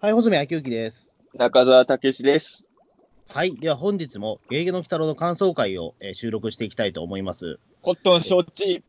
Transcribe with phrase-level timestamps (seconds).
[0.00, 1.14] はい、穂積昭之です。
[1.34, 2.66] 中澤武史です。
[3.28, 7.58] はい、では本日も、ゲーゲの鬼太郎の感想会を、えー収録していきたいと思います。
[7.82, 8.82] コットン承知。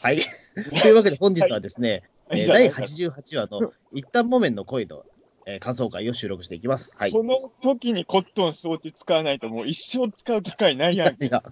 [0.00, 0.18] はい。
[0.82, 5.04] というわけで本日はですね、はいえー第88話の一旦木綿の声の、
[5.46, 6.92] えー感想会を収録していきます。
[6.96, 7.12] はい。
[7.12, 11.14] この時にコットン承知使わないともう一生使う機会ないやん。
[11.14, 11.42] いや、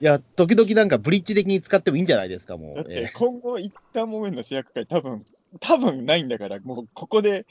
[0.00, 2.74] いや、時々なんかブリッジ的に使ってもいいんじゃないですか、もう。
[2.76, 5.24] だっえて今後一旦もめんの主役会多分、
[5.58, 7.44] 多分ないんだから、もうここで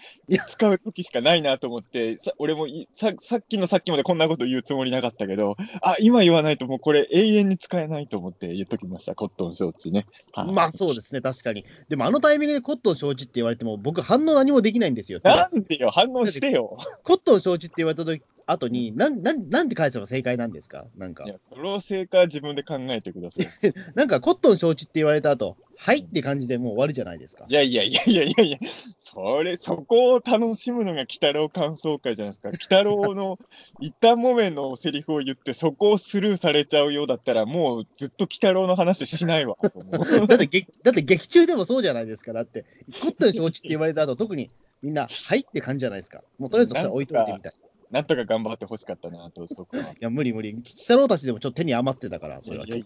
[0.47, 10.05] 使う時しかないなと思って、さ俺もいささっきのさっきまでこんなこと言うつもりなかったけど、あ、今言わないともうこれ永遠に使えないと思って言っときました、コットン承知ね。
[10.31, 11.65] はまあそうですね、確かに。
[11.89, 15.19] でもあのタイミングでコットン承知って言われても、僕反応何もできないんですよ。
[15.23, 16.77] なんでよ、反応してよ。
[17.03, 18.21] コットン承知って言われた時
[18.51, 20.87] 後に、なん、なん、なんて返せば正解なんですか？
[20.97, 21.27] なんかい。
[21.27, 23.47] や、その正解は自分で考えてください。
[23.95, 27.53] なんかコットン承知って言われた後、はいって感じでもう終わるじゃないですかい。
[27.53, 28.57] やいやいやいやいやいや、
[28.97, 32.49] それ、そこを楽しむのが鬼太郎感想会じゃないですか。
[32.49, 33.39] 鬼太郎の
[33.79, 39.55] 一旦もめのセリフを言って、そこをスルーされちゃうようだったら、もうずっと鬼太郎の話しないわ。
[40.27, 42.33] だって劇、だって劇中でもそうじゃないですか。
[42.33, 42.65] だって、
[43.01, 44.49] コットン承知って言われた後、特に
[44.81, 46.23] みんな、はいって感じじゃないですか。
[46.39, 47.53] もうとりあえずそれ置いといてみたい。
[47.53, 49.93] いなんとか頑張ってほしかったなと、僕は。
[49.99, 50.53] や、無理無理。
[50.53, 52.77] 鬼太郎たちでもちょっと手に余ってたから、それは、はいや。
[52.77, 52.85] い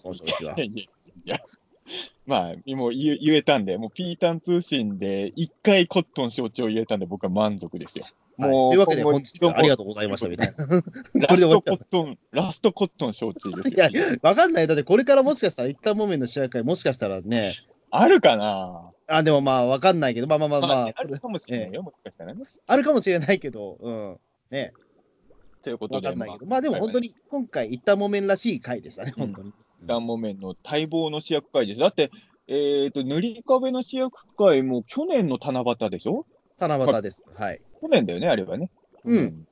[0.58, 0.90] やい
[1.26, 1.40] や。
[2.26, 8.06] まあ、もう言えたんで、もうピータン通信で一回コットン承知を言えたんで、僕は満足ですよ。
[8.38, 10.84] はい、もうというわけで、本日はありがとうございましたみたいな。
[11.28, 14.68] ラストコットン、ラストコットン承知ですいやよ。、わかんない。
[14.68, 17.56] だって、これからもしかしたら、一旦モメンの試合会、もしかしたらね、
[17.92, 18.90] あるかな？
[19.08, 22.46] あ、でもまあ、わかんないけど、まあまあまあまあ、あるかもしれないよ、もしかしたらね。
[22.66, 24.18] あるかもしれないけど、うん。
[24.50, 24.72] ね、
[25.64, 26.46] ということで、わかんないけど。
[26.46, 29.54] まあでも本当に、今回、一旦モメンらしい回でしたね、本当に。
[29.84, 31.80] ダンモメンの待望の主役会です。
[31.80, 32.12] だって、
[32.48, 36.26] えっ、と、塗り壁の主役会も去年の七夕でしょ？
[36.60, 37.24] 七夕です。
[37.34, 37.62] はい。
[37.82, 38.70] 去年だよね、あれはね。
[39.06, 39.48] うん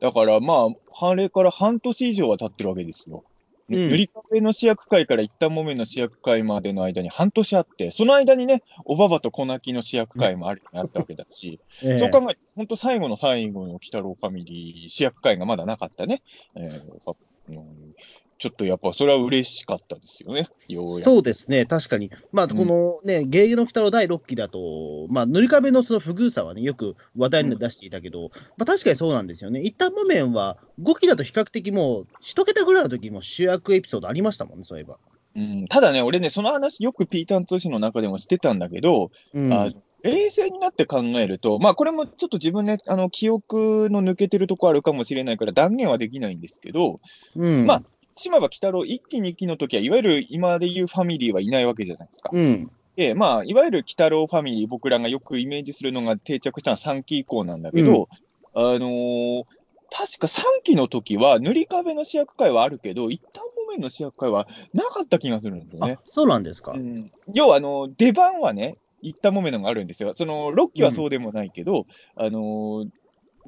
[0.00, 0.68] だからま
[1.00, 3.24] あ、あれから半年以上は経ってるわけですよ。
[3.68, 3.90] うん。
[3.90, 11.98] 塗り壁の主役会から一旦もめの主役会までの間に半年あって、その間にね、おばばと小泣きの主役会もあるあったわけだし、ええ。
[11.98, 16.22] そう考えると、本当最後の最後の鬼太郎ファミリー主役会がまだなかったね。
[16.54, 21.04] えーちょっとやっぱそれは嬉しかったですよね、ようやく。
[21.04, 22.10] そうですね、確かに。
[22.32, 29.60] まあ、うんこのね、ゲーゲの鬼太郎第6期だと、まあ、塗り壁のその不遇さはね、よく話題に出していたけど、まあ、確かにそうなんですよね。
[29.60, 34.98] 一旦場面は、5期だと比較的もう、一桁ぐらいの時も主役エピソードありましたもんね、そういえば。
[35.34, 39.52] うん、ただね、俺ね、その話よくピーターン通信の中でもしてたんだけど、うん。
[39.52, 39.70] あ
[40.02, 47.00] 冷静になって考えると、まあこれもちょっと自分ね、あの記憶の抜けてるとこあるかもしれないから断言はできないんですけど、
[47.34, 47.82] うん、まあ
[48.16, 52.30] 島場鬼太郎1期2期の時はいわゆる今でいうファミリーはいないわけじゃないですか。
[52.32, 52.70] うん。
[52.96, 58.08] で、まあいわゆる鬼太郎ファミリー、僕らがよくイメージするのが定着したのは3期以降なんだけど、
[58.54, 59.44] あのー
[59.88, 66.02] 確か3期の時は塗り壁の主役会はあるけど、一旦もめんの主役会はなかった気がするんですよねあ。
[66.06, 66.72] そうなんですか。
[66.72, 70.12] うん要はあの出番はね、一旦もめのがあるんですよ。
[70.14, 72.88] その6期はそうでもないけど、あのー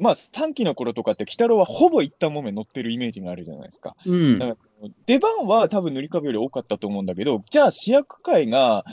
[0.00, 3.97] まあ、3期の頃とかって、鬼太郎はほぼ一旦もめ乗ってるイメージがあるじゃないですか。
[4.06, 4.38] うん。
[4.38, 4.56] だ
[5.06, 8.84] 出番は多分塗り壁より多かったと思うんだけど、じゃあ主役会が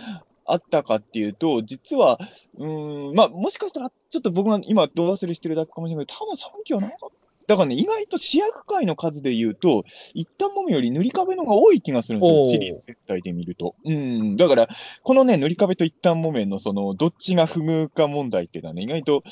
[0.45, 2.19] あったかっていうと、実は、
[2.57, 7.14] うーん、まあ、もしかしたら、ちょっと僕が今、ど忘れしてるだけかもしれないけど、多分3期はなかった。
[7.47, 9.83] だからね、意外と主役会の数で言うと、
[10.13, 13.75] 一旦もめより塗り壁の方が多い気がするんですよ、シリーズ全体で見ると。
[13.85, 14.67] うん、だから、
[15.03, 19.23] このね、塗り壁と一旦もめの、その、どっちが不遇か問題っていうのはね、意外と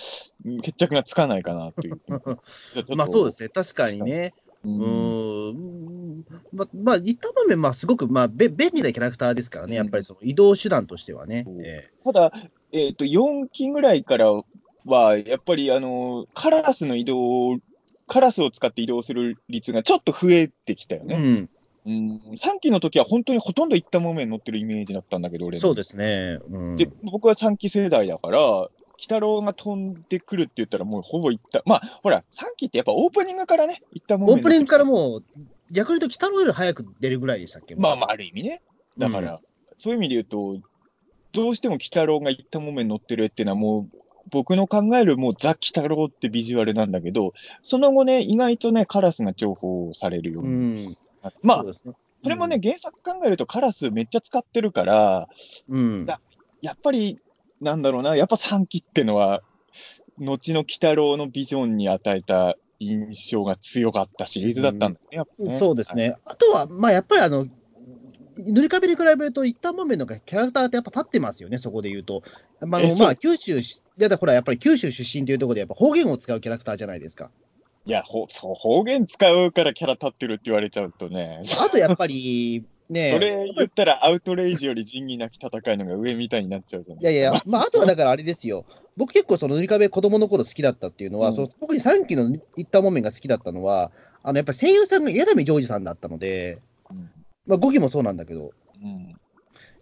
[0.46, 2.02] うん決着がつかないかなっていう。
[2.96, 4.34] まあそうですね、確かにね。
[4.64, 4.70] う。
[4.70, 4.72] う
[5.52, 6.26] ん。
[6.54, 11.46] ままあ、一旦場面、まあ、すごく、まあ、べ便利なキャラクターですからね、やっぱりその移動手段としてはね。
[11.64, 12.32] えただ、
[12.72, 14.32] えっ、と、4期ぐらいから
[14.86, 17.60] は、やっぱり、あの、カラスの移動、
[18.08, 21.16] カラスを使って移動する率がちょっと増えてきたよえね。
[21.16, 21.50] うん。
[21.86, 26.40] うん、3期の時は本当にほとんど一旦もめに乗ってるイメージだったんだけど、俺のそうですね。
[26.50, 28.70] うん、で、僕は3期世代だから、鬼
[29.02, 34.86] 太郎が飛んでくるって言ったら、もうほぼ一旦、まあ、ほら、3期ってやっぱオープニングからね、一旦もめオープニングからう。
[34.86, 35.24] もう、
[35.72, 37.76] 逆に言うと、北ロより早く出るぐらいでしたっけ？
[37.76, 38.62] まあまあ、ある意味ね。
[38.98, 39.42] だから、
[39.76, 40.68] そういう意味で言うと、
[41.34, 43.98] どうしても鬼太郎が一旦もめに乗ってる絵っていうのは、もう、
[44.32, 50.76] 僕の考えるもうザ・鬼太郎ってビジュアルなんだけど、その後ね、意外とね、カラスが重宝されるよううにん。
[51.22, 51.96] なって、まあそね。
[52.24, 55.28] それもね、原作考えるとカラスめっちゃ使ってるから、
[55.68, 56.06] うん。
[56.06, 56.22] だ
[56.62, 57.20] やっぱり、
[57.60, 59.42] なんだろうな、やっぱ3期ってのは、
[60.18, 66.16] 後の鬼太郎のビジョンに与えた印象が強かったシリーズだったんだね、やっぱねそうですね。
[66.26, 67.48] あとは、まあ、やっぱりあの、
[68.38, 72.24] 塗り壁に比べると、一旦木綿のキャラクターってやっぱ立ってますよね、そこで言うと。
[72.62, 73.60] まあ、まあ、九州
[73.98, 77.32] し、だからほら、やっぱり九州出身というところで、やっぱ方言を使うキャラクターじゃないですか。
[77.86, 93.92] いや、ほそう方言使うからキャラ立ってるって言われちゃうとね、あとやっぱり、ね、それ言ったらアウトレイジより仁義なき戦いのが上みたいになっちゃうじゃないいやいや、まあ、 あとはだからあれですよ、僕結構その塗り壁、子供の頃好きだったっていうのは、うんその特に3期の一旦木綿が好きだったのは、
[94.24, 97.10] あのやっぱり声優さんが柳ジョージさんだったので、うん。
[97.46, 98.52] まあ、5期もそうなんだけど、
[98.82, 99.16] うん。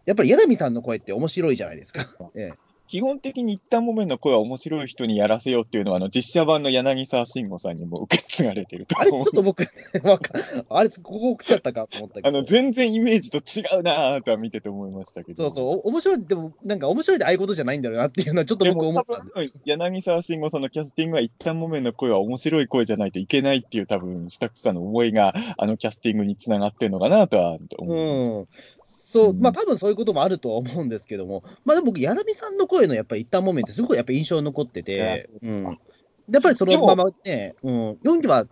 [0.05, 2.07] やっぱり柳さんの声って面白いじゃないですか。
[2.35, 9.21] ええ基本的に一旦木綿の声は面白い人にやらせようっていうのは、あの実写版の柳沢慎吾さんにも受け継がれてるとあれ、ちょ。
[9.21, 9.63] っと僕、
[10.03, 10.33] わか
[10.67, 12.27] あれ、ここ来ちゃったかと思ったけど。
[12.27, 15.51] あの全然イメージと違うなぁとは見てて思いましたけど。
[15.51, 19.23] そうそう、お面白い、でも、なんか面白いでああいうことじゃないんだろうなっていうのは、ちょっと僕思った
[19.63, 28.31] 柳沢慎吾さんのキャスティングは一旦木綿の声は面白い声じゃないといけないっていう多分、スタッフさんの思いが、あのキャスティングにつながってるのかなとは思います。
[28.31, 28.47] うん。
[29.11, 29.41] そうう、ん。
[29.41, 35.63] まあ多分そういうこともあるとは思うんですけども、まあでも僕、柳さんの声のやっぱり一旦モメンってすごくやっぱ印象に残っていやてそう、うん。
[35.63, 38.45] やっぱりそのままね、うん、4期は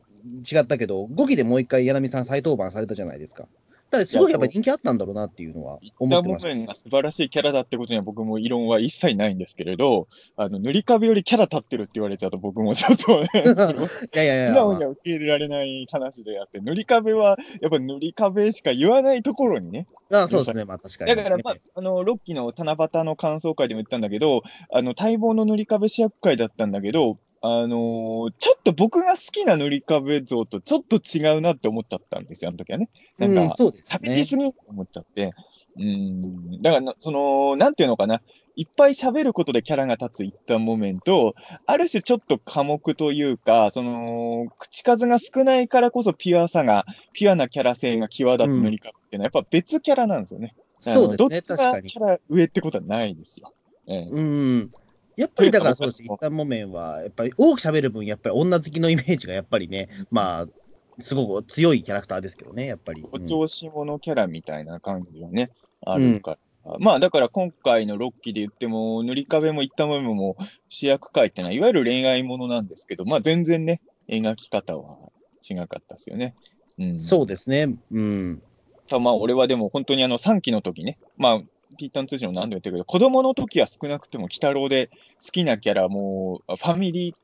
[0.51, 3.47] 違ったけど、5期でもう一回柳さん再登板されたじゃないですか。
[3.91, 6.55] だからすごいやっぱり人気あったんだろうなっていうのは思ってました。
[6.55, 13.27] が素晴らしいキャラだってことには僕も異論は一切ないんですけれど、あの、塗り壁よりキャラ立ってるって言われちゃうと僕もちょっとね、
[14.13, 19.87] いやいやいや、素直には受け入れられない話であって、塗り壁は、やっぱ塗り壁しか言わないところにね。
[20.11, 21.15] あそうですね、まあ確かに。
[21.15, 32.89] だから、まあ、あの、ロッキーの七夕の感想会でも言ったんだけど、あの、待望の塗り壁試薬会だったんだけど、あのーちょっと僕が好きな塗り壁像とちょっと違うなって思っちゃったんですよ、あの時はね。
[33.17, 33.53] なんか、うん、ね。
[33.85, 35.33] 喋りすぎと思っちゃって。
[35.77, 36.61] うん。
[36.61, 38.21] だからな、その、なんていうのかな。
[38.55, 41.33] いっぱい喋ることでキャラが立つ一旦モメント、
[41.65, 50.55] ある種ちょっと寡黙というか、その、口数が少ないからこそピュアさが、ピュアなキャラ性が際立つ塗り壁っていうのは、やっぱ別キャラなんですよね。
[50.85, 51.97] あのそうですね、どっちがキ。
[51.99, 53.53] ャラ上ってことはないですよ。
[53.87, 54.71] ええうん。
[55.19, 63.05] やっぱりだからそうです、 一旦木綿は、やっぱり多く喋る分、やっぱり女好きのイメージがやっぱりね、まあ、すごく強いキャラクターですけどね、やっぱり。
[63.11, 65.51] お調子者キャラみたいな感じがね、
[65.85, 66.77] あるから。
[66.79, 70.37] まあだから今回の6期で言っても、塗り壁も一旦もも
[70.69, 75.11] 主役会ってのは、いわゆる恋愛ものなんですけど、まあ全然ね、描き方は
[75.49, 76.35] 違かったですよね。
[76.77, 77.75] うん、そうですね。
[77.91, 78.41] うん。
[78.87, 81.41] たまあ俺はでも本当にあの3期の時ね、まあ、
[81.79, 84.87] ピータン通信も何度も言ってるけど、子供の時は少なくても、鬼太郎で
[85.23, 87.15] 好きなキャラ、もう、ファミリー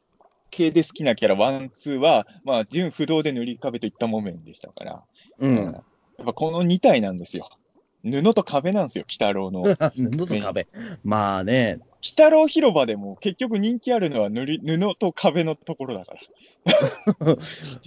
[0.50, 5.04] 系で好きなキャラ、ワン、ツーは、まあ、順不同でぬりかべと一反もめんでしたから、
[5.40, 5.56] うん。
[5.58, 7.50] やっぱこの2体なんですよ。
[8.06, 9.64] 布と壁なんですよ、鬼太郎の。
[9.64, 9.76] 鬼
[10.18, 10.68] 布と壁。
[11.04, 11.80] まあね、
[12.12, 16.20] 太郎広場でも結局人気あるのは塗り布と壁のところだから。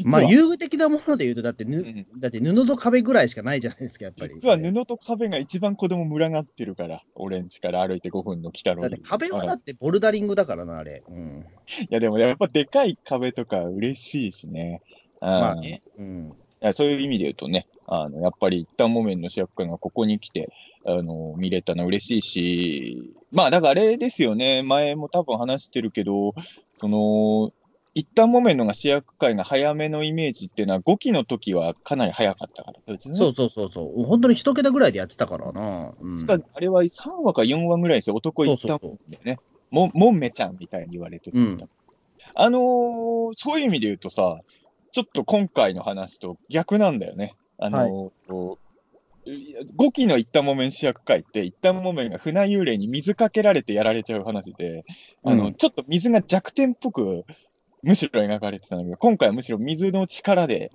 [0.06, 4.34] まあ遊具的なもので言うと、だってぬ、うんだって布と壁ぐらいしかないじゃないですか、やっぱり。
[4.34, 11.02] 実は布と壁が一番子供群がってるから、俺ん家から歩いて5分の鬼太郎だってに壁はだってボルダリングだからな、あれ。
[11.08, 11.46] うん。
[11.82, 14.82] いや、でもやっぱでかい壁とか嬉しいしね。
[15.20, 15.82] まあね。
[15.98, 16.34] うん。
[16.60, 20.52] いやそういう意味で言うとね、あのやっぱり一旦木綿の主役感がここに来て、
[20.88, 26.34] あの見れたのは嬉しいし、まあだからあれですよね、前も多分話してるけど、
[26.74, 27.52] その、
[27.94, 33.18] 一旦木綿のが主役会が早めのイメージっていうのは、5期の時はかなり早かったからですね。
[33.18, 34.04] そうそうそうそう。
[34.04, 35.94] 本当に一桁ぐらいでやってたからな。
[36.00, 36.26] うん。
[36.26, 39.38] 確かあれは3話か4話ぐらいですよ、男一旦木綿でね。
[39.70, 41.58] ももんめちゃんみたいに言われてる、うん
[42.34, 44.40] あのーそういう意味で言うとさ、
[44.92, 47.34] ちょっと今回の話と逆なんだよね。
[47.58, 48.58] あのー
[49.76, 54.84] 5期の一旦木綿主役会って、一旦木綿が船幽霊に水かけられてやられちゃう話で、
[55.24, 57.24] あの、うんちょっと水が弱点っぽく、
[57.82, 60.72] むしろ描かれてたんだけど、今回はむしろ水の力で、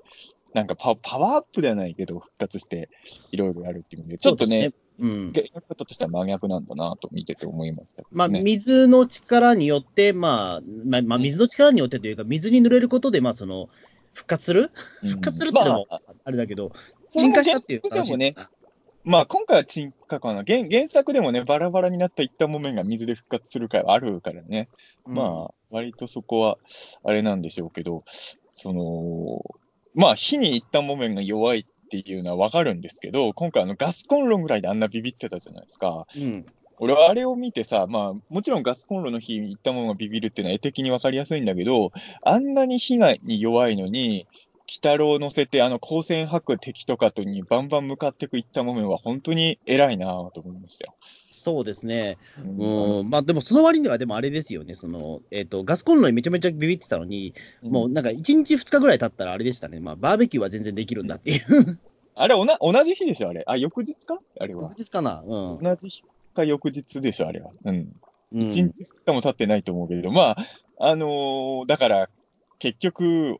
[0.53, 2.89] なんかパパワーアップではないけど、復活して、
[3.31, 5.31] いろいろやるっていう意味で、ちょっとね、そうん。
[5.33, 8.03] やり方としては真逆なんだなと見てて思いました。
[8.03, 13.69] ね、まあ、水の力によって、まあ、まあ、まあ、水の力によってというか、水に濡れることで、まあ、その、
[14.13, 14.69] 復活する？
[15.01, 15.10] うん。
[15.10, 16.01] 復活するっていうのもまあ。
[16.25, 18.50] あれだけど、それも沈下したっていう原作でもね、話
[19.05, 20.43] まあ今回は沈下かな。
[20.46, 24.70] 原原作でもね、バラバラになった一旦木綿が水で復活する回はあるからね。
[25.05, 26.58] うんまあ、割とそこは、
[27.03, 28.03] あれなんでしょうけど、
[28.53, 29.43] その、
[29.93, 36.08] まあ、火に一旦木綿が弱いっていうのはわかるんですけど、今回あのガスコンロぐらいであんなビビってたじゃないですか。
[36.15, 36.46] うん。
[36.79, 41.91] 俺はあれを見てさ、まあ、もちろんガスコンロの火に行ったものがビビるっていうのは絵的にわかりやすいんだけど、
[42.24, 44.27] あんなに火がに弱いのに、
[44.67, 50.96] 鬼太郎を乗せて、あの光線吐く敵とかとにバンバン向かっていく行ったもめは本当に偉いなぁと思いましたよ。
[51.29, 52.17] そうですね。
[52.41, 53.10] うんうん。
[53.10, 54.75] まあ、でも、その割には、でもあれですよね。
[54.75, 59.82] その、えっ、と、ガスコンロにめちゃめちゃビビってたのに、もうなんか1日2日ぐらい経ったらあれでしたね。
[59.82, 61.79] まあ、バーベキューは全然できるんだっていう。
[62.15, 63.43] あれおな、同じ日でしょ、あれ。
[63.46, 64.20] あ、翌日か？
[64.39, 64.77] あれは翌。
[64.77, 65.22] 日かな？
[65.25, 65.60] うん。
[65.62, 67.51] 同じ日か翌日でしょ、あれは。
[67.65, 67.75] うん。
[67.75, 67.93] うん
[68.36, 70.38] 1日2日も経ってないと思うけど、まあ、
[70.79, 72.10] あのーだから、
[72.58, 73.39] 結局、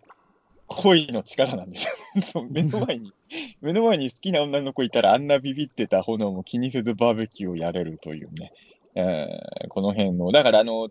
[0.68, 2.22] 恋の力なんですよ。
[2.22, 3.12] そう目の前に、
[3.62, 8.52] 目の前に好きな女の子いたら、あんなビビってた炎も気にせずバーベキューをやれるというね。
[8.96, 10.90] えーこの辺の、だから、あの、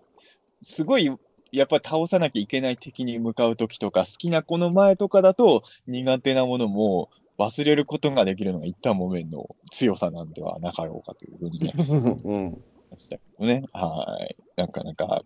[0.60, 1.10] すごい、
[1.52, 12.62] やっぱり倒さなきゃいけない敵に向かうときとか、好きな子の前とかだと、苦手なものも忘れることができるのが一旦木綿の強さなんではなかろうかというふうにね、うん。
[12.90, 13.64] ましたけどね。
[13.72, 14.36] はい。
[14.56, 15.22] なかなか、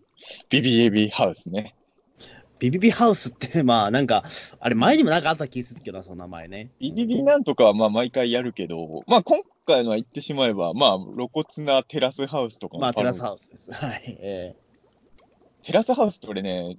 [0.49, 1.75] ビビエビハウスね。
[2.59, 4.23] ビビビハウスって、まあなんか、
[4.59, 6.71] あれ前にもなんかあった気するけどな、その名前ね。
[6.79, 13.71] ビビビなんとかはまあ毎回やるけど、まあ今回のは言ってしまえば、まあ露骨なテラスハウスとかのまあテラスウハウスです。
[13.71, 14.17] はい。
[14.21, 14.55] え
[15.63, 16.77] テラスハウスって俺ね、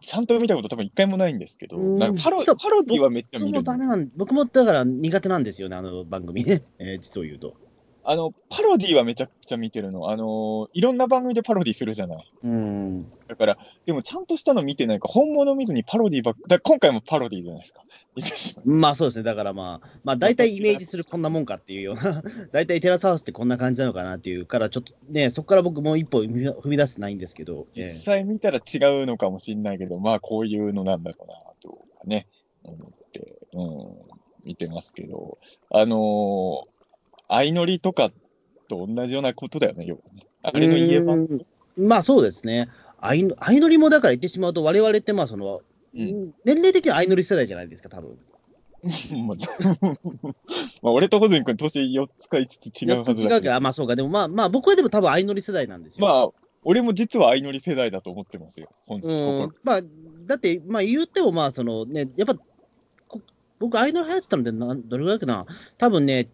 [0.00, 3.60] ちゃんと見たこと多分一回もないんですけど、うんなんかパロパロディはめっちゃ僕見るの。
[3.60, 6.62] もダメなん、僕もだから苦手なんですよね、あの番組ね。
[6.78, 7.54] えー実を言うと。
[8.10, 10.08] あの、パロディはめちゃくちゃ見てるの。
[10.08, 12.32] あの、いろんな番組でパロディするじゃない。
[12.42, 13.06] うん。
[13.28, 17.82] だから、でもちゃんとしたの見てないか、本物見ずにパロディばっか、だ今回もパロディじゃないですか。
[18.64, 32.26] まあそうですね、だからまあ、まあ大体イメージするこんなもんかっていうような、 大体テラスハウスってこんな感じなのかなっていうから、ちょっとね、そこから僕もう一歩踏み出せてないんですけど、え実ー際見たら違うのかもしれないけど、まあこういうのなんだろうなとかね、
[32.64, 33.96] 思って、うん、
[34.44, 35.36] 見てますけど、
[35.68, 36.77] あのー
[37.28, 38.10] 相乗りとか
[38.68, 40.26] と同じようなことだよね、要はね。
[40.42, 41.24] あれの家版。
[41.24, 41.88] うーん。
[41.88, 42.68] まあそうですね。
[43.00, 43.24] 相
[43.60, 45.60] 乗りもだから言ってしまうと、我々ってまあその、
[45.94, 46.34] うん。
[46.44, 48.18] 年齢的には相乗り世代じゃないですか、多分。
[49.26, 49.36] まあ
[50.82, 56.06] まあ俺とホズミ君、年4つか5つ違うはずだ違うけど、あまあそうか、でもまあまあ僕はでも多分相乗り世代なんですよ。
[56.06, 56.30] まあ、
[56.62, 59.82] 俺も実は相乗り世代だと思ってますよ、本日、うん、まあ、
[60.26, 62.36] だって、まあ言ってもまあそのね、やっぱ、
[63.08, 63.20] こ
[63.58, 66.28] 僕、相乗り流行ってたのでなん、どれぐらいかな、多分ね、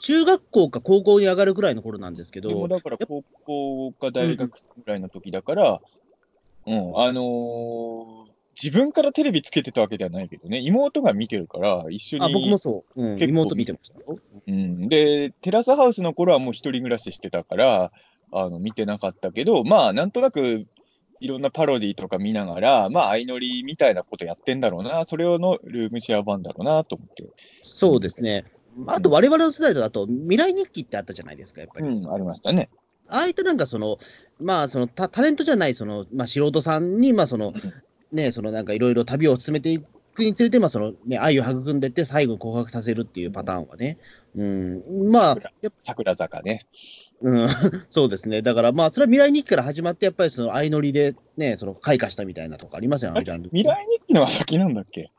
[0.00, 5.80] 中学校か高校に上がるぐらいの頃なんですけでもど、だから高校か大学ぐらいの時だから、
[6.66, 8.30] うん、あのー
[8.62, 12.24] 自分からテレビつけてたわけではないけどね、妹が見てるから、一緒に。
[12.26, 14.18] あ僕もそう、うん、妹見てましたよ。
[14.46, 17.92] うん、で、テラスハウスの頃はもう一人暮らししてたから、
[18.32, 20.66] あの、見てなかったけど、まあ、なんとなく、
[21.20, 27.24] いろんなパロディとか見ながら、まあ、相乗りみたいなことやってんだろうな、それをのルームシェア版だろうなと思って。
[27.64, 28.44] そうですね。
[28.86, 31.88] あと、我々の世代だと、未来日記ってあったじゃないですか、やっぱり。
[31.88, 32.70] うん、ありましたね。
[33.08, 33.98] ああいったなんかその、
[34.40, 37.52] まあそのタ、タレントじゃないその、まあ、素人さんに、まあその、
[38.12, 39.80] ね、そのなんかいろいろ旅を進めてい
[40.14, 43.98] くにつれて、まあそのね、愛を育んでって、最後に告白させるっていうパターンはね、
[44.36, 46.66] うん、まあ、やっ桜坂ね。
[47.20, 47.48] うん、
[47.90, 53.50] そうですね、だからまあ、それは未来日記から始まって、やっぱりその相乗りでね、その開花したみたいなとかありますよね、あのジャンル。
[53.50, 55.10] 未来日記のが先なんだっけ？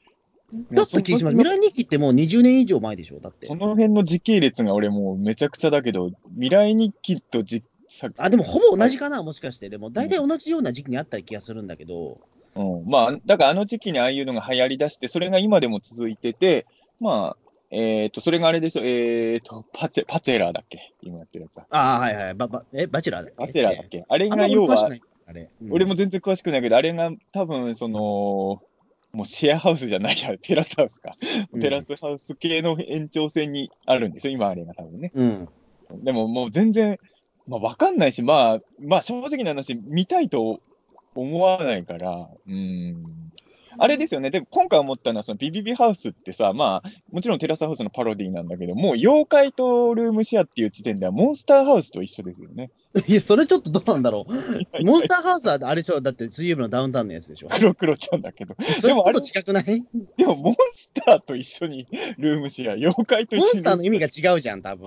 [0.72, 1.38] だった気がします。
[1.38, 3.56] 未来日記ってもう20年以上前でしょ、だってそ。
[3.56, 9.70] の辺の時系列が俺もうめちゃくちゃだけど、未来日記とじさあ、でもほぼ同じかな、もしかして。
[9.70, 12.20] でも大体同じような時期にあった気がするんだけど、
[12.56, 16.66] うん、まあ、だからあの時期にああいうのが流行り出して、それが今でも続いてて、
[17.00, 17.38] まあ、
[17.72, 20.94] えっ、と、それがあれでしょ、えっ、と、パチェ、パチェラーだっけ？
[21.02, 21.68] 今やってるやつは。
[21.70, 23.46] ああ、はいはい、ばばえ、バチェラーだっけ？
[23.46, 24.06] バチェラーだっけ？
[24.08, 24.90] あれが要は
[25.70, 28.62] 俺も全然詳しくないけど、あれが多分、その、
[29.14, 31.14] もうシェアハウスじゃないや、 テラスハウスか。
[31.52, 35.12] うんテラスハウス系の延長線にあるんですよ、今あれが多分ね。
[35.14, 35.50] うん。
[36.04, 36.98] でももう全然、
[37.48, 40.62] まあわかんないし、まあ、まあ正直な話、見たいと
[41.16, 43.32] 思わないから、うん。
[43.78, 52.72] あれですよね、でも今回思ったのは、そのビビビハウスってさ、まあ、もちろんテラスハウスのパロディなんだけど、もう妖怪とルームシェアっていう時点では、モンスターハウスと一緒ですよね。
[53.08, 54.84] いや、それちょっとどうなんだろう。
[54.84, 57.48] モンスターハウスはあれでしょ、だって水曜日のダウンタウンのやつでしょ。
[57.50, 58.56] 黒 黒ちゃんだけど。
[58.80, 59.84] それもあれと近くない？
[60.18, 61.88] でも、モンスターと一緒に
[62.18, 63.54] ルームシェア、妖怪と一緒に。
[63.54, 64.86] モンスターの意味が違うじゃん、多分。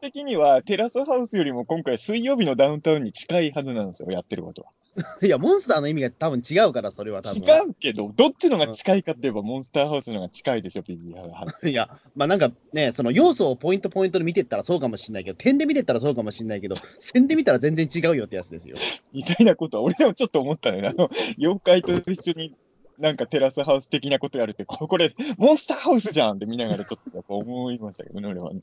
[0.00, 4.68] 的には、テラスハウスよりも今回、水曜日のダウンタウンに近いはずなんですよ、やってることは。
[5.22, 7.42] いや、モンスターの意味が多分違うから、それは多分。
[7.42, 11.68] 違うけど、どっちのが近いかって言えば、モンスターハウスのが近いでしょ、ビビビハウス。
[11.68, 18.76] いや、まあなんかね、その要素をポイントポイントで見てったらそうかもしれないけど、点で見てったらそうかもしれないけど、線で見たら全然違うよってやつですよ。
[19.12, 20.86] みたいなことは、俺でもちょっと思ったね。
[20.86, 22.54] あの、妖怪と一緒に
[22.98, 28.60] なんかテラスハウス的なことやるって、ここれ、モンスターハウスじゃんって見ながらちょっとやっぱ思いましたけどね、俺はね。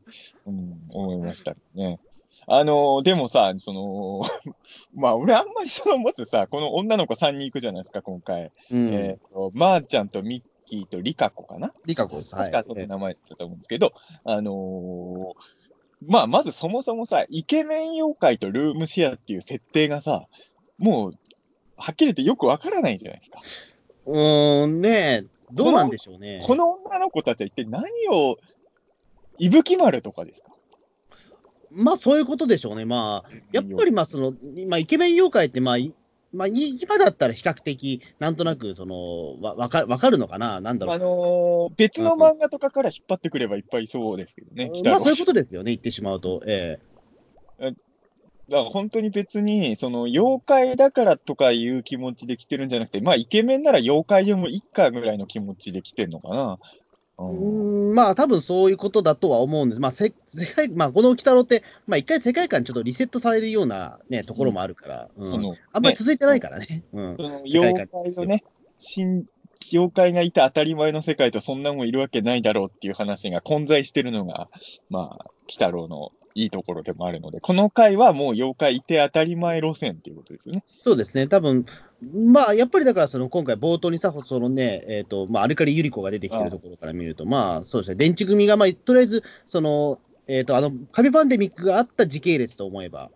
[0.47, 1.99] うん、思いましたね。
[2.47, 4.21] あのでもさ、その、
[4.95, 8.51] まあ、俺あんまりその、まずさ、この女の子3人行くじゃないですか、今回。
[8.71, 8.93] うん。
[8.93, 11.73] えっ、と、まー、ちゃんとミッキーとリカ子かな？
[11.85, 12.35] リカ子です。
[12.35, 15.63] はい確かその名前だったと思うんですけど、あのー
[16.07, 20.27] まあ、まずそもそもさ、イケメン妖怪とルームシェアっていう設定がさ、
[20.77, 21.13] もう、
[21.77, 23.39] はっきり言ってよくわからないじゃないですか。
[24.05, 26.41] うーん、ねどうなんでしょうね。
[26.45, 28.37] この女の子たちは一体何を
[29.37, 30.51] 伊吹丸とかですか？
[31.69, 32.85] まあ、そういうことでしょうね。
[32.85, 34.33] まあ、やっぱりまあ、その、
[34.67, 35.93] まあ、イケメン妖怪って、まあ、い
[36.31, 40.61] まあ、今だったら比較的、なんとなく、その、わ、わかわかるのかな？
[40.61, 40.95] なんだろう。
[40.95, 46.41] あのー別の漫画とかから引っ張ってくればいっぱいいそうですけどね、北まあ、そういう越ことですよね、言ってしまうと。
[46.45, 46.79] え
[48.49, 56.59] だから本当に別に、その妖怪だからとかいう気持ちで来てるんじゃなくて、まあ、イケメンなら妖怪でもいいかぐらいの気持ちで来てんのかな。
[56.61, 56.79] えうん
[57.19, 59.81] うーん、まあ、多分そういうことだとは思うんです。
[59.81, 66.83] まあ、せ世界、まあ、この鬼太郎って、まあ、一回世界観ちょっとリセットされるようなね、ところもあるから、うんそのあんまりね続いてないからね。
[66.91, 67.17] うん。
[67.17, 68.43] その世界観妖怪のね、
[68.79, 69.25] 新
[69.71, 74.49] 妖怪がいて当たり前の世界とそんなもんいるわけないだろうっていう話が混在してるのが、
[74.89, 80.63] まあ、鬼太郎のいいところでもあるので、この回はもう妖怪いて当たり前路線っていうことですよね。
[80.83, 81.65] そうですね、多分
[82.11, 93.09] まあ、やっぱりだから、その今回、冒頭にさ、そのね、えっ、と、まあ、アルカリユリコが出てきてるところから見ると、まあ、そうですね、電池組が、まあ、とりあえず、その、えっ、と、あの、カビパンデミックがあった時系列と思えば、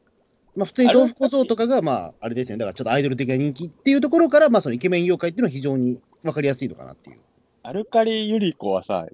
[0.55, 7.19] まあ、普通に豆腐小僧とかが、まあ、あれですよね、だからちょっとアイドル的な人気っていうところから、まあ、そのイケメン妖怪っていうのは非常に分かりやすいのかなっていう。
[7.63, 9.07] アルカリユリコはさ、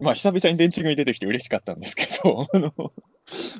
[0.00, 2.72] まあ、久々に電池組出てきて嬉しかったんですけど、 あの、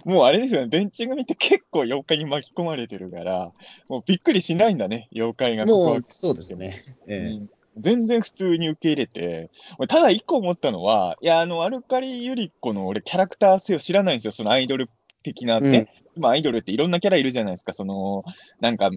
[0.05, 3.53] もうあれですよね、電池組って結構妖怪に巻き込まれてるから、
[3.88, 6.85] もうびっくりしないんだね、妖怪がもう、そうですね。
[7.07, 14.88] ええうん全然普通に受け入れて、俺ただ一個思ったのは、いや、あの、アルカリユリコの俺、キャラクター性を知らないんですよ、そのアイドル
[15.25, 15.88] 的なね。
[16.17, 18.23] 今、アイドルっていろんなキャラいるじゃないですか、その、
[18.61, 18.91] なんか、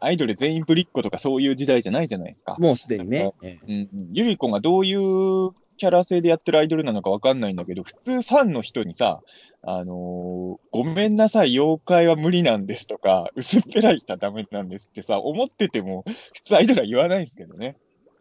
[0.00, 2.56] アイドル全員ぶりっ子とかそういう時代じゃないじゃないですか。
[2.58, 3.32] もうすでにね。
[3.42, 9.22] ええうん、ユリコがどういうキャラ性でやってるアイドルなのかわかんないんだけど、普通ファンの人にさ、
[9.62, 16.04] あのーごめんなさい、妖怪は無理なんですとか、薄っぺらい人はダメなんですってさ、思ってても、
[16.34, 17.76] 普通アイドルは言わないんですけどね。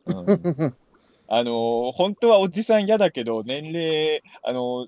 [0.05, 0.75] うん
[1.27, 4.87] あのー本当はおじさん嫌だけど、年齢、あのー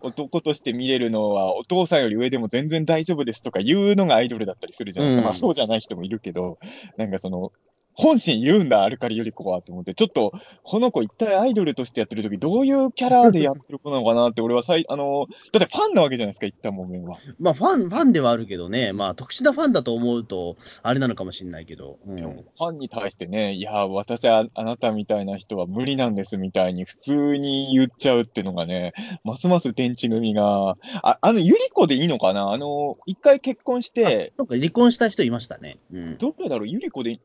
[0.00, 5.20] 男として見れるのはお父さんより上でも全然大丈夫ですとか言うのがアイドルだったりするじゃないですか。
[5.22, 6.58] うんまあそうじゃない人もいるけど、
[6.96, 7.50] なんかその、
[8.00, 10.32] 本心言うんだ、アルカリより子はと思って、ちょっと、
[10.62, 17.18] この子一体アイドルとしてやってる時どういうキャラでやってる子なのかなって、俺はさい、あのーだってファンなわけじゃないですか、一旦もめんは。
[17.40, 21.98] まあ、ファン、ファンではあるけどね、まあ、特殊なファンだと思うと、あれなのかもしれないけど。
[22.06, 28.92] うんファンに対してね、いや、私はあなたみたいな人は無理なんですみたいに普通に言っちゃうっていうのがね、
[29.24, 32.52] ますます電池組が、ああの、ゆり子でいいのかな？
[32.52, 35.78] あの、一回結婚して、なんか離婚した人いましたね。
[35.92, 36.18] うん。
[36.18, 37.18] どれだろう、ゆり子で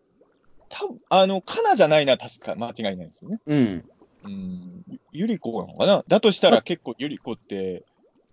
[0.82, 3.40] い、たあの、かなじゃないな、確か間違いないですよね。
[3.46, 3.90] うん。
[4.26, 6.04] うん、ゆゆり子なのかな？
[6.08, 7.84] だとしたら結構ゆり子って、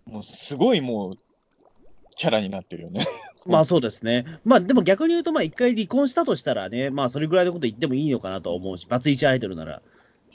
[0.06, 1.18] もうすごいもう、
[2.16, 3.06] キャラになってるよね。
[3.46, 4.26] まあそうですね。
[4.44, 9.82] まあでも逆に言うと、まあ一回離婚したとしたらね、まあそれぐらいのこと言ってもいいのかなと思うし、バツイチアイドルなら。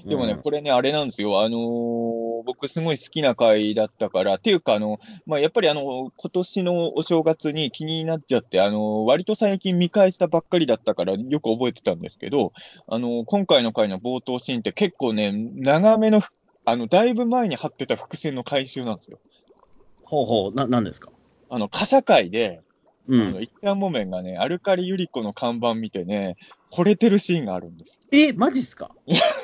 [0.06, 1.42] でもね、うんこれね、あれなんですよ。
[1.42, 12.54] あのー僕すごい好きな回だったから、っていうか、あの、まあ、やっぱりあの、今年のお正月に気になっちゃって、あの、割と最近見返したばっかりだったから、よく覚えてたんですけど、
[12.88, 16.30] あの、今回の回の冒頭シーンって結構ね、長めのふ、
[16.66, 19.18] あの、だいぶ前に貼ってた伏線の回収なんですよ。
[20.04, 21.10] ほうほう、な、なんですか？
[21.50, 22.62] あの、貨車会で、
[23.08, 23.44] うあの、ん。
[23.44, 26.38] 一旦木綿がね、アルカリユリコの看板見てね、
[26.76, 28.02] 惚れてるシーンがあるんですよ。
[28.12, 28.92] え、マジっすか？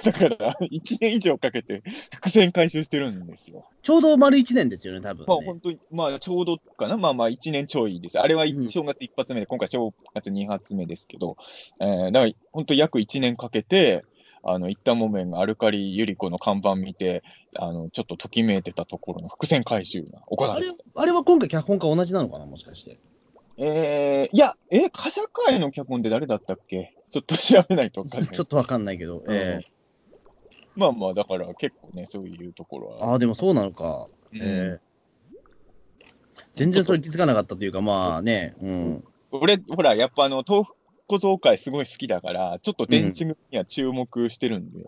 [0.03, 1.81] だから、1年以上かけて
[2.13, 3.67] 伏線回収してるんですよ。
[3.83, 5.25] ちょうど丸1年ですよね、多分、ね。
[5.27, 8.19] まあ本当に、まあちょうどかな、まあまあ1年ちょいです。
[8.19, 11.37] あれはうん正月一発目で、今回正月二発目ですけど、
[11.79, 14.03] えー、だから本当約1年かけて、
[14.43, 17.23] あの、一旦木綿がアルカリユリコの看板見て、
[17.55, 22.99] あの、ちょっとときめいてたところの伏線回収が行わあれれて、あれは今回脚本家同じなのかな、もしかして。
[23.57, 26.95] えー、いや、え、貨車会の脚本って誰だったっけ？
[27.11, 29.23] ちょっと調べないと分かんない ちょっとわかんないけど。
[29.29, 29.71] ええ
[30.73, 33.11] まあまあ、だから結構ね、そういうところは。
[33.11, 34.07] ああ、でもそうなのか。
[34.31, 34.91] うんええ
[36.53, 39.03] 全然それ気づかなかったというか、まあね、うん。
[39.31, 40.73] 俺、ほら、やっぱあの、豆腐
[41.07, 44.85] 小僧会すごい好きだから、ちょっと電池組には注目してるんで、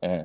[0.00, 0.22] え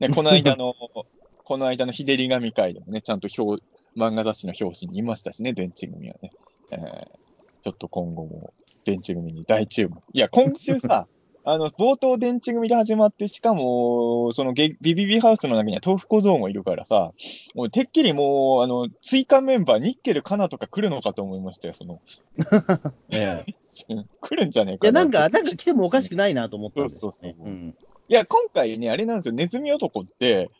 [0.00, 0.74] ーでこの間の、
[1.44, 3.62] この間の日照り紙会でもね、ちゃんと表
[3.96, 6.32] 漫画雑誌の表紙にいましたしね、電池組はね。
[6.70, 7.06] えー
[7.66, 8.54] ちょっと今後も
[8.86, 9.96] 電池組に大注目。
[10.12, 11.08] いや、今週さ、
[11.48, 17.12] あの、冒頭電池組で始まって、しかも、そのゲビビビハウスの中には豆腐小僧もいるからさ、
[17.54, 22.00] もうてっきりもう、あの、追加メンバー、ニッケル、カナとか来るのかと思いましたよ、その。
[23.10, 23.54] ええ
[24.20, 25.00] 来るんじゃねえいや、かな。
[25.00, 27.12] なんか、なんか来てもおかしくないなと思ったんですよ、ね。
[27.12, 27.76] そうそうそううん。
[28.08, 30.50] いや、今回ね、あれなんですよ、ネズミ男って、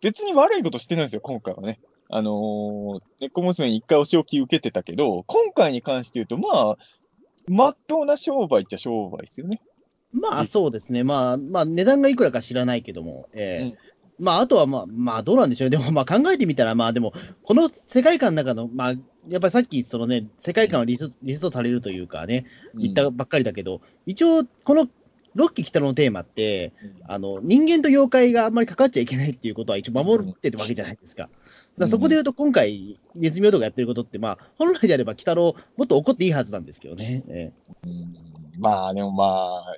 [0.00, 1.80] 別に悪いことしてないんですよ、今回はね。
[2.08, 6.78] あのー、猫娘に一回お仕置き受けてたけど、今回に関して言うと、まあ、
[7.48, 9.60] まっとうな商売っちゃ商売ですよね。
[10.12, 11.04] まあ、そうですね。
[11.04, 15.70] まあ、まあ、値段がいくらか知らないけども、ええまあ、あとはまあ、まあ、どうなんでしょう。
[15.70, 18.94] でも、まあ、考えてみたら、まあ、でも、この世界観の中の、まあ、
[19.28, 24.88] やっぱりさっき、そのね、世界観はリスリストされるというかね、言ったばっかりだけど、一応、この
[25.34, 26.72] ロッキー北のテーマって、
[27.06, 31.28] あの、人間と妖怪があんまり関わっちゃいけないっていうことは一応守ってるわけじゃないですか。
[31.78, 37.52] だそこで言うと、今回、ネズミ男がやってることって、まあ、本来であれば、鬼太郎、もっと怒っていいはずなんですけどね。
[38.58, 39.24] まあ、でもま
[39.58, 39.76] あ、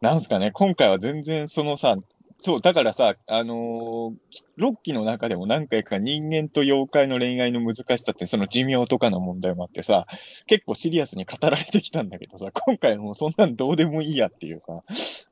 [0.00, 1.96] なんすかね、今回は全然そのさ、
[2.42, 4.14] そう、だからさ、あのー
[4.56, 10.06] ロッキーの中でも何回か人間と妖怪の恋愛の難しさって、その寿命とかの問題もあってさ、
[10.46, 14.82] 結構シリアスに語られてきたんだけどさ、今回はもうそんなんどうでもいいやっていうさ、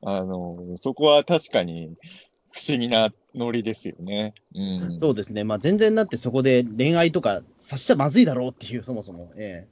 [0.03, 1.95] あのーそこは確かに
[2.51, 4.33] 不思議なノリですよね。
[4.55, 4.99] うん。
[4.99, 5.43] そうですね。
[5.43, 9.31] まあ、全然だってそこで恋愛とかさしちゃまずいだろうっていう、そもそも。
[9.37, 9.67] え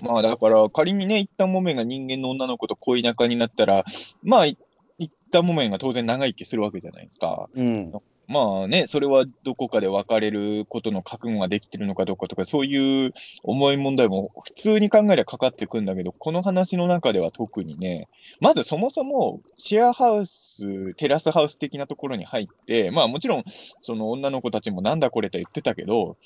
[0.00, 3.84] まあだから、仮にね、一旦モメが人間の女の子と恋仲になったら、
[4.22, 4.56] まあ、い
[4.98, 7.48] 一旦モメが当然長生きするわけじゃないですか。
[7.56, 7.92] えうん。
[8.28, 13.12] まあね、それはどこかで別れることの覚悟ができてるのかどうかとか、そういう
[13.42, 18.06] 重い問題も普通に考えればかかってくんだけど、この話の中では特にね、
[18.40, 23.44] まずそもそもシェアハウス、テラスハウス的なところに入って、まあもちろん、
[23.80, 26.18] その女の子たちもなんだこれと言ってたけど、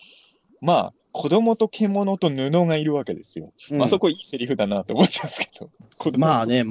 [0.61, 3.53] まあ、子供と獣と布がいるわけですよ。
[3.71, 5.71] まあそこいいセリフだなと思っちゃうんですけど。
[6.19, 6.65] まあね、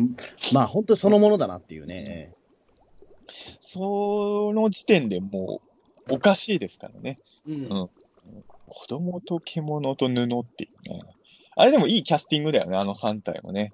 [0.51, 2.33] まあ本当にそのものだなっていうね。
[3.59, 5.61] その時点でも
[6.07, 7.19] うおかしいですからね。
[7.47, 7.89] ええうんうん
[8.73, 11.01] 子供と獣と布っていうね。
[11.57, 13.73] あれでもいいキャスティングだよね、あの3体もね。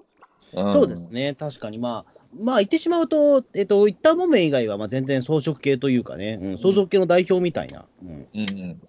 [0.54, 1.10] んそうです。
[1.10, 7.86] ね、確かに、まあ、まあ言ってしまうと、えっと、一旦もめ以外はまあ全然装飾系というかね、うん、装飾系の代表みたいな。
[8.02, 8.82] うんうんうん。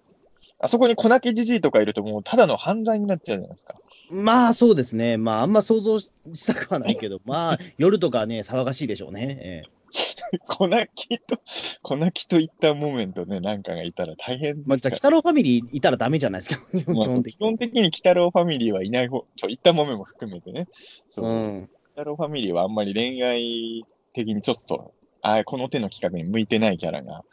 [0.61, 3.75] あそこに粉気じじいとかいるともうただの犯罪になっちゃうじゃないですか。
[4.09, 6.11] まあそうですね、まああんま想像し
[6.47, 9.37] たくはないけど、まあ夜とかね、騒がしいでしょうね。
[9.41, 9.78] ええ
[10.47, 11.39] 粉気と、
[11.81, 20.67] 粉気といったモメントね、なんかがいたら大変まあ、じゃあ、北郎ファミリーいたらダメじゃないですか、基本的基本的に鬼太郎ファミリーはいない方、ちょ、いったモメも含めてね。
[21.09, 21.35] そうそう。
[21.35, 21.57] うん。
[21.57, 27.25] 鬼太郎ファミリーはあんまり恋愛的にちょっと、あこの手の企画に向いてないキャラが、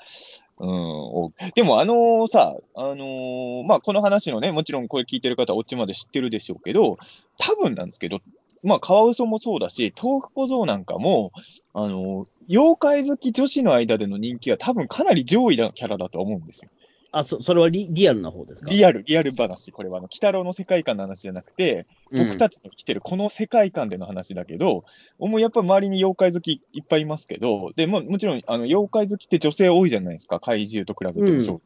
[0.59, 6.97] うん、でもあのさ、あのーまあ、この話のね、もちろんこれ聞いてる方はオチまで知ってるでしょうけど、
[7.39, 8.21] 多分なんですけど、
[8.63, 11.33] まあ、カワウソもそうだし、豆腐小僧なんかも、
[11.75, 16.71] あのー妖怪好き女子の間での人気は多分かなり上位なキャラだと思うんですよ。
[17.11, 18.71] あ、そそれはリリアルな方ですか？
[18.71, 19.73] リアル、リアル話。
[19.73, 24.85] これはあの、鬼太郎の世界観の話じゃなくて、僕たちの生きてるこの世界観での話だけど、
[25.19, 31.63] もうやっぱ周りに妖怪好きいっぱいいますけど、でももちろんあの妖怪好きって女性多いじゃないですか、怪獣と比べてもそう。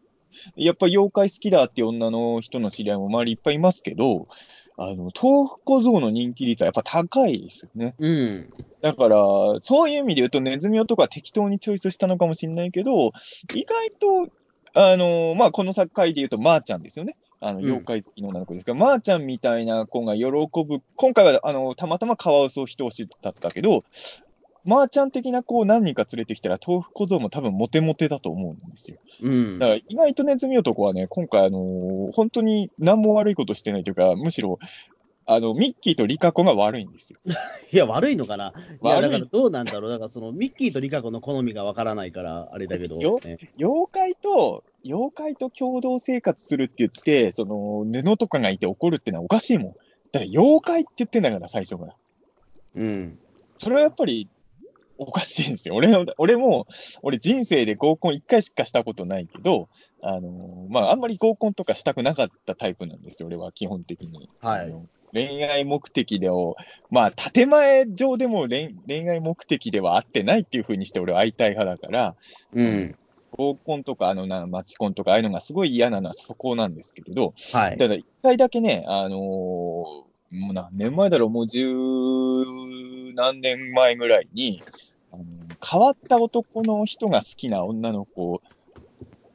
[0.56, 4.28] やっぱ妖怪好きだっていう女の人の知り合いも周りいっぱいいますけど、
[4.76, 7.94] あの豆腐小僧の人気率はやっぱ高いですよね。
[7.98, 8.50] うん。
[8.80, 9.16] だから、
[9.60, 13.12] そういう意味で言うと、ネズミ男は適当にチョイスしたのかもしれないけど、
[13.54, 13.90] 意外
[14.26, 14.32] と、
[14.72, 17.16] あのまあ、この作回で言うと、まーちゃんですよね。
[17.42, 23.84] あのうん妖怪好きの女の子ですが、まーちゃんみたいな子が喜ぶ、今回はあのたまたまカワウソ一押しだったけど、
[24.64, 28.98] まーちゃん的な子を何人か連れてきたら、豆腐小僧も多分モテモテだと思うんですよ。
[29.22, 29.66] うんだ。
[29.66, 34.58] から意外とネズミ男はね、今回、あのー本当に何も悪いことしてないというか、むしろ、
[35.26, 37.20] あのミッキーとリカ子が悪いんですよ。
[37.72, 38.52] いや、悪いのかな？
[38.82, 39.90] いや、だからどうなんだろう。
[39.90, 42.96] だからそのミッキーとリカ子の好みがわからないから、あれだけど。
[42.96, 49.72] よね妖怪と、妖怪と共同生活するって言って、その布とかがいて怒るってのはおかしいもん。
[50.10, 51.94] だから妖怪って言ってんだから、最初から。
[52.74, 53.18] うん。
[53.58, 54.28] それはやっぱり
[55.02, 55.74] おかしいんですよ。
[55.74, 56.66] 俺の俺も、
[57.02, 59.70] 俺人生で合コン1回しかしたことないけど、
[60.02, 64.28] あのまあ、あんまり合コンとかしたくなかったタイプなんですよ、俺は基本的に。
[64.40, 64.72] はい
[65.12, 66.54] 恋愛目的でを、
[66.88, 72.16] まあ、建前上でも恋恋愛目的ではあってないっていうふうにして俺は会いたい派だから、
[72.54, 72.94] うん。
[73.32, 77.76] 合コンとか、あの、な、マチコンとか、ああいうのがすごい嫌なのはそこなんですけれど、はい。
[77.76, 81.66] ただ一回だけね、あのーもう何年前だろう、もう十
[83.14, 84.62] 何年前ぐらいに、
[85.12, 85.24] あの
[85.64, 88.42] 変わった男の人が好きな女の子を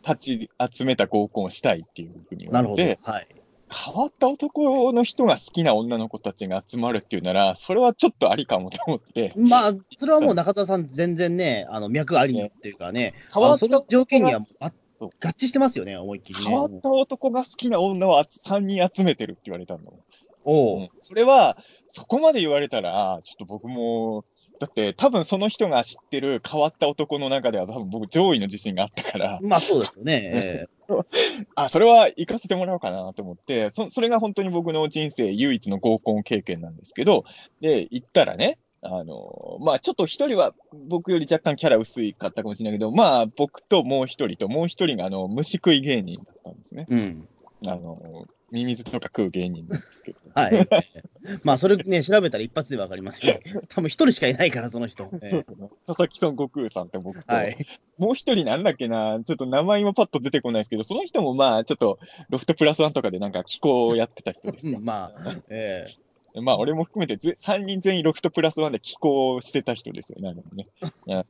[0.06, 2.82] 立ち集めた合コンをしたいっていうふうに言なるほど。
[2.82, 3.28] われて、はい。
[3.68, 16.46] 変わった男の人が好きな女の子たちが集まるっていうなら、それはちょっとありかもと思って、まあ、それはもう中田さん、全然ね、あの脈ありっていうかね、変わったあのその条件にはあそう合致してますよね、思いっきりね。
[16.46, 19.82] 変わった男が好きな女を3人集めてるって言われたの。
[20.46, 21.58] おううんそれは、
[21.88, 24.26] そこまで言われたら、ちょっと僕も、
[24.60, 30.22] だって、多分その人が知ってる変わった男の中では、多分僕、上位の自信があったから、まあそうですよね。
[30.34, 30.66] え
[31.56, 37.26] あ、それは行かせてもらおうかなと思って、そそれが本当に僕の人生唯一の合コン経験なんですけど、
[37.60, 40.54] で、行ったらね、あの、まあちょっと一人は
[40.88, 46.86] 僕より若干キャラ薄いかったかもしれないけど、まあ僕ともう一人と、もう一人があの、虫食い芸人だったんですね。
[46.90, 47.28] うん。
[47.66, 50.20] あの、ミミズとか食う芸人なんですけど。
[50.34, 50.68] はい。
[51.44, 53.34] まあ、それね、調べたら一発でわかりますよ。
[53.70, 55.10] 多分一人しかいないから、その人。
[55.14, 55.70] ええそうだね。
[55.88, 57.58] 佐々木孫悟空さんって僕と、はい。
[57.98, 64.78] もう一人なんだっけな、ちょっと名前今パッと出てこないですけど、その人もまあちょっとロフトプラスワンとかでなんか気候をやってた人ですよ。
[64.78, 65.86] うんまあ、え
[66.36, 70.68] まあ俺も含めてぜ3人全員ロフトプラスワンで気候をしてた人ですよね、あれもね。
[70.82, 71.26] う ん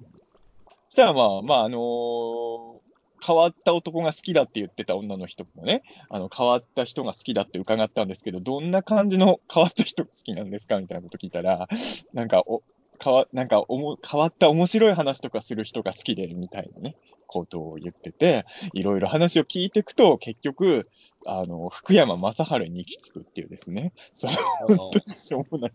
[0.87, 2.84] そしたらまあ、まああのー
[3.25, 11.67] 変わった男が好きだって言ってた女の人もね、あの変わった人が好きだって伺ったんですけど、どんな感じの変わった人が好きなんですかみたいなこと聞いたら、
[12.13, 12.61] なんかお、
[13.03, 16.95] 変わなんかおも変わった面白い話とかする人が好きでみたいなね、
[17.27, 20.87] ことを言ってて、いろいろ話を聞いていくと、結局、
[21.25, 25.73] あの、福山雅治に行き着くっていうですね、そう本当にしょうもない。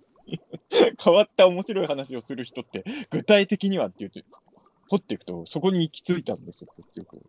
[1.03, 4.21] 変わった面白い話をする人って、具体的にはっていうと、
[4.89, 7.23] 掘っていくと、そこに行き着いたんですよ、結局。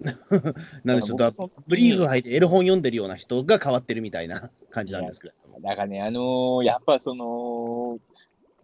[0.84, 5.34] なんでちょっと、ブリーフ履いてエロ本読んでるような人が変わってるみたいな感じなんですけど。
[5.62, 7.98] だからね、あのーやっぱその、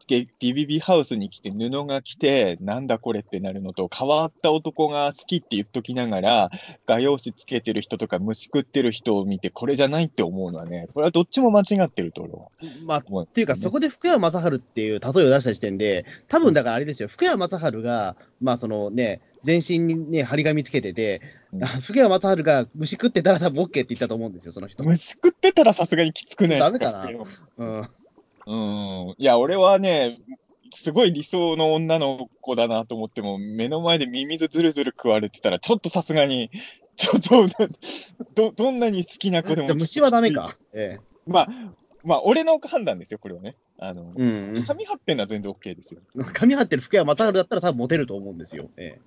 [0.06, 6.50] ゲビビビハウスに来て布が来て、なんだこれってなるのと、変わった男が好きって言っときながら、
[6.86, 12.48] 画用紙つけてる人とか虫食ってる人を見て、これじゃないって思うのはね、これはどっちも間違ってると俺は
[12.84, 13.24] まあ、思う。
[13.24, 21.20] っていうか、そこで福山雅治っていう例えを出した時点で、多分だからあれですよ、福山雅治が、まあそのね、全身にね、張り紙つけてて、
[21.52, 24.84] うんあ福山雅治が虫食ってたら多分 OK って言ったと思うんですよ、その人。
[24.84, 27.10] 虫食ってたらさすがにきつくないダメかな？
[27.10, 27.10] な
[27.56, 27.88] うん。
[28.46, 29.14] うん。
[29.18, 30.18] いや、俺はね、
[30.72, 36.50] すごい理想の女の子だなと思っても、目の前でミミズずるずる食われてたら、ちょっとさすがに、
[36.96, 37.68] ちょっと、
[38.34, 39.74] ど、どんなに好きな子でも。
[39.74, 40.56] 虫はダメか。
[40.72, 41.04] ええ。
[41.26, 41.48] まあ、
[42.04, 43.56] まあ、俺の判断ですよ、これはね。
[43.78, 44.54] あの、うん。
[44.66, 46.00] 髪張ってんのは全然 OK ですよ。
[46.32, 48.70] 髪張ってる福山雅治だったら多分モテると思うんですよ。
[48.76, 48.98] え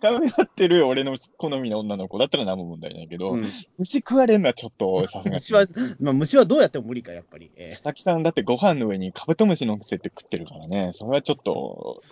[0.00, 3.18] 髪張ってる俺の好みの女の子だったら何も問題ないけえ。
[3.18, 3.44] ど、うん、
[3.78, 5.34] 虫食われんのはちょっとさすがに。
[5.36, 5.66] 虫は、
[6.00, 7.50] まあ、虫はどうやっても無理か、やっぱり。
[7.56, 10.90] ええ佐々木さんだってご飯の上にカブトムシ乗せて食ってるからね。
[10.92, 12.02] それはちょっと、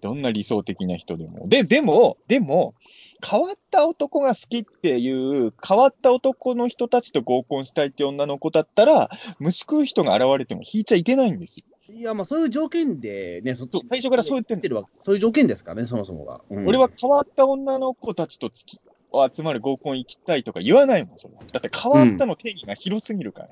[0.00, 1.48] どんな理想的な人でも。
[1.48, 2.74] で、でも、でも、
[3.22, 11.64] 変わった男が好きっていう、変わった男の人たちと合コンしたいって女の子だったら、虫食う人が現れても引いちゃいけないんですよ。
[11.94, 16.40] いや、まあ、そういう条件でね、そ最初からそう言ってるわそういう条件ですからね、そもそもが。
[16.50, 18.80] うん俺は変わった女の子たちとつき
[19.34, 23.48] 集まる合コン行きたいとか言わないもん、そだって変わったの定義が広すぎるから。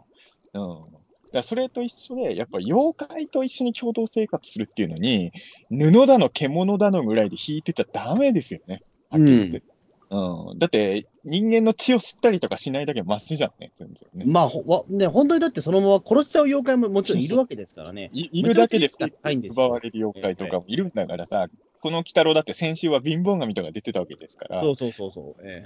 [0.55, 0.68] うん。
[0.68, 0.98] だか
[1.33, 5.33] らそれと一緒で、やっぱ妖怪と一緒に共同生活するっていうのに、
[5.70, 8.83] 布だの獣だのぐらいで引いてちゃダメですよね。
[9.12, 9.62] はっきり言って。
[10.11, 10.59] うん。
[10.59, 14.25] だって、人間の血を吸ったりとかしないだけマシじゃんね、全然ね。
[14.27, 18.11] まあ、ほわね、本当にだってそのまま殺しちゃう妖怪ももちろんいるわけですからね。
[18.12, 19.09] いいるだけですよ
[19.51, 21.48] 奪われる妖怪とかもいるんだからさ、
[21.82, 25.42] この鬼太郎だって先週は貧乏神とか出てたわけですから、そうそうそうそう。
[25.42, 25.64] え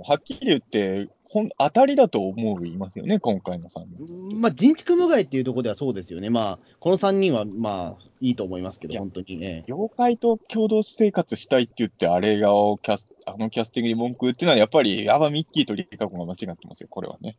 [0.00, 4.32] はっきり言って、ほん当たりだと思いますよね、今回の3人。
[4.32, 6.30] えまあ、人畜無害っていうところではそうですよね。
[6.30, 9.64] まあ、この3人はまあ、いいと思いますけど、本当にね。
[9.66, 12.48] 妖怪と共同生活したいって言って、あれが
[12.82, 17.36] キャスあのキャスティングに文句言っていうのは、やっぱり、やばミッキーとリカ子が間違ってますよ、これはね。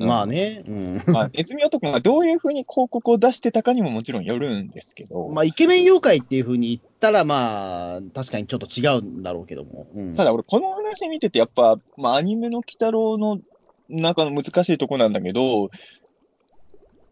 [0.00, 1.02] うんまあね、うん。
[1.06, 9.86] まあ、ネズミ男がどういうふうに広告を出してたかにももちろんよるんですけど、まあ、イケメン妖怪っていうふうに言ったら、まあ、確かにちょっと違うんだろうけども。
[9.94, 13.40] うん、ただ俺、この話見てて、やっぱ、まあ、アニメの鬼太郎の
[13.90, 15.68] 中の難しいとこなんだけど、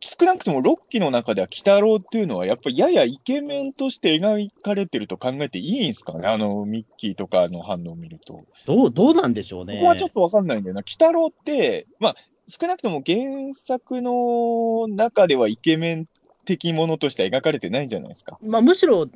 [0.01, 8.45] 少なくとも6期の中では鬼太郎っていうのは、やっぱりややイケメンとして描かれてると考えていいんですかね、あのミッキーとかの反応を見ると。
[8.67, 9.75] どう、どうなんでしょうね。
[9.75, 10.81] ここはちょっとわかんないんだよな。
[10.81, 12.17] 鬼太郎って、まあ、
[12.49, 16.09] 少なくとも原作の中ではイケメン
[16.47, 18.39] 的ものとしては描かれてないじゃないですか。
[18.43, 19.07] まあ、むしろ、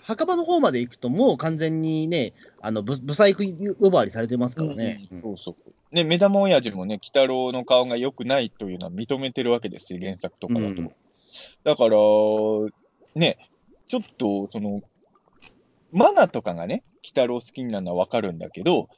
[0.00, 3.44] 墓場の方まで行くと、もう完全にね、あの、ぶ、不細工
[3.78, 5.02] 呼ばわりされてますからね。
[5.12, 5.94] うんそうそう。
[5.94, 10.66] ね、目玉親父もね、鬼太郎の顔が良くないというのは認めてるわけですし、原作とかだと。
[10.66, 10.94] うん
[11.62, 11.96] だから、
[13.14, 13.38] ね、
[13.88, 14.82] ちょっと、その、
[15.92, 18.88] マナとかがね、鬼太郎好きになるのはわかるんだけど、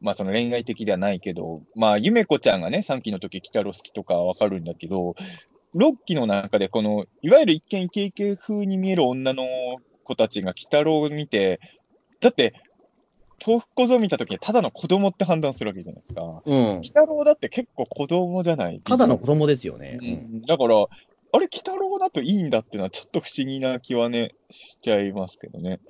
[0.00, 5.14] まあその恋愛的ではないけど、まあゆめこちゃんがね、3期の時鬼太郎好きとかはわかるんだけど、
[5.74, 9.44] 6期の中でこの、いわゆる一見イケイケ風に見える女の
[10.04, 11.60] 子たちが鬼太郎を見て、
[12.20, 12.54] だって、
[13.44, 16.42] 豆腐小僧見た時にただの子供って判断するわけじゃないですか。
[16.46, 16.86] うん鬼。
[16.86, 18.80] 太郎だって結構子供じゃない？
[18.84, 19.98] ただの子供ですよね。
[20.00, 25.80] ううんんだから、あれ、鬼太郎だといいんだっていうのは、ちょっと不思議な気はね、しちゃいますけどね。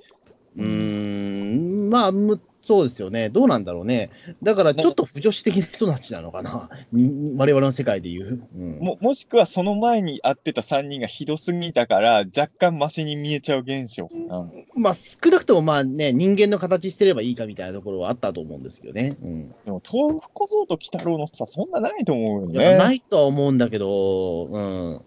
[0.57, 3.29] うーん、まあ、むそうですよね。
[3.29, 4.09] どうなんだろうね。
[4.41, 6.67] だから、ちょっと不女子的な人たちなのかな。
[6.91, 8.47] に我々の世界で言う。
[8.57, 14.49] うん、ももしくはその前に会ってた3人がひどすぎたから、若干マシに見えちゃう現象かな。
[14.73, 19.15] まあ、少なくともまあね、人間の形してればいいかみたいなところはあったと思うんですよね。
[19.21, 22.77] うん、でも、豆腐小僧と鬼太郎の差、そんなないと思うよね。
[22.79, 25.01] ないとは思うんだけど、うん。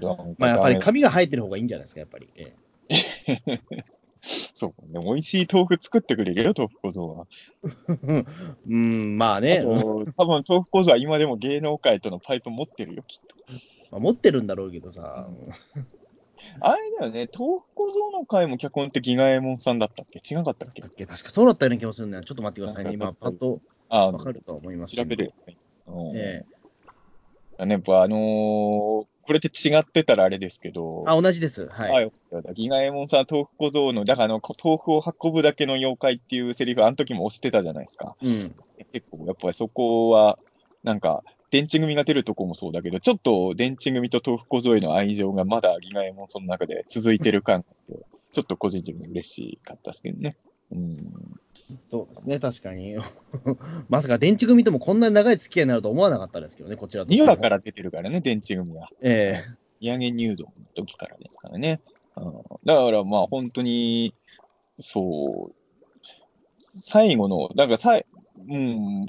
[0.00, 2.28] まあ、やっぱり髪が生えてる方がいいんじゃないですか、やっぱり。
[2.34, 2.54] え
[4.28, 7.26] そうね、美味しい豆腐作ってくれるよ、豆腐小僧は。
[8.08, 8.24] え
[8.68, 13.36] うん、まああね、と、うん多分豆腐小僧は今でも芸能界とのパイプ持ってるよ、きっと。
[13.92, 15.28] まあ、持ってるんだろうけどさ。
[16.60, 20.18] あれだよね、豆腐小僧の会も脚本ってギガエモンさんだったっけ？
[20.18, 20.82] 違かったっけ？
[20.82, 21.06] だっけ？
[21.06, 22.24] 確かそうだったような気もするんだよ。
[22.24, 22.92] ちょっと待ってくださいね。
[22.92, 24.96] 今、パッとあわかるとは思います。
[24.96, 25.56] 調べるよね。
[25.86, 26.44] うんえ
[27.58, 31.68] やっぱあのーこれって違ってたらあれですけど、あ、同じです。
[31.68, 31.96] はい。
[31.96, 38.16] あよかったギガエモンさん、豆腐小僧の、だからあの、こ豆腐を運ぶだけの妖怪っていうセリフ、あの時も押してたじゃないですか。
[38.22, 38.54] うん。
[38.92, 40.38] 結構、やっぱりそこは、
[40.84, 50.36] なんか、電池組が出るとこもそうだけど、ちょっと電池組と豆腐小僧への愛情がまだギガエモンその中で続いてる感って、ちょっと個人的に嬉しかったですけどね。
[50.72, 50.96] うん。
[51.86, 52.96] そうですね、確かに。
[53.88, 58.88] まさか電池組ともこんなに長い付き合いになると思わなかったですけどね、こちらとして2も話から出てるからね、電池組は。
[59.00, 59.44] え
[59.80, 61.80] 土産入道の時からですからね。
[62.16, 62.32] うん、
[62.64, 64.14] だからまあ本当に、
[64.78, 65.54] そう、
[66.60, 68.06] 最後の、なんかさい、
[68.48, 69.06] うん、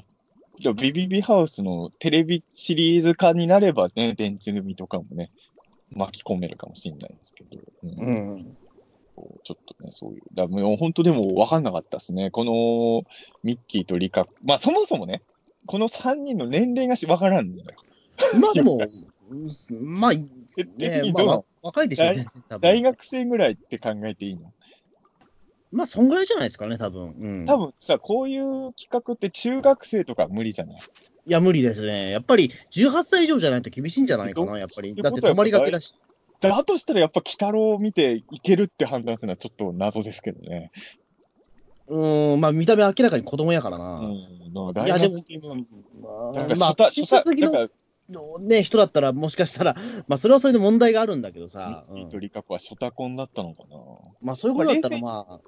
[0.58, 5.30] じゃあビビビハウスのテレビシリーズ化になればね、電池組とかもね、
[5.90, 8.56] 巻き込めるかもしれないですけど、うんえうん。
[9.44, 12.30] ちょっとね、そういう、だもう本当でも分かんなかったですね。
[12.30, 13.04] この
[13.42, 15.22] ミッキーとリカ、まあそもそもね、
[15.66, 17.64] この3人の年齢がし分からんのよ。
[18.40, 18.78] まあでも、
[19.70, 20.24] まあ、ね
[21.12, 24.52] まあ、若いでしょうね、多分大学生ぐらいって考えていいの？
[25.70, 27.14] まあ、そんぐらいじゃないですかね、多分。
[27.18, 27.46] うん。
[27.46, 30.76] 多分さ、こういう企画って中学生とか無理じゃない？
[30.78, 30.80] い
[31.30, 32.10] や、無理ですね。
[32.10, 34.94] やっぱり、18歳以上じゃないと厳しいんじゃないかな、やっぱり。
[34.94, 35.94] だって、泊まりがけだし。
[36.40, 40.70] だとしたらやっぱ鬼太郎を見ていけるって判断するのはちょっと謎ですけどね。
[41.88, 44.00] うーん、まあ、見た目明らかに子供やからな。
[44.00, 45.54] うん、だからいや、でも
[46.00, 47.74] まあ、なんかまあ初対、初対、次のなんか、
[48.10, 49.74] のね、人だったら、もしかしたら、
[50.06, 51.84] まあ、それはそれで問題があるんだけどさ。
[51.88, 53.76] うんミッキーとリカ子はショタコンだったのかな。
[54.22, 55.40] まあ、そういうことだったら、まあ、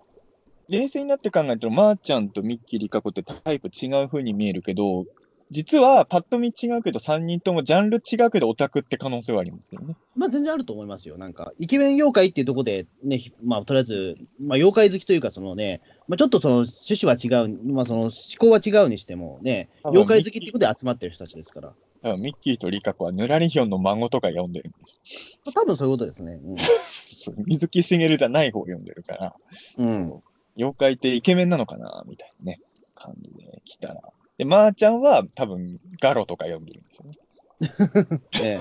[0.68, 5.05] 冷静になって考えると、まー、ちゃんとミッキー・リカ子ってタイプ違う風に見えるけど、
[5.50, 9.96] 実はパッと見違うけど、3人ともジャンル違うけど、オタクって可能性はありますよね。
[10.14, 11.18] まあ、全然あると思いますよ。
[11.18, 21.72] なんか、イケメン妖怪っていうところで、ね、ひまあ、とりあえず、まあ、妖怪好きというか、そのね、まあ、ちょっとその趣旨は違う、まあ、その思考は違うにしてもね、妖怪好きっていうことで集まってる人たちですから。
[22.02, 26.40] 多分ミッキーとリカ子はヌラリヒョンの孫とか読んでるんです多分そういうことですね。
[27.12, 29.36] そう水木しげるじゃない方読んでるから、
[29.78, 29.88] うん。
[29.88, 30.22] うん。
[30.56, 32.60] 妖怪ってイケメンなのかなみたいなね、
[32.94, 34.00] 感じで来たら。
[34.40, 38.20] で、まー、ちゃんは多分ガロとか読んでるんですよね。
[38.42, 38.59] え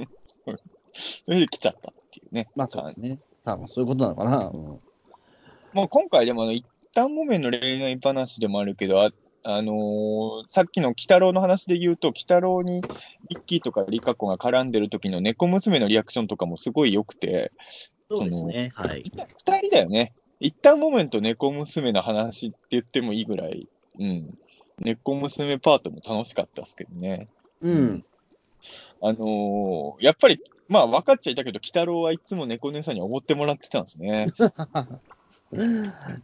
[0.00, 0.08] え
[1.22, 2.48] それで来ちゃったっていうね。
[2.56, 3.18] まあ、そうですね。
[3.44, 4.48] 多分そういうことなのかな。
[4.48, 4.80] うん。
[5.74, 6.64] もう今回でも一
[6.94, 9.10] 旦木綿の恋愛話でもあるけど、あ、
[9.42, 12.80] あのーさっきの鬼太郎の話で言うと、鬼太郎に
[13.28, 17.52] ミッキーとかリカ子が絡んでる時の猫娘のリアクションとかもすごい良くて、
[18.10, 18.70] そうですね。
[18.74, 19.02] はい。
[19.02, 20.14] 二人だよね。
[20.40, 24.38] 一旦木綿と猫娘の話って言ってもいいぐらい、うん。
[24.80, 27.28] 猫娘パートも楽しかったですけどね。
[27.60, 28.04] うん。
[29.00, 34.26] あのーやっぱり、まあ分かっちゃいたけど、鬼太郎はいつも猫姉さんにおごってもらってたんですね。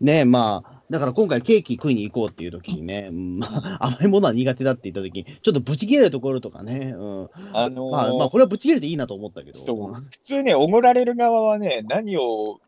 [0.00, 3.48] ねえ、まあ、だから今回ケーキ食いに行こうっていう時にね、う んま
[3.80, 7.30] あ、甘いものは苦手だって言った時に、ちょっとブチ切れるところとかね、うん。
[7.54, 9.58] あのーまあ、まあ、これはブチ切れていいなと思ったけど。
[9.58, 12.60] そう普通ね、おごられる側はね、何を、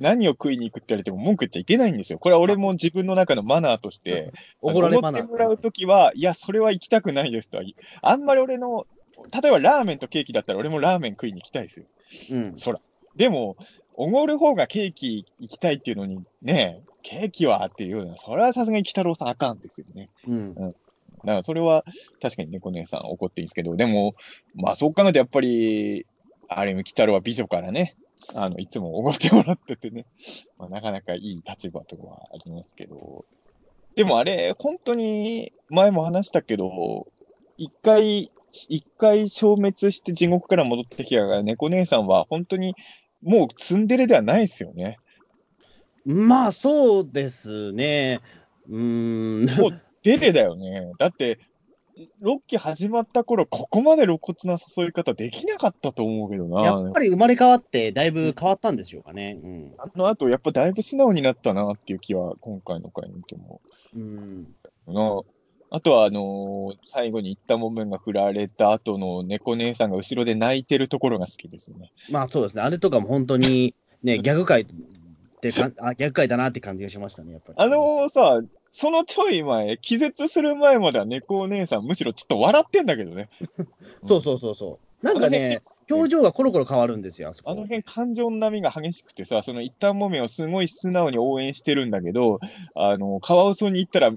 [0.00, 2.18] 何を食いに行くって言われても文句言っちゃいけないんですよ。
[2.18, 4.32] これは俺も自分の中のマナーとして、
[4.62, 5.22] おごられマナー。
[5.22, 7.64] おごってもらうときは、いや、それは行きたくないですとは、
[8.02, 8.86] あんまり俺の、
[9.40, 11.86] 例えばラーメンとケーキだったら俺もラーメン食いに行きたいですよ。
[12.30, 12.58] うん。
[12.58, 12.80] そら。
[13.14, 13.56] でも、
[13.94, 20.08] おごる方がケーキ行きたいっていうのに、ね、ケーキはっていうのは、それはさすがに北郎さんあかんですよね。
[20.26, 20.54] うん。
[20.54, 20.74] だか
[21.24, 21.84] らそれは
[22.22, 24.14] 確かに猫姉さん怒っていいんですけど、でも、
[24.54, 26.06] まあそう考えるとやっぱり、
[26.48, 27.94] ある意味、北郎は美女からね、
[28.34, 30.06] あの、いつもおごってもらっててね、
[30.58, 33.24] まあ、なかなかいい立場とかはありますけど、
[33.96, 37.08] でもあれ、本当に、前も話したけど、
[37.56, 38.30] 一回、
[38.68, 42.74] 一回消滅して地獄から戻ってきたから、猫姉さんは本当に、
[43.22, 44.98] もうツンデレではないですよね。
[46.04, 48.20] まあ、そうですね。
[48.68, 49.58] うーん。
[49.58, 50.92] もうデレだよね。
[50.98, 51.38] だって、
[52.20, 56.62] ロッキー始まった頃、ここまで露骨な誘い方できなかったと思うけどな。
[56.62, 59.38] やっぱり生まれ変わって、だいぶ変わったんでしょうかね。
[59.42, 59.74] うん。
[59.78, 63.60] あの後、やっぱだいぶ素直になったなっていう気は、今回の回見ても。
[63.94, 64.54] うん。
[64.86, 65.20] な
[65.72, 71.92] あとは、あのー最後に言ったもめんが振られた後の猫姉さんが後ろで泣いてるところが好きですね。
[72.10, 72.62] まあそうですね。
[72.62, 74.66] あれとかも本当に、ね、 ギャグ界っ
[75.40, 77.54] てか、あ、ギャグ界だなって感じがしましたね、やっぱり。
[77.58, 78.40] あのーさ、
[78.72, 83.28] そのちょい前、気絶する前までは猫お姉さん、むしろちょっと笑ってんだけどね。
[84.06, 85.06] そうそうそうそう。
[85.06, 87.50] なんかね、表情がコロコロ変わるんですよ、あそこ。
[87.50, 92.38] あの辺、感情の波が激しくてさ、その一旦もめをすごい素直に応援してるんだけど、
[92.74, 94.12] あの、カワウソに行ったら、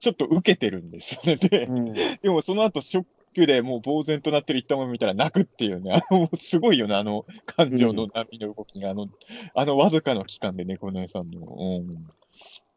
[0.00, 1.36] ちょっと受けてるんですよね。
[1.36, 1.94] で、うん。
[1.94, 9.08] でもその後ショックでもう呆然となってる一旦もめ見たら泣くっていうね、あの、すごいよね、あの感情の波の動きが、あの、
[9.54, 12.08] あのわずかの期間で猫姉さんの、うん、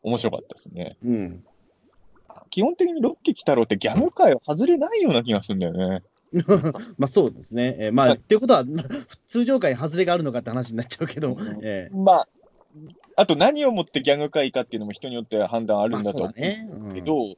[0.04, 0.98] 面白かったですね。
[1.04, 1.44] うん。
[2.50, 6.04] 基本的にロッキー来太郎ってギャグ界を外れないような気がするんだよね。
[6.98, 7.76] まあそうですね。
[7.80, 8.64] えーまあ、はいっていうことは、
[9.28, 12.28] 通常界に外れがあるのかって話になっちゃうけど、うんえまあ、
[13.16, 16.70] あと何をもってギャグ界かっていうのも人によっては判断あーまあるんだと思うそうだね。
[16.72, 17.38] うんけど、い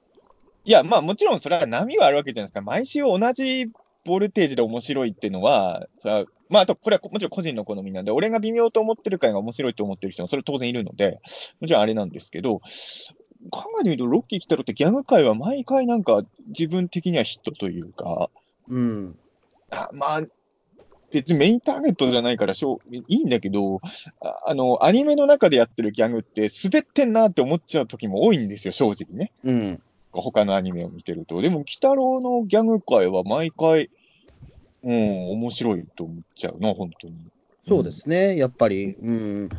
[0.65, 2.61] や、まあもちろんそれは波はあるわけじゃないですか。
[2.61, 3.71] 毎週同じ
[4.05, 11.19] ボルテージで面白いっていうのは、それはまああとこれはもちろん個人の好みなんで、俺が微妙と思ってる回が面白いと思ってる人もそれ当然いるので、
[11.59, 12.61] もちろんあれなんですけど、
[13.49, 18.29] 考えてみると、ロッキー来たろってギャグ界は毎回なんか自分的にはヒットというか、
[18.67, 19.17] うん。
[19.71, 20.21] あまあ、
[21.11, 23.81] 別にメインターゲットじゃないからしょういいんだけど、
[24.21, 29.31] ああの、アニメの中でやってるギャグって滑ってんなって思っちゃう時も多いんですよ、正直ね。
[29.43, 29.81] うん。
[30.11, 31.41] 他のアニメを見てると。
[31.41, 33.89] でも、鬼太郎のギャグ界は毎回、
[34.83, 37.15] うん、面白いと思っちゃうな、本当に。
[37.67, 38.35] そうですね。
[38.35, 39.49] やっぱり、うん。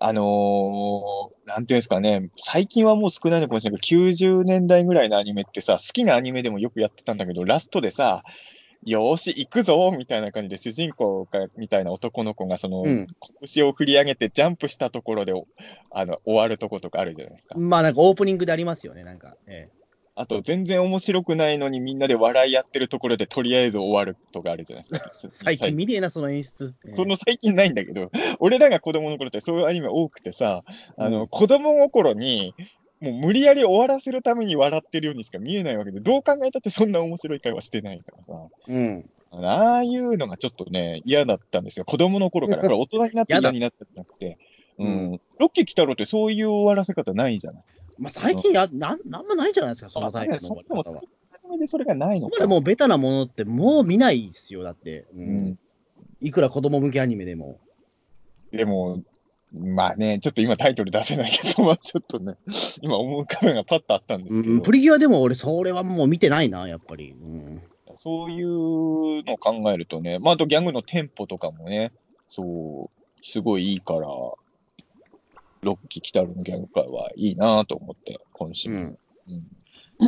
[0.00, 8.22] あのーなんていうんですかね、最近はもう少ないのかもしれないけど、90年代ぐらいのアニメってさ、好きなアニメでもよくやってたんだけど、ラストでさ、
[8.84, 13.06] よーし、行くぞみたいな感じで、主人公がみたいな男の子が、その、うん
[13.52, 15.46] 拳を振り上げてジャンプしたところで、お
[15.90, 17.56] あの、終わるとことかあるじゃないですか。
[17.58, 19.36] まあなんかオープニングでありますよね、なんか。
[19.46, 19.68] え
[20.14, 25.30] あと、全然面白くないのにみんなで笑いやってるところで、とりあえず終わるとかあるじゃないですか。
[25.32, 26.74] 最近見ねえな、その演出。
[26.86, 30.64] ええその最近ないんだけど、俺らが子供の頃ってそういうアニメ多くてさ、
[30.98, 32.54] あの、うん子供心に、
[33.02, 39.10] もう無理やり終わらせるために笑ってるようにしか見えないわけで、どう考えたってそんな面白い会話してないからさ、うん。
[39.32, 41.84] ああいうのがちょっとね、嫌だったんですよ。
[41.84, 42.62] 子供の頃から。
[42.62, 44.38] これ大人になって嫌になったんじゃなくて、
[44.78, 45.20] ううんん。
[45.40, 47.64] ロッキー来太郎ってそういう終わらせ方ないじゃない。
[47.98, 51.02] まあ最近や、なん、なんもないんじゃないですか、そのタイプのそ終わり方は。
[51.58, 52.46] でそれがないのか。
[52.46, 55.06] もうベタなものってもう見ないですよ、だって。
[55.12, 55.58] ううんん。
[56.20, 57.58] いくら子供向けアニメでも。
[58.52, 59.02] でも、
[59.54, 62.36] まあね、ちょっと今タイトル出せないけど、まあちょっとね、
[62.80, 67.12] 今思うカメがパッとあったんですけど、うん、プリキュアでも俺、それはもう見てないな、やっぱり。
[67.12, 67.62] うん。
[67.96, 71.92] そういうのを考えるとね、まああとギャグのテンポとかもね、
[72.28, 78.76] そう、すごいいいから、ロッキー・キタルのギャグ界はいいなと思って、今週も。
[78.76, 78.98] うん
[79.28, 79.46] うん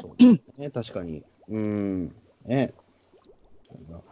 [0.01, 1.23] そうですね、確かに。
[1.49, 2.15] うん。
[2.45, 2.75] ね。
[3.69, 4.03] そうだ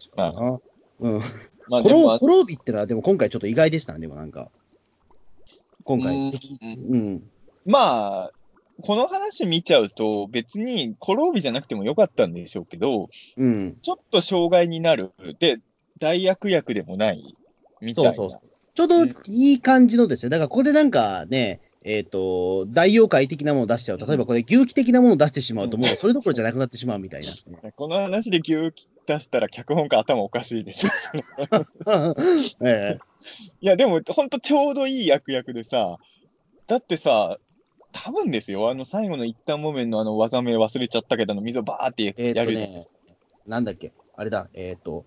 [0.00, 0.60] 確かにな。
[1.00, 1.20] うん。
[1.68, 4.50] コまあでも、まあロコロービってのは、でも今回ちょっと意外でしたね、でもなんか。
[5.84, 6.16] 今回。
[6.16, 6.20] う
[6.64, 7.22] んうん。
[7.66, 8.32] まあ、
[8.82, 13.76] この話見ちゃうと、別にコロービじゃなくてもよかったんでしょうけど、うん。
[13.82, 15.12] ちょっと障害になる。
[15.38, 15.58] で、
[15.98, 17.36] 大悪役でもない。
[17.80, 18.14] みたいな。
[18.14, 18.40] そうそう
[18.74, 20.30] ちょうどいい感じのですよ。
[20.30, 23.98] だからここでなんかね、えっ、と、大妖怪的なものを出しちゃう。
[23.98, 27.32] 例えばこれ、牛気的なものを出してしまうと、もうそれどころじゃなくなってしまうみたいな。
[27.74, 28.72] この話で牛
[29.08, 30.90] 出したら脚本家頭おかしいでしょ。
[32.64, 32.98] ええ。
[33.60, 35.98] いや、でも、ほんとちょうどいい役役でさ、
[36.66, 37.38] だってさ、
[37.92, 42.84] 多分ですよ、あの最後の一旦木綿のあの技名忘れちゃったけど、あの水をバーってえっ、とやるね
[43.46, 45.06] なんだっけ、あれだ、えっ、と、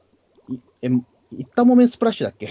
[0.50, 0.88] いえ、
[1.32, 2.48] いったもめスプラッシュだっけ？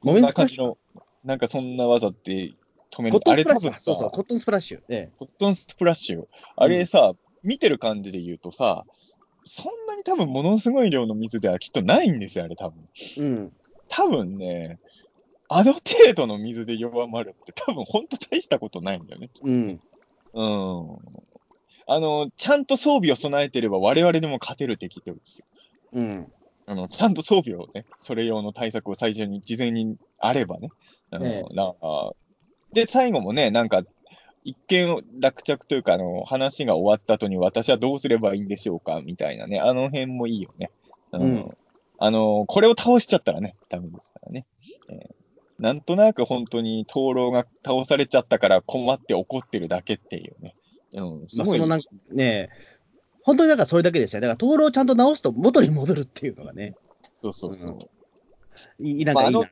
[0.00, 2.54] こんな木綿スプラッシュ感じの、なんかそんな技って
[2.92, 3.20] 止める。
[3.26, 3.34] あ。
[3.34, 4.82] れ多分さそうそう、コットンスプラッシュ。
[4.88, 6.26] えコットンスプラッシュ。
[6.54, 8.84] あれさ、見てる感じで言うとさ、
[9.44, 12.88] そんなに多分ものすごい量の水ではきっとないんですよ、あれ多分。
[13.18, 13.52] えうん。
[13.88, 14.78] 多分ね、
[15.48, 19.30] あの程度の水で弱まるって多分ほんと大したことないんだよね。
[19.42, 19.80] うん。
[20.34, 20.98] うん。
[21.86, 25.46] あの、ちゃんと装備を備えてれば我々でも勝てる敵ってことですよ。
[25.92, 26.32] うん。
[26.66, 30.70] あの、ちゃんと装備をね、それ用の対策を最初に事前にあればね。
[31.10, 32.14] あのえなんか
[32.72, 33.82] で、最後もね、なんか、
[34.44, 40.70] 一見落着というか、あの、話が終わった後に私はどうすればいいんでしょうかみたいなね、あの辺もいいよね。
[41.12, 41.56] うん
[42.04, 44.44] あの、これを倒しちゃったらね、ダメですからね。
[44.88, 45.22] えー
[45.62, 50.56] なんとなく本当に灯籠が倒されちゃったから困って怒ってるだけっていうね。
[50.92, 52.50] うん、すまあ、ごいそのなんかね、
[53.22, 54.22] 本当にだからそれだけでしたね。
[54.22, 56.74] だから、灯籠をちゃんと直すと元に戻るっていうのがね、
[57.22, 57.78] そうそうそう。
[58.80, 59.38] いいなんかいいな。
[59.38, 59.46] ま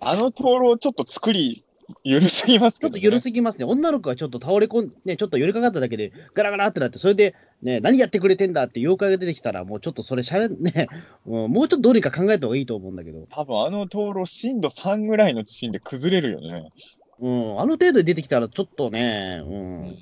[0.00, 1.62] あの灯籠ちょっと作り、
[2.04, 2.94] 緩すぎますけど、ね。
[2.94, 3.64] ちょっと緩すぎますね。
[3.64, 10.88] 女の子がちょっと倒れ込んね、ちょっと寄りかかっただけで、ガラガラってなって、それで、ね、何やってくれてんだって妖怪が出てきたら、もうちょっとそれ、しゃれ、ね、
[11.24, 16.70] もうもうちょっとどうにか考えた方がいいと思うんだけど、多分あの灯籠、震度3ぐらいの地震で崩れるよね。
[17.20, 19.96] うん、あの程度で出てきたら、ちょっとね、うん、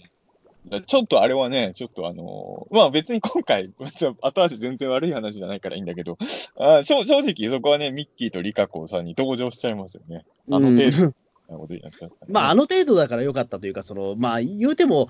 [0.87, 3.73] ちょっとあれはね、ちょっとあのーまあ別に今回、
[4.21, 6.19] 後味全然悪い話じゃないからいいんだけど、
[6.57, 10.25] あ正正直そこはね、ミッキーとリカコさんに同情しちゃいますよね。
[10.51, 11.15] あの程度
[11.57, 15.09] ことになっちゃった、まあ、あの程度だから良かったというか、その、まあ、言うても、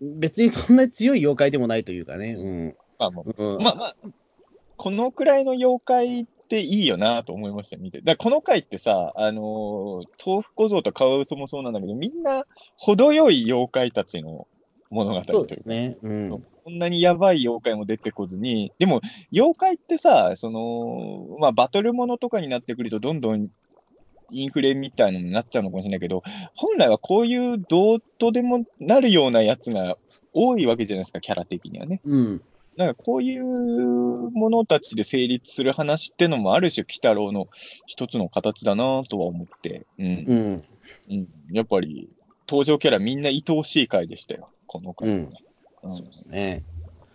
[0.00, 2.76] 別にそんなに強い妖怪でもないというかね、うん。
[2.98, 3.94] まあまあ、うんまあまあ、
[4.76, 8.00] このくらいの妖怪っていいよなと思いましたよ、見て。
[8.00, 12.44] だこの回ってさ、あのー豆腐小僧とカワウソもそうなんだけど、みんな
[12.76, 14.48] 程よい妖怪たちの
[14.90, 15.98] 物語とそいうですね。
[16.02, 16.30] うん。
[16.64, 19.00] こんなにやばい妖怪も出てこずに、でも、
[19.32, 23.48] 妖怪ってさ、その、まあ、バトルものとかになってくると、どんどん
[24.30, 26.22] インフレみたいなのになっちゃうのかもしれないけど、
[26.54, 29.96] 本来はこういうどうとでもなるようなやつが
[30.32, 32.00] 多いわけじゃないですか、キャラ的にはね。
[32.04, 32.42] うん。
[32.76, 37.48] なんかこういうものたちで成立する話ってのもある種、鬼太郎の
[37.86, 40.06] 一つの形だなとは思って、うん。
[40.06, 40.64] うん。
[41.10, 42.08] うん、やっぱり、
[42.48, 45.14] 登場キャラみんな愛おしい回でしたよ、この回、ね
[45.82, 46.64] うんそうですね。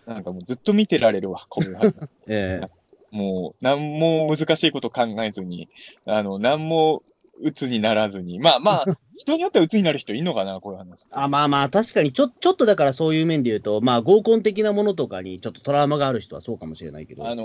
[0.06, 1.94] なんかもうずっと見てられるわ、こういう話。
[2.28, 2.83] ええ
[3.14, 5.68] もう、なんも難しいこと考えずに、
[6.04, 7.02] あの、なんも
[7.40, 8.40] 鬱にならずに。
[8.40, 8.84] まあまあ、
[9.16, 11.06] 人によっては鬱になる人いるのかな、こういう話。
[11.12, 17.24] あまあまあ、確かにちょ、ちょっとだからそういう面で言うと、まあ、合コン的なものとかにちょっとトラウマがある人はそうかもしれないけど。
[17.24, 17.44] あの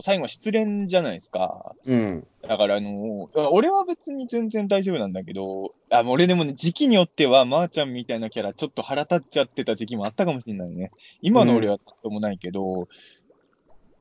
[0.00, 1.76] ー最後は失恋じゃないですか。
[1.84, 2.26] うん。
[2.40, 10.90] だから、あのー俺は別に全然大丈夫なんだけど、あ、俺でもね、時期によっては、まー、ちゃんみたいなキャラ、ちょっと腹立っちゃってた時期もあったかもしれないね。
[11.20, 12.88] 今の俺はともないけど、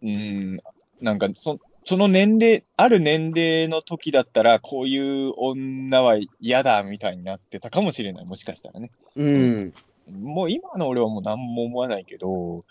[0.01, 0.59] うーん、
[1.01, 8.91] なんか、そ、その年齢、ある年齢の時だったら、こういう女は嫌だみたいになってたかもしれない、もしかしたらね。
[9.15, 9.73] うん。
[10.11, 12.65] もう今の俺はもう何も思わないけど、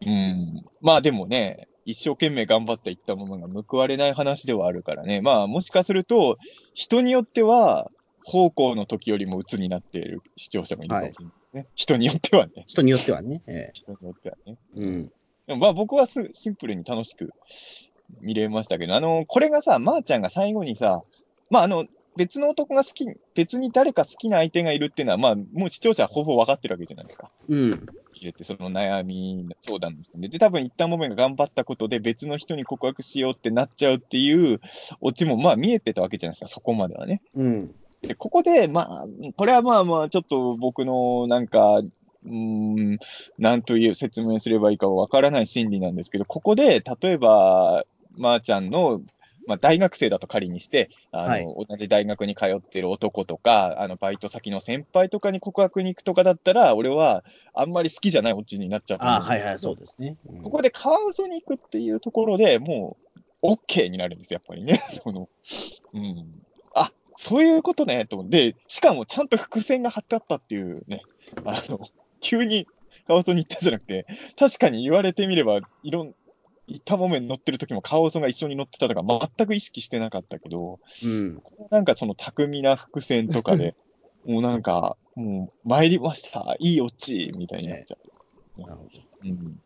[0.00, 6.36] うん、まあでもね、一生懸命頑張っていったものが報われない話ではあるからね、まあもしかすると、
[6.74, 7.90] 人によっては、
[8.24, 11.66] 方向の時よりも鬱になっている視聴者もいるかもしれないね。
[11.76, 12.64] 人によってはね。
[12.66, 13.40] 人によってはね。
[13.46, 14.58] え人によってはね。
[14.76, 15.12] えうん。
[15.46, 17.30] でもまあ僕はすシンプルに楽しく
[18.20, 21.02] 見れましたけど、あの、これがさ、まー、ちゃんが最後にさ、
[21.50, 21.86] まああの、
[22.16, 27.30] 別の男が好き、別に誰か好きな相手がいるっていうのは、まあもう視聴者はほぼ分かってるわけじゃないですか。
[27.48, 27.86] うん。
[28.14, 30.28] 入れて、その悩み相談ですね。
[30.28, 34.60] で、多分一旦もめが頑張ったことで別の人に告白しようってなっちゃうっていう
[35.00, 37.20] オチもまあ見えてたわけじゃないですか、そこまではね。
[37.34, 37.74] うん。
[38.02, 41.82] で、ここで、まあ、これはまあまあ、ちょっと僕のなんか、
[42.26, 42.98] うーん、
[43.38, 47.84] なんという説明すればいいかわからない心理なんですけど、ここで、例えば、
[48.16, 49.02] まー、ちゃんの、
[49.46, 57.24] まあ、大学生だと仮にして、あの、はい同じ大学に通ってる男とか、あの、バイト先の先輩とかに告白に行くとかだったら、俺は、
[57.54, 60.16] あんまり好きじゃないオチになっちゃうあはいはい、そうですね。
[60.28, 62.96] うんここでカワウソに行くっていうところでも
[63.42, 64.82] う、OK になるんですよ、やっぱりね。
[65.02, 65.28] その、
[65.92, 66.42] うん。
[66.74, 71.02] あ、そういうことね、と思って、しかもちゃんと伏線が張ってあったっていうね、
[71.44, 71.80] あの、
[72.26, 72.66] 急に
[73.06, 74.04] カワウソに行ったじゃなくて、
[74.36, 76.14] 確かに言われてみれば、いろん、
[76.66, 79.02] いったもめに乗ってる時もカワウソが一緒に乗ってたとか
[79.36, 81.40] 全く意識してなかったけど、うん。
[81.70, 83.76] なんかその巧みな伏線とかで、
[84.26, 87.96] もうなんか、もう参りました、いいオチみたいになっちゃ
[88.58, 88.58] う。
[88.60, 88.88] なるほど。
[89.22, 89.60] うん。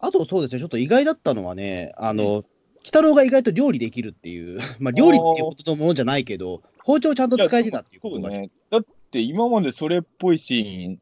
[0.00, 2.44] あとそうですね、ちょっと意外だったのはね、あの、鬼
[2.86, 8.50] 太郎が意外と料理できるっていう、 まあ料理っていうことのものじゃないけど、包丁ちゃんと使えてたっていうことね。
[8.70, 11.00] だって今までそれっぽいシーン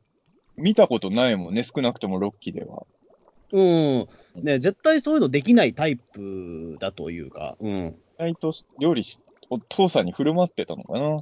[0.56, 2.86] 見たことないもんね、少なくともロッキーでは。
[3.52, 4.08] うん、
[4.42, 7.70] ね、絶対そういうのできないタイプだというか、うん。
[7.70, 11.16] 意外と料理し、お父さんに振る舞ってたのかな。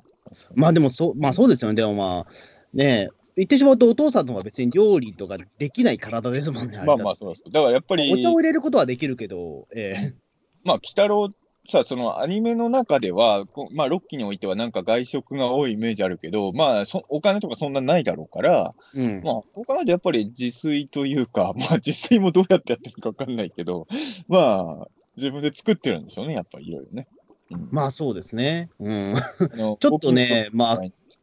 [0.54, 2.32] まあでもそう、まあそうですよね、でもまあ、
[2.72, 7.44] ね言ってしまうとお父さんの方が別に料理とかできない体ですもんね、あれまあまあそうです。
[7.50, 10.14] だからやっぱり、お茶を入れることはできるけど、え
[10.62, 11.32] まあ、鬼太郎
[11.70, 19.22] さ、そのアニメの中では、こまあ、ロッキーにおいてはなんか外食が多いイメージあるけど、まあ、そお金とかそんなないだろうから、えうん。
[19.22, 23.86] まあ、他なんでやっぱり自炊というか、まあ、自炊もどうやってやってるかわかんないけど、
[24.28, 27.08] まあ、自分で作ってるんでしょうね、やっぱりいろいろね。
[27.50, 28.70] うんまあそうですね。
[28.78, 29.14] うん。
[29.80, 30.80] ちょっとね僕まあ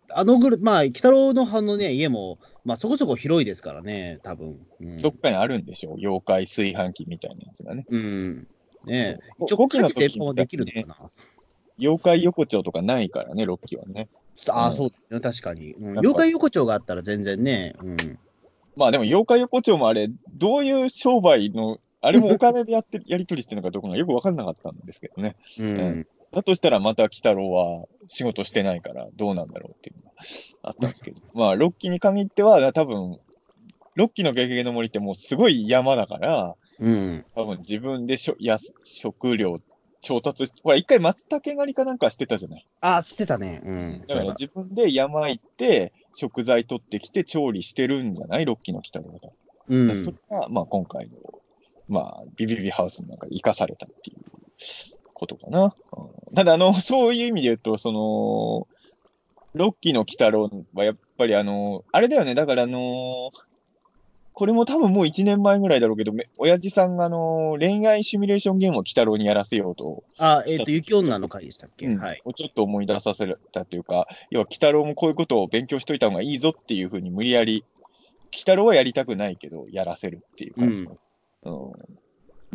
[0.10, 4.58] あのぐらい、まあ、鬼太郎の派のね、家も、まあそこそこ広いですからね、多分。
[4.82, 7.86] うんどっかにあるんでしょう、妖怪炊飯器みたいなやつがね。
[7.90, 8.48] うん。
[8.86, 9.44] ねえ。
[9.44, 11.10] 一応、家事でもできるのかな？
[11.80, 14.08] 妖怪横丁とかないからね、ロッキーはね。
[14.50, 15.74] ああ、うんそうですね、確かに。
[15.74, 18.20] うんぱ妖怪横丁があったら全然ね、うん。
[18.76, 25.36] まあでも、妖怪横丁もあれ、どういう商売の、あれもお金でやって、やり取りしてるのかどうかがよく分からなかったんですけどね。
[25.60, 26.08] うん。
[26.32, 30.12] だとしたら、また鬼太郎は仕事してないから、どうなんだろうっていうのが
[30.62, 33.20] あったんですけど、まあ、ロッキーに限っては、多分、
[33.96, 37.26] ロッキーのゲゲゲの森ってもうすごい山だから、うん。
[37.36, 39.60] 多分自分でしょや食料
[40.02, 42.66] 調達し、ほら、一回松茸狩りかなんかしてたじゃない。
[42.82, 43.62] あ、捨てたね。
[43.66, 44.04] うん。
[44.08, 48.46] だから自分で山行って、食材取ってきて調理してるんじゃない？
[48.46, 49.30] ロッキーの鬼太郎が。
[49.70, 49.96] うん。
[49.96, 51.14] それが、まあ今回の、
[51.90, 54.18] まあ、ビビビハウスの中で生かされたっていう
[55.14, 55.66] ことかな。
[55.66, 55.72] うん
[56.36, 58.68] ただ、あの、 そういう意味で言うと、その、
[59.54, 63.30] ロッキーの鬼太郎はやっぱりあの、あれだよね、だからあの、
[64.38, 72.22] これも多分もう1年前ぐらいだろうけど、め親父さんがあの、恋愛シミュレーションゲームを鬼太郎にやらせようと、あ、えっ、と、雪女の回でしたっけ、うんはい。
[72.24, 77.66] をちょっと思い出させたというか、要は鬼太郎もこういうことを勉強しといた方がいいぞっていうふうに無理やり、
[78.32, 80.98] 鬼太郎はやりたくないけど、やらせるっていう感じの。
[81.44, 81.98] うん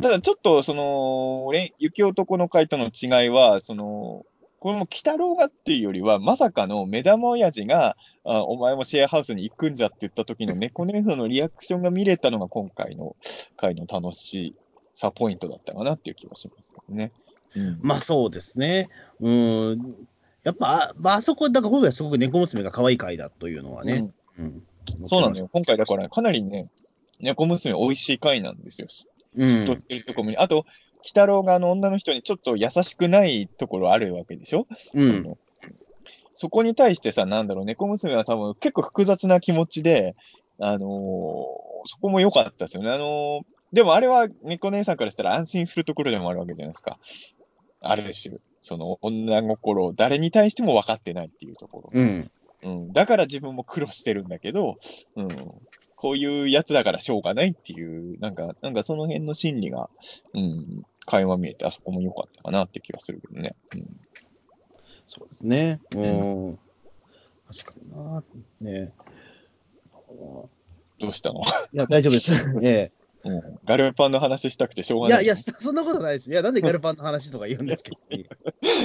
[0.01, 4.25] ただちょっと、その、れ雪男の回との違いは、その、
[4.63, 13.17] これも鬼太郎がっていうよりは、まさかの目玉親父が、あお前もシェアハウスに行くんじゃって言った時の猫姉さんのリアクションが見れたのが今回の
[13.57, 14.55] 回の楽し
[14.95, 17.11] さポイントだったかなっていう気がしますけどね。
[17.57, 18.89] うんまあそうですね。
[19.21, 19.97] うん。
[20.45, 24.13] やっぱ、あまあ、あそこ、だから今回すごく猫娘が可愛い回だというのはね。
[24.39, 24.63] うん。
[25.09, 25.49] そうなんだよ。
[25.53, 26.69] 今回だからかなりね、
[27.19, 28.87] 猫娘美味しい回なんですよ。
[29.39, 29.45] うん。
[29.45, 30.37] 嫉妬してるところに。
[30.37, 30.67] あと、
[31.03, 35.39] 鬼太郎があの女の人にちょっと優しくないところあるわけでしょ、うん。
[36.35, 40.17] そこに対してさ、なんだろう、猫娘は多分結構複雑な気持ちで、
[40.59, 42.91] あのーそこも良かったですよね。
[42.91, 43.41] あのー
[43.73, 46.99] でもあれは猫姉さんからしたら安心するところでもあるわけじゃないですか。
[47.81, 51.91] ある種、その女心を誰に対しても分かってないっていうところ。
[51.93, 52.31] うん。
[52.65, 54.77] うん、だから自分も苦労してるんだけど、
[55.17, 55.29] うん、
[55.97, 59.91] こういうやつだからしょうがないっていう、なんか、なんかその辺の心理が、
[60.35, 63.55] うん、垣間見えて、あそこも良かったかなって気がするけどね。
[63.75, 64.01] うん、
[65.07, 65.81] そうですね。
[65.95, 66.59] うん。
[67.49, 68.23] 確かにな。
[68.61, 68.93] ね
[70.99, 71.41] どうしたの、
[71.73, 72.33] いや、大丈夫です。
[72.63, 72.93] え
[73.25, 75.25] うん、ガルパンの話したくてしょうがない。
[75.25, 76.31] いや、そそんなことないです。
[76.31, 77.99] いや、なんでガルパンの話とか言うんですけど。
[78.11, 78.27] い い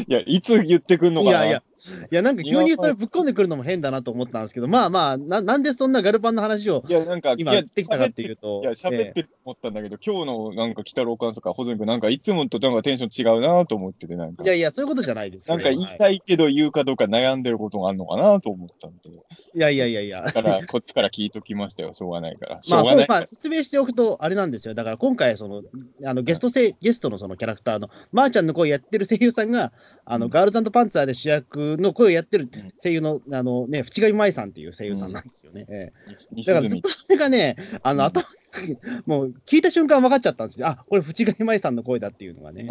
[0.08, 1.44] や、いつ言ってくんのかな？
[1.46, 1.64] やいや、
[2.12, 15.86] いや、なんか急にそれぶっ込んでくるのも変だなと思ったんですけど、まあまあ、ななんでそんなガルパンの話をいや、なんか、今いや言ってきたかっていうと、いや、喋って思ったんだけど、今日のなんか、北郎監督か、保存君、なんか、いつもとなんかテンション違うなと思ってて、なんかい、やいや、そういうことじゃないですなんか言いい。
[15.86, 19.10] たいけど言うかどうか悩んでることがあるのかなと思ったんで。
[19.10, 20.24] いやいやいやいや。
[20.24, 21.94] だから、こっちから聞いときましたよ。
[21.94, 22.56] しょうがないから。
[22.56, 22.64] まあ。
[22.64, 24.74] そうまあ、説明しておくと、あれなんですよ。
[24.74, 25.64] だから今回、その、
[26.06, 29.72] あのゲストせい、ゲストのそのキャラクターの、まー、ちゃんの声やってる声優さんが、
[30.06, 35.66] あの、うんガールズパンツァーで主役の声をやってるうん声優の、あのね、淵上舞さんっていう声優さんなんですよね。
[35.70, 36.90] ええ西住だからずっと。
[36.90, 38.26] それがね、あの、うん頭
[38.66, 40.68] に、もう聞いた瞬間分かっちゃったんですよ。
[40.68, 42.66] あ、これ淵上舞さんの声だっていうのがね。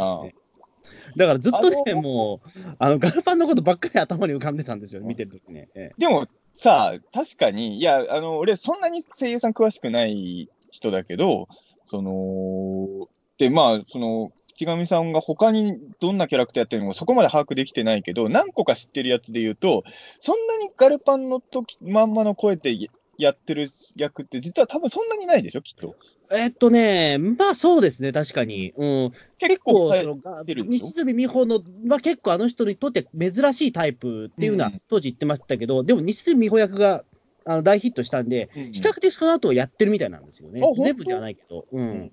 [1.17, 5.69] だからずっとね、もう、あの、ガルパンのことばっかり頭に浮かんでたんですよ、見てるときね。
[5.75, 11.49] ええでも、さあ、確かに、いや、あの、俺、そんなに声優さん詳しくない人だけど、
[11.85, 19.85] その、で、まあ、その、淵上さんが他にどんなキャラクターやってるのかそこまで把握できてないけど、何個か知ってるやつで言うと、
[20.19, 22.75] そんなにガルパンの時まんまの声で
[23.19, 25.95] やってる役って、実は多分そんなにないでしょ、きっと。
[26.33, 28.73] えっとね、まあそうですね、確かに。
[28.77, 30.87] うん、結構、そのが出るでしょ？
[30.89, 37.05] 西住美穂の、まあ、結構あの人にとって珍しいタイプっていうのはうん当時言ってましたけど、でも西住美穂役が
[37.45, 41.67] あの大ヒットしたんで、比較的その後やってるみたいなんですよね全部ではないけど。
[41.71, 42.11] うん。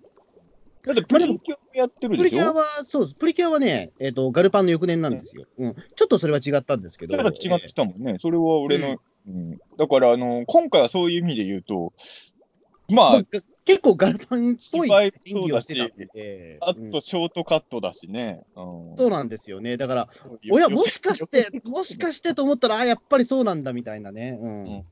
[0.86, 2.30] だってプリキュアやってるでしょ？
[2.30, 3.16] プリキュアは、そうです。
[3.16, 5.46] プリキュアはね、えっ、と、ガルパンの翌年なんですよ。
[5.58, 5.74] うん。
[5.74, 7.16] ちょっとそれは違ったんですけど。
[7.16, 8.18] だから違ってたもんね。
[8.20, 8.98] それは俺の、うんう
[9.54, 11.94] んだから、あの、今回はそういう意味で言うと、
[12.90, 13.24] まあまあ、
[13.64, 16.58] 結構ガルパンっぽい演技をしてたんで。
[16.60, 18.44] あうんとショートカットだしね。
[18.58, 19.78] うんそうなんですよね。
[19.78, 20.10] だから、
[20.42, 24.64] よ親、もしかして、もしかしてと思ったら、あやっぱりそうなんだみたいなね、うん。
[24.66, 24.86] うん、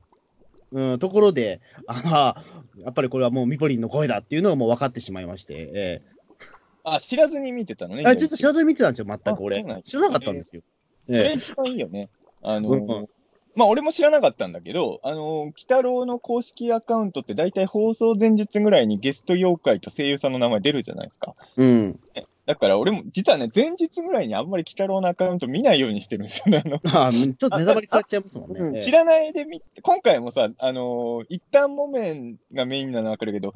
[0.98, 2.42] ところで、あ
[2.78, 6.02] やっぱりこれはもうミポリンの声だっていうのがもう分かってしまいまして、え
[6.84, 8.02] あ、知らずに見てたのね。
[8.04, 10.62] えあちょっと知らずに見てたんですよ、全く俺知らなかったんですよ。
[11.06, 12.08] それえ一番いいよね。
[12.42, 13.06] あの、うん
[13.54, 21.34] まあ俺も知らなかったんだけど、あの、鬼太郎の公式アカウントって大体放送前日ぐらいにゲスト妖怪と声優さんの名前出るじゃないですか。
[21.58, 22.00] えうん。
[22.44, 26.64] だから俺も、実はね、前日ぐらいにあんまり鬼太郎のアカウント見ないようにしてるんですよね。
[26.64, 28.80] あの あちょっとネタバレ食らっちゃいますもんね。
[28.80, 33.52] 知らないで見て、今回もさ、あのー一旦木綿がメインなのはわかるけど、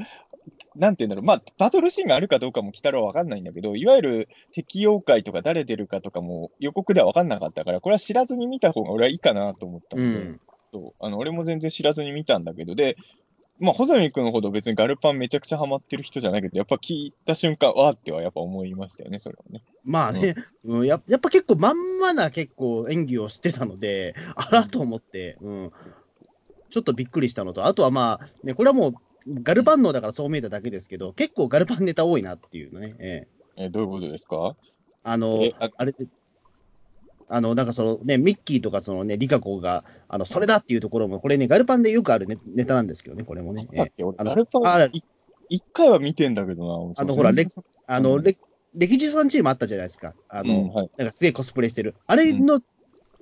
[0.77, 10.41] なんて言うんだろう、まあ、バトルシーンがあるかどうかも鬼太郎はわかんないんだけど、いわゆる敵妖怪とか誰出るかとかも予告ではわかんなかったから、これは知らずに見た方が俺はいいかなと思ったうので、ん。
[10.73, 12.97] そうあの俺も全然知らずに見たんだけど、で、
[13.59, 19.63] まあ、穂積君ほど別にガルパンめちゃくちゃハマってる人じゃないけど、やっぱ聞いた瞬間、わーってはやっぱ思いましたよね、それはね。
[19.85, 20.35] まあね、
[20.65, 20.87] うん。
[20.87, 25.73] ややっぱ結構まんまな結構演技をしてたので、 あらと思って、うん、
[26.71, 28.95] ちょっとびっくりしたのと、あとはまあ、ね、これはもう、
[29.43, 33.27] ガルパン能だからそう見えただけですけど、結構ガルパンネタ多いなっていうのね、え
[33.57, 33.65] え。
[33.65, 34.55] えどういうことですか？
[35.03, 36.07] あのえああれで、
[37.29, 43.67] あの、なんかそのね、ミッキーとかそのね、リカ子が、あの、それだっていうところも、これね、ガルパンでよくあるネネタなんですけどね、これもね。
[44.19, 45.03] あのガルパあンい
[45.49, 47.47] 一回は見てんだけどな、あのほらレ
[47.87, 48.23] あの、うん。
[48.23, 48.37] レ
[48.75, 50.15] 歴史さんチームあったじゃないですか。
[50.29, 50.91] あの、うんはい。
[50.97, 51.95] なんかすげえコスプレしてる。
[52.07, 52.61] あれの、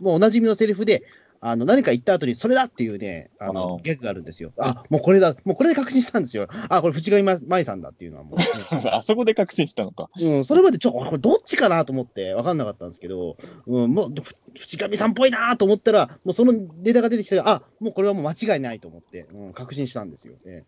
[0.00, 1.04] もうおなじみのセリフで、
[1.46, 4.54] あの、何か言った後に、それだっていうね、あのギャグがあるんですよ。
[4.56, 6.48] あ、もうこれだ、もうこれで確信したんですよ。
[6.70, 8.44] あ、これ藤上舞さんだっていうのはもう、ね
[8.90, 10.08] あそこで確信したのか。
[10.18, 13.36] うん、それまでちょ、これどっちかなと思って分かんなかったんですけど、
[13.66, 20.36] うん、もう、ふ藤上さんっぽいなと思ったら、もうそのデータが出てきて、あ、もうこれはもう間違いないと思って、うん、確信したんですよ。
[20.46, 20.64] え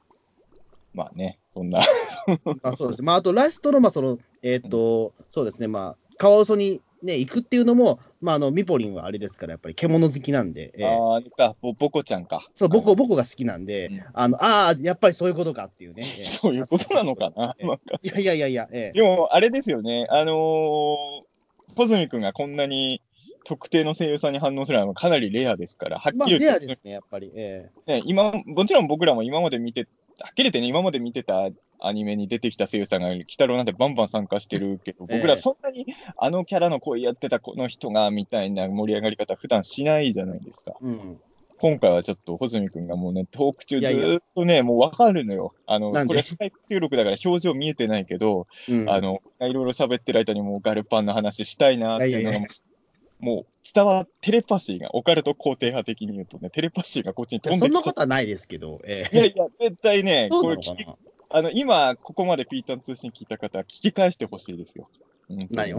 [0.93, 1.81] まあね、そんな。
[2.29, 3.03] え あそうです。
[3.03, 10.87] まあ、あとラストの、まあ、その、えっ、と、そうですね、まあ、カワウソにね、行くっていうのも、まあ、あの、ミポリンはあれですから、やっぱり獣好きなんで、ええ。
[10.87, 12.47] ああ、ぼボコちゃんか。
[12.55, 14.05] そう、僕、僕が好きなんで、うん。
[14.15, 16.05] あの、ああ、やっぱりそういうことかっていうね。
[16.19, 16.25] ええ。
[16.25, 17.55] そういうことなのかな。
[17.59, 17.67] ええ。
[17.67, 18.99] なんかいやいやいやいや、ええ。
[18.99, 23.03] でも、あれですよね、あのー、ポズミ君がこんなに
[23.45, 27.31] 特定の声優さんに反応するのはかなりレアですから、はっまあ、きり言って、レアですね、やっぱり。
[27.37, 29.87] えね、今、もちろん僕らも今まで見て、は
[30.25, 31.51] っきり言ってね、今まで見てた
[31.81, 35.87] アニメに出てきた声優さんが、鬼太郎なんてバンバン参加してるけど、僕ええらそんなに
[36.17, 40.73] あのキャラの声やってたこの人が、みたいな盛り上がり方、普段しないじゃないですか。
[40.83, 41.21] えうん。
[41.59, 45.53] 今回はちょっと、穂積君がもうね、トーク中ずいやいやーっとね、もうわかるのよ。
[45.67, 52.49] あの、これスカイプ収録だから表情見えてないけど、うん、あの、いろいろ喋ってる間にもうガルパンの話したいなっていうのがいやいやい
[53.19, 60.59] もう伝わっテレパシーが、オカルト肯定派的に言うとね、テレパシーがこっちに飛んできちゃことはないですけど、ええいやいや、絶対ね、 これ
[61.29, 64.89] あの、今、ここまでピータン通信聞いた方は聞き返してほしいですよ。
[65.29, 65.79] うん、何を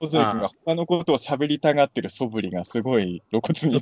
[0.00, 3.80] 小杉君が他のことを喋りたがってる素振りがすごい露骨に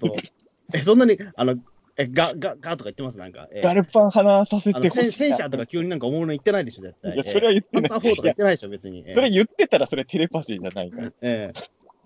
[0.73, 1.57] え、そんなに、あの、
[1.97, 3.19] え、ガ、ガ、ガとか言ってます？
[3.19, 3.49] なんか。
[3.53, 5.11] ええガルパン話させてほしい。
[5.11, 7.15] 戦戦車とか急になんかおもろ言ってないでしょ、絶対。
[7.15, 7.91] いや、それは言ってない。
[7.91, 9.01] パンツァー4とか言ってないでしょ、別に。
[9.01, 11.13] ええそれ言ってたらそれテレパシーじゃないから。
[11.21, 11.53] え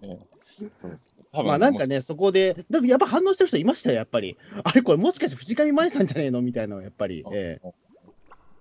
[0.81, 1.11] そうです。
[1.37, 4.37] えまあなんかね、そこで、でもやっぱ反応してる人いましたよ、やっぱり。
[4.63, 6.43] あれ、これもしかして藤上舞さんじゃねえの？
[6.43, 7.25] みたいなやっぱり。
[7.33, 7.69] ええ。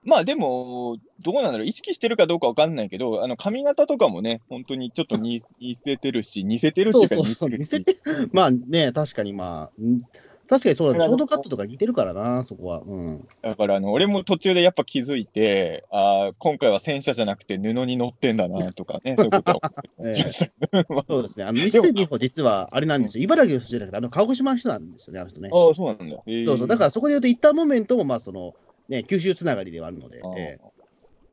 [0.05, 7.95] まあでも、どうなんだろう、意識してるかどうかわかんないけど、あの髪型とかもね、本当にちょっと似似せてるし、似せてるっていうかそうそうそう、似見せて、
[8.33, 10.01] まあね、確かにまあ、ん
[10.47, 12.81] 確かにそうだね、ショートカットとか似てるからな、そこは。
[12.85, 13.27] うん。
[13.41, 19.59] だからあの、俺も途中でやっぱ気づいて、あー今回は戦車じゃなくて布に乗ってんだなとかね、 そういうことは
[19.97, 21.03] 思ってました。
[21.09, 21.45] そうですね。
[21.45, 23.23] あの、ミステリーも実はあれなんですよ。
[23.23, 25.49] 茨城の人じゃなくて、あの、鹿児島の人なんですよね、あの人ね。
[25.51, 26.17] ああ、そうなんだ。
[26.27, 26.67] えーそうそう。
[26.67, 28.53] だからそこで言うと、一旦モメントも、まあ、その、
[28.89, 30.73] ね、九州つながりではあるので、あーええ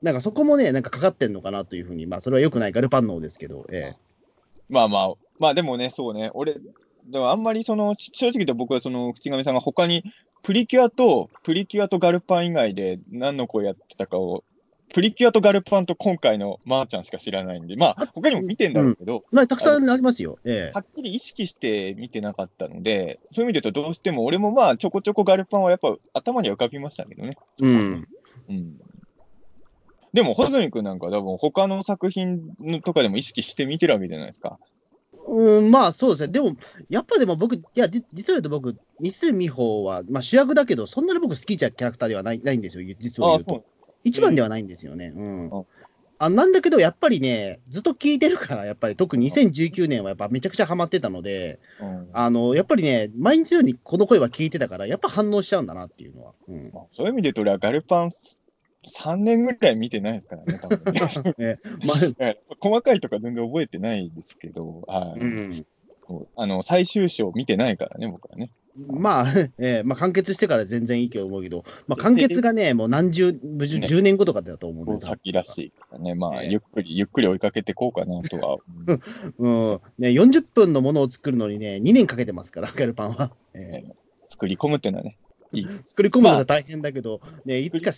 [0.03, 3.93] なんかそこもね、なんかかかってんのかなというふうに、まあ、それは良くないガルパン能ですけど、ええ
[4.71, 6.57] まあまあ、まあでもね、そうね、俺、
[7.07, 10.05] でもあんまりその、正直言うと僕はその、口上さんが他に、
[10.43, 14.45] プリキュアと、プリキュアとガルパン以外で何の声やってたかを、
[14.93, 20.39] プリキュアとガルパンと今回のまーちゃんしか知らないんで、まあ、他にも見てんだろうけど、まあ、たくさんありますよ。
[20.45, 27.37] ええはっきり意識して見てなかったので、そういう意味で言うと、どうしても俺もまあ、ちょこちょこガルパンはやっぱ頭には浮かびましたけどね。
[27.61, 28.09] うん。
[28.49, 28.81] うん。
[30.13, 34.59] でも、穂積君なんか多分他の作品のとかでも意識して見てるわけじゃないですか。
[35.27, 36.29] うん、まあそうですね。
[36.29, 36.57] でも、
[36.89, 43.65] やっぱでも僕、いや、じ実は言うと僕、三角美穂は、まあ主役だけど、そんなに僕好きじゃキャラクターではないないんですよ、実をああ、言うと。
[44.03, 45.13] 一番ではないんですよね。
[45.15, 45.65] うんあ。
[46.23, 56.35] あなんだけど、やっぱりね、ずっと聞いてるから、やっぱり特に2019年はやっぱめちゃくちゃハマってたので、うんあの、やっぱりね、毎日のようにこの声は聞いてたから、やっぱ反応しちゃうんだなっていうのは。
[56.47, 56.71] うん。
[56.75, 58.11] まあそういう意味で言うと、俺はガルパン
[58.87, 60.93] 3年ぐらい見てないですからね、多分
[61.39, 61.59] ね
[62.61, 65.67] 細かいとか全然覚えてないですけど、はあ、いうん。
[66.37, 68.51] あの最終章見てないからね、僕はね。
[68.89, 69.25] まあ、
[69.59, 78.59] ええまあ、完結してから全然いいと思うけど、まあ、完結がね、もう何十、十ね10年後とかだと思うんで、先らしいからね、まあ、ええゆっくり、ゆっくり追いかけていこうかなとは。
[79.39, 79.81] うん。
[79.99, 83.33] ね、40分のものを作るのにね、2年かけてますから、ガルパンは。
[83.55, 83.93] ええ
[84.29, 85.19] 作り込むっていうのはね、
[85.53, 85.69] いい。
[85.85, 87.93] 作り込むのが大変だけど、ね、いつか、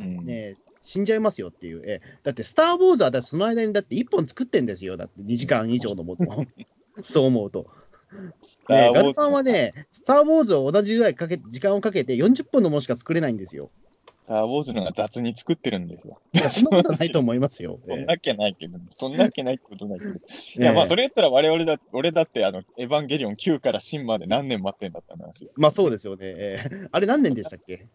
[0.00, 1.82] ね、死んじゃいますよっていう。
[1.84, 4.96] ええだって、スター・ウォーズはだその間にだって1本作ってんですよ。
[4.96, 6.46] だって2時間以上のもの。
[7.04, 7.66] そう思うと。
[8.40, 13.70] スターね、ウォーズガルパンはね、スター・ウォーズを同じぐらいかけ時間をかけて40分のものしか作れないんですよ。
[14.26, 16.18] スター・ウォーズのが雑に作ってるんですよ。
[16.32, 17.78] いや、そんなことないと思いますよ。
[17.86, 20.12] そんなわけないけど、そんなわけないってことないけど。
[20.14, 20.18] いえ
[20.60, 25.50] えや、まあ、それ言ったら我々だ、俺だって、あの、エヴァンゲリオン9から新まで何年待ってんだったんですよ。
[25.56, 26.18] まあそうですよね。
[26.22, 27.86] ええあれ何年でしたっけ？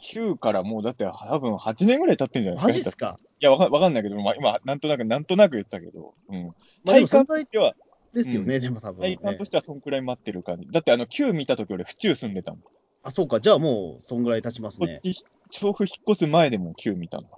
[0.00, 2.66] 9からもうだって多分8年ぐらい経ってんじゃないですか。
[2.68, 3.18] マジっすか？
[3.40, 6.46] いや、わかわかんないけど、まあ、今、なんとなく、なんとなく言ってたけど、うん。
[6.84, 7.74] まあ体感としては、
[8.12, 9.24] ですよね、でも多分、ね体。
[9.24, 10.66] 感としてはそんくらい待ってる感じ。
[10.70, 12.60] だってあの、9見たとき俺、府中住んでたもん。
[13.02, 15.00] あ、そうか、じゃあもう、そんぐらい経ちますね。
[15.50, 17.28] 調布引っ越す前でも9見たの。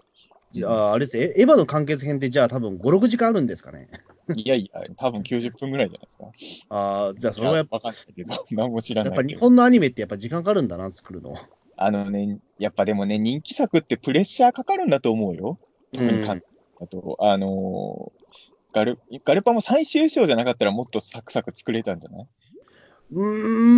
[0.53, 3.89] じゃあ、あれですえエヴァの完結編って、じゃあ多分5、6時間あるんですかね？
[4.35, 6.25] いやいや、多分90分ぐらいじゃないですか。
[6.71, 9.37] ああ、じゃあそれはやっぱ、わかんないけど、何も知らやっぱ日。
[9.37, 11.35] 本のアニメってやっぱ時間かかるんだな、作るの。
[11.83, 15.59] あのね、やっぱでもね、人気作ってプレッシャーかかるんだと思うよ。
[15.93, 16.37] 特にか、
[16.81, 18.21] あと、あのー
[18.73, 22.27] ガル、ガルパも最終章じゃなかったらもっとサクサク作れたんじゃない？
[23.13, 23.23] うー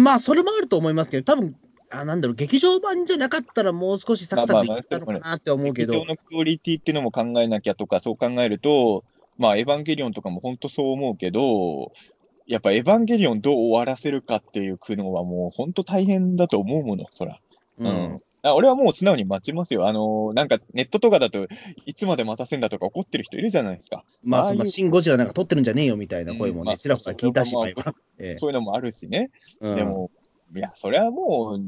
[0.01, 1.57] ん、まあ、それもあると思いますけど、多分
[1.91, 9.05] あなんだろう、劇場版じゃなかったら、もう少しサクサクいったのかなって思うけど劇場、のクオリティっていうのも考えなきゃとか、そう考えると、
[9.39, 11.93] まあ、エヴァンゲリオンとかも本当そう思うけど、
[12.47, 17.39] やっぱエヴァンゲリオンどう終わらせるかっていう苦悩はもう本当大変だと思うもの、そら。
[17.79, 18.23] ううんん。
[18.45, 19.87] あ俺はもう素直に待ちますよ。
[19.87, 21.47] あのーなんかネットとかだと
[21.87, 24.05] いつまで待たせんだとか怒ってる人いるじゃないですか。
[24.25, 29.31] まあ、ああシン・ゴジラなんか撮ってるんじゃねえよみたいな声もね、ちらほら聞いたし、そう今ええそういうのもあるしね。
[29.61, 30.11] うんでも、
[30.57, 31.61] いや、それはもう、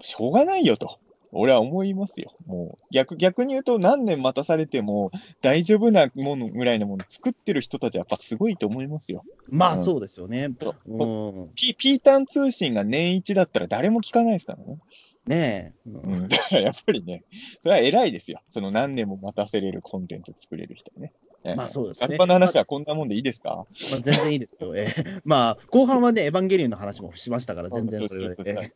[0.00, 0.98] しょうがないよと。
[1.36, 2.32] 俺は思いますよ。
[2.46, 5.10] もう、逆、逆に言うと何年待たされても
[5.42, 9.24] 大丈夫なものぐらいのもの作ってる人たちはやっぱすごいと思いますよ。
[9.48, 10.50] まあ、うんそうですよね。
[10.86, 14.78] うん、ピピータン通信が年一だったら誰も聞かないですからね。
[15.26, 16.14] ねえ、ううん。
[16.24, 16.28] ん。
[16.28, 17.24] だからやっぱりね、
[17.62, 18.40] それは偉いですよ。
[18.50, 21.12] その何年も待たせれるコンテンツ作れる人ね。
[21.56, 22.06] まあそうですね。
[22.06, 23.66] ガルパの話はこんなもんでいいですか？
[23.90, 24.74] まあ、全然いいですよ。
[24.76, 25.20] ええ。
[25.24, 28.54] まあ、後半はね、エヴァンゲリオンの話もしましたから、全然それは、そうそう。
[28.54, 28.70] そうえ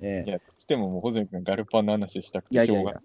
[0.00, 0.30] ええ。
[0.30, 3.00] いや、してももう、ホズミ君ガルパンの話したくてしょうがや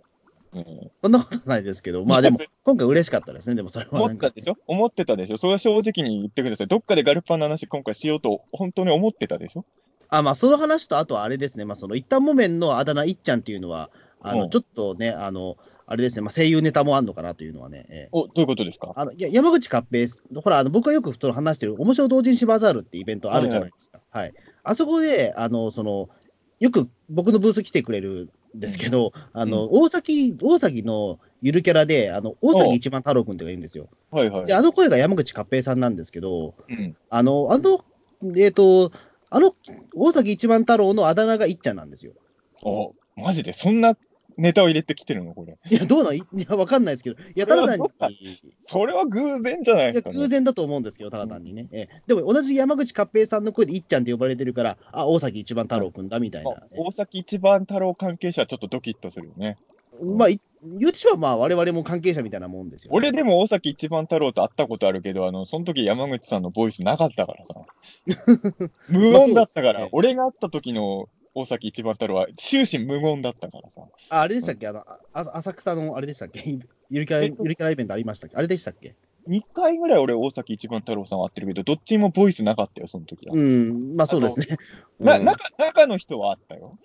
[0.54, 0.66] ない。
[0.66, 0.92] うん。
[1.02, 4.14] そんなことないですけど、まあでも、今回嬉しかったですね、でもそれは思。
[4.14, 4.56] ったでしょ？
[4.68, 5.38] 思ってたでしょ？
[5.38, 6.68] それは正直に言ってください。
[6.68, 9.66] どっかでガルパンの話今回しようと本当に思ってたでしょ？
[10.10, 13.90] あ、まあ、その話と、あとはあれですね、まあ、その、一旦木綿のあだ名、いっちゃんっていうのは、
[14.22, 15.58] あの、うんちょっとね、あの、
[15.92, 18.94] あれですね、まあ、声優ネタもあるのかなというのはね、ええお、どういうことですか？
[18.96, 20.08] あのいや山口勝平、
[20.42, 24.00] ほら、あの僕がよくその話してる、面白同人誌バザールってイベントあるじゃないですか。
[24.12, 24.34] はい
[24.64, 26.10] あそこで、あの、その、
[26.60, 33.88] よく僕のブース来てくれるんですけど、あの、大崎、大崎のゆるキャラで、あの、大崎一番太郎くんってがいるんですよ。
[34.12, 34.54] はいはいで、。
[34.54, 36.96] あの声が山口勝平さんなんですけど、うん。
[37.10, 37.84] あの、あの、
[38.38, 38.92] えっ、と、
[39.30, 39.54] あの、
[39.96, 42.14] 大崎一番太郎のあだ名がいっちゃんなんですよ。
[42.64, 43.54] お、マジで？
[43.54, 43.96] そんな
[44.38, 45.34] ネタを入れてきてるの？
[45.34, 45.58] これ。
[45.70, 46.16] いや、どうなん？
[46.16, 47.90] いや、わかんないですけど、いや、ただ単に
[48.62, 50.16] それは偶然じゃないですか、ね。
[50.18, 51.68] 偶然だと思うんですけど、ただ単にね。
[51.72, 56.52] ええでも、同じ山口勝平さんの声でいっちゃんって呼ばれてるから、あ、大崎一番太郎くんだみたいな。
[56.52, 59.58] あ大崎一番太郎関係者はちょっとドキッとするよね。
[60.02, 67.62] まあ、い言うてしまえば、まあ、我々も関係者みたいなもんですよ、俺でも大崎一番太郎と会ったことあるけど、あの、その時山口さんのボイスなかったからさ。
[68.90, 73.84] 無音だったから、ね俺が会った時の大崎一番太郎は終始無言だったからさ。
[74.10, 74.68] ああれでしたっけ？
[74.68, 76.44] あの、あ浅草のあれでしたっけ？
[76.90, 78.36] ゆるキャラ、ゆるキャライベントありましたっけ？
[78.36, 78.96] あれでしたっけ
[79.28, 83.36] ？2回ぐらい俺大崎一番太郎さんは会ってるけど、どっちもボイスなかったよ、その時は。
[83.36, 84.58] うん、まあそうですね。
[85.00, 86.78] なうん中中の人はあったよ。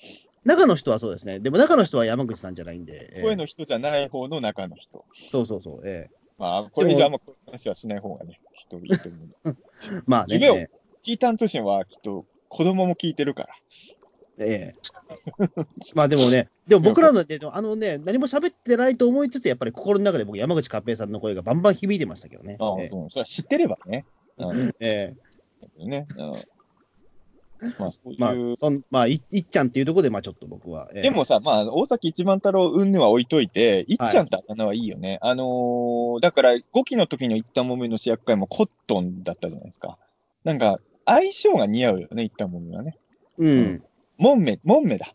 [0.44, 1.40] 中の人はそうですね。
[1.40, 3.10] でも中の人は山口さんじゃないんで。
[3.12, 5.04] ええ声の人じゃない方の中の人。
[5.30, 5.88] そうそうそう。
[5.88, 9.56] ええまあ、これ以上あんまこういう話はしない方がね、人いいと思う。
[10.06, 10.34] まあね。
[10.34, 10.70] 夢をえ
[11.02, 13.48] キータン通信はきっと子供も聞いてるから。
[14.38, 15.64] えええ
[15.94, 22.56] まあでもね、でも僕らの、であのね、何も喋ってないと思いつつ、やっぱり心の中で僕、山口勝平さんの声がバンバン響いてましたけどね。
[22.58, 23.10] ああ、えそう。
[23.10, 24.04] それは知ってればね。
[24.38, 24.74] うん。
[24.80, 25.14] え
[25.78, 26.06] えね。
[27.60, 27.74] うん。
[27.78, 28.20] まあ、そういう。
[28.20, 28.34] まあ、
[28.90, 30.88] まあ、いいっちゃんっていうところで、まあちょっと僕は。
[30.94, 35.18] ええでもさ、まあ、大崎一番太郎云々は置いといて、いっちゃんってあだ名はいいよね。
[35.22, 39.98] あのーだから、5期の時の一旦もめの主役会もコットンだったじゃないですか。
[40.44, 42.96] なんか、相性が似合うよね、一旦もめはね。
[43.38, 43.82] うん。
[44.16, 45.12] モンメ、モンメだ、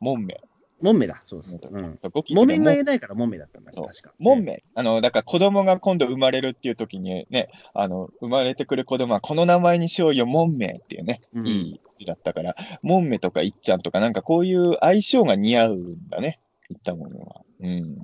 [0.81, 0.93] モンメ。
[0.93, 1.55] もんめだ、そうです。
[1.69, 1.99] うん。
[2.11, 4.13] 五期もめんがモ言えないから、もんめだったんだ、確か。
[4.19, 4.63] モンメ。
[4.75, 17.41] あの、だから子供が今度生まれるっていう時にね、あの、生まれてくる子供はこの名前にしようよ、モンメっていうね、うんいい字だったから、モンメとかいっちゃんとかなんかこういう相性が似合うんだね、いったものは。
[17.59, 17.97] うん。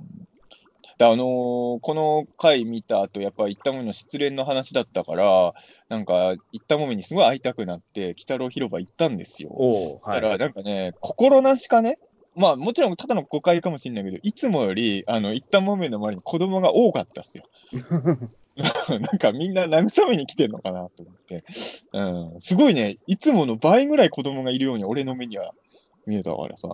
[0.98, 5.54] であのーこの回見た後、やっぱりったもめの失恋の話だったから、
[5.90, 9.50] なんか、いったもめにすごい会いたくなって、鬼太郎広場行ったんですよ。
[9.52, 9.92] おうはい。
[9.92, 11.98] そしたら、なんかね、心なしかね、
[12.36, 17.44] まあもちろんただの誤解かもしれないけど、いつもより、あの、一旦もめの周りに子供が多かったっすよ。
[18.56, 21.44] なんかみんな慰めに来てるのかなと思って。
[21.92, 22.40] うん。
[22.40, 25.52] すごいね、いつもの倍ぐらい子供がいるように俺の目には
[26.06, 26.68] 見えたからさ。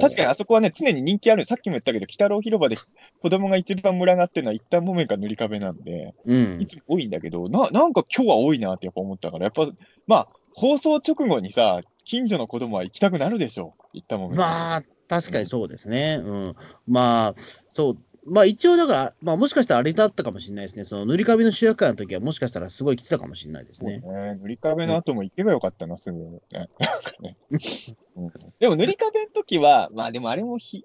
[0.00, 1.44] 確かにあそこはね、常に人気ある。
[1.44, 2.76] さっきも言ったけど、鬼太郎広場で
[3.20, 6.66] 子供が一番群がってるのは一旦もめか塗り壁なんで、うんい。
[6.66, 9.68] つも多いんだけど、な、なんか今日は多いなってやっぱ思ったから、やっぱ、
[10.06, 13.82] まあ、放送直後にさ、近所の子供は行きたくなるでしょう。
[13.94, 14.34] 行ったもん。
[14.34, 16.20] まあ、確かにそうですね。
[16.22, 16.54] うん。
[16.86, 17.98] まあ、そう。
[18.26, 20.84] まあ一応だから、まあもしかしたらあれだったかもしれないですね。
[20.84, 23.98] その塗り壁の主役会の時はもしかしたらすごい来てたかもしれないですね。
[23.98, 27.36] ね、塗り壁の後も行けばよかったな、すぐ、ね
[28.16, 30.84] うんでも塗り壁の時は、まあでもあれもひ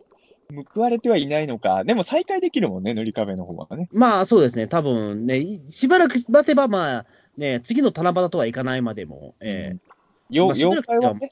[0.74, 1.84] 報われてはいないのか。
[1.84, 3.88] でも再開できるもんね、塗り壁の方はね。
[3.92, 4.68] まあそうですね。
[4.68, 7.06] 多分ね、いしばらく待てばまあ
[7.38, 11.30] ね、次の七夕とはいかないまでも、ええよまあ妖怪はね、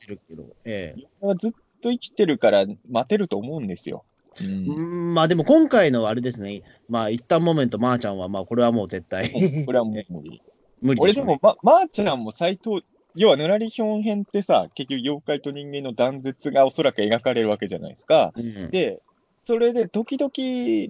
[0.64, 1.52] ええ妖怪はずっ
[1.88, 4.04] と生きてるから待てると思うんですよ。
[4.40, 9.32] ううんんまあでも今回のあれですね、まあ一旦モメント、まーちゃんは、まあこれはもう絶対
[9.66, 10.42] これはもう無理。
[10.82, 12.86] 無理でね俺でも、ま、まー、ちゃんも斎藤、
[13.16, 18.32] 要はぬらりひょん編ってさ、結局妖怪と人間の断絶がおそらく描かれるわけじゃないですか。
[18.36, 19.02] うんで、
[19.46, 20.30] それで時々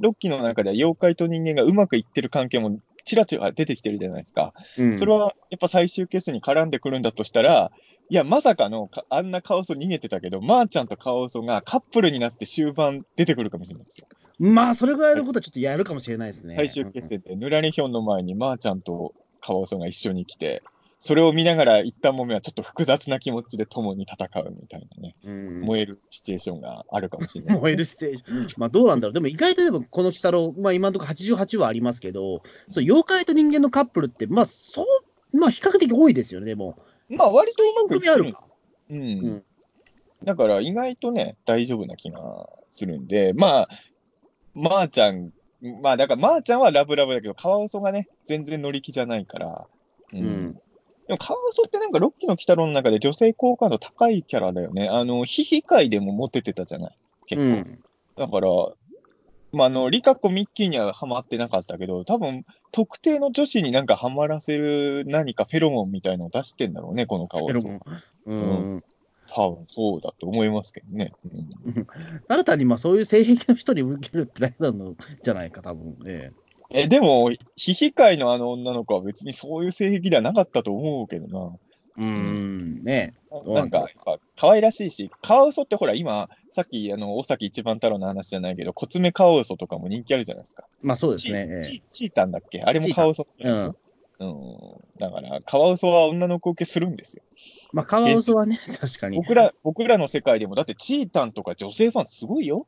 [0.02, 4.53] ロッキーの中では妖怪と人間がうまくいってる関係もちらちら出てきてるじゃないですか。
[4.78, 7.72] うんそれはやっぱ最終決戦に絡んでくるんだとしたら、
[8.10, 14.08] いや、まさかのかあんなカオス逃げてたけど、まー、ちゃんとカオスがカップルになって終盤出てくるかもしれないですよ。
[14.39, 16.55] まあそれぐらいのことはちょっとやるかもしれないですね。
[16.55, 20.64] 最終決戦で、ぬらりひょんの前にまー、ちゃんとカオスが一緒に来て、
[21.00, 28.56] それを見ながら一旦もめはちょっと複雑な気持ちで共に戦うみたいなね、うん燃えるシチュエーションがあるかもしれないね、燃えるステージ。
[28.58, 29.14] まあどうなんだろう。
[29.14, 32.41] でも意外とでもこの鬼太郎、まあ今のところ88はありますけど、
[32.72, 34.84] そう妖怪と人間のカップルって、まあそ
[35.34, 36.80] う、まあ比較的多いですよね、でも。
[37.10, 38.34] まあ割とうまくいってる。
[38.89, 39.00] うん。
[39.00, 39.04] う
[39.36, 39.43] ん
[40.24, 43.70] だから意外とね、大丈夫な気がするんで、まあ、
[44.56, 45.32] まー、ちゃん、
[45.84, 49.68] まあだからまーちゃんはラブラブだけど、カワウソがね、全然乗り気じゃないから。
[50.14, 50.20] うん。
[50.20, 50.62] うん
[51.08, 54.89] でもカワウソってなんかロッキーの鬼太郎の中で女性好感度高いキャラだよね。
[54.89, 56.95] あの、ヒヒ界でもモテてたじゃない？
[57.28, 57.47] 結構。
[57.47, 57.80] うん。
[58.18, 58.49] だから、
[59.53, 67.70] まあ、あの、リカ子ミッキーにはハマってなかったけど、多分、特定の女子になんかハマらせる何かフェロモンみたいのを出してんだろうね、このカワウソ。
[68.26, 68.84] うん。
[69.30, 71.12] 多分そうだと思いますけどね。
[71.26, 71.88] うん
[72.30, 76.32] 新 たにまあそういう性癖の人に向けるってだけなのじゃないか、多分ね。
[76.70, 81.59] え、でも、ヒヒ界のあの女の子は別にそういう性癖ではなかったと思うけど
[81.97, 83.15] うん、ね。
[83.32, 83.53] な。
[83.53, 90.68] なんか、やっぱ可愛らしいし、カワウソってほら、今、さっき、あの、大崎一番太郎の話じゃないけど、コツメカワウソとかも人気あるじゃないですか。
[90.82, 91.47] まあそうですチね。
[91.49, 92.61] ええチチータンだっけ？
[92.61, 93.26] あれもカワウソ。
[93.39, 93.76] うん。
[94.20, 94.34] うん。
[94.99, 97.24] だから、カワウソは女の子受けするんですよ。
[97.74, 99.18] まあカワウソはね、確かに。
[99.18, 102.68] 僕ら、僕らの世界でも、だってチータンとか女性ファンすごいよ。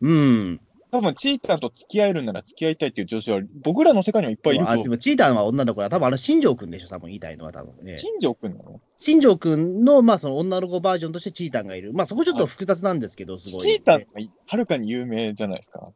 [0.00, 0.60] うん。
[0.98, 4.88] 多分チータンと付き合えるなら付き合いたいっていう女子は、僕らの世界にもいっぱいいるとあで。
[4.88, 5.90] もチータンは女の子だ。
[5.90, 7.98] 多分あれ、新庄くんでしょ、多分言いたいのは、多分ね。
[7.98, 11.92] 新庄くんなの新庄くんの、まあその女の子バージョンとしてチータンがいる。
[11.92, 13.60] まあそこちょっと複雑なんですけど、すごい。
[13.60, 14.06] チータンが
[14.46, 15.92] はるかに有名じゃないですか。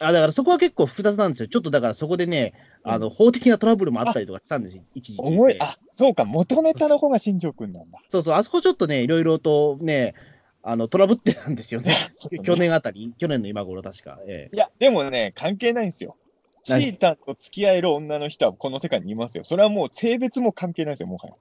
[0.00, 1.48] あ、だからそこは結構複雑なんですよ。
[1.48, 2.52] ちょっとだからそこでね、
[2.82, 5.22] あの、法的なトラブルもあったりとかしたんですよ、一時期。
[5.22, 8.00] 思い、あ、そうか、元ネタの方が新庄くんなんだ。
[8.08, 10.14] そうそう、あそこちょっとね、いろいろとね、
[10.66, 11.96] あの、トラブってたんですよ ね。
[12.42, 14.18] 去年あたり、去年の今頃確か。
[14.26, 16.16] ええいや、でもね、関係ないんですよ。
[16.62, 19.44] チ何ータンと付き合える女の人はこの世界にいますよ。
[19.44, 21.34] それはもう性別も関係ないですよ、もはや。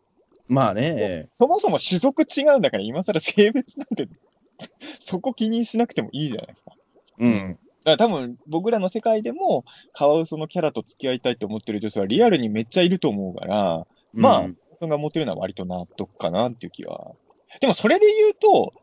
[0.50, 4.10] まあね、えそもそも種族違うんだから、今更性別なんて、
[5.00, 6.74] そこ気にしなくてもいいじゃないですか。
[7.22, 7.60] えうん。
[7.86, 9.64] だから多分、僕らの世界でも、
[9.94, 17.14] カワウソのキャラと付き合いたいと思ってる女性はリアルにめっちゃいると思うから、まあうんそれがモテるのは割と納得かなっていう気は。
[17.62, 18.74] でもそれで言うと、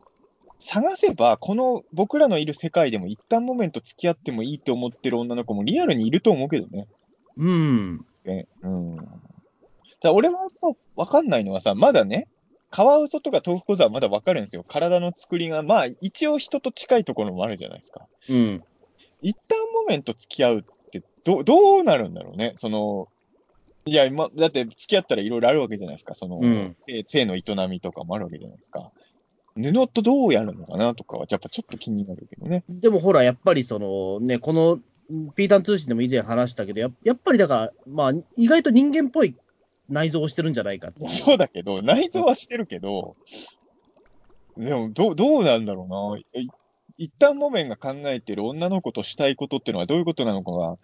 [0.61, 6.87] 探せば、この僕らのいる世界でも一旦モメント付き合ってもいいと思ってる女の子もリアルにいると思うけどね。
[7.35, 8.05] うん。
[8.25, 8.97] ねうん。
[10.01, 12.27] だ俺はやっぱ分かんないのはさ、まだね、
[12.69, 14.63] カワウソとか豆腐小僧はまだ分かるんですよ。
[14.67, 18.07] 体の作りが、まあ一応人と近いところもあるじゃないですか。
[18.29, 18.63] うん。
[19.23, 22.53] 一旦モメント付き合うってど、どうなるんだろうね。
[22.55, 23.07] その、
[23.85, 26.13] いや、ま、だって付き合ったらいろいろあるわけじゃないですか。
[26.13, 28.91] その、うん性性の営みとかもあるわけじゃないですか。
[29.55, 32.63] 布とどうやるのかなとかは、やっぱちょっと気になるけどね。
[32.69, 34.79] でもほら、やっぱりそのね、この
[35.35, 39.35] ピータン通信でも以前話したけど、ややっぱりだから、まあ、意外と人間っぽい
[39.89, 40.91] 内臓をしてるんじゃないか。
[41.07, 43.15] そうだけど、内臓はしてるけど、
[44.57, 45.85] でも、どう、どうなんだろ
[46.33, 46.41] うな。
[46.41, 46.47] い
[46.97, 50.77] 一旦モメンが考えてる女の子としたいことっていうのはどういうことなのかが、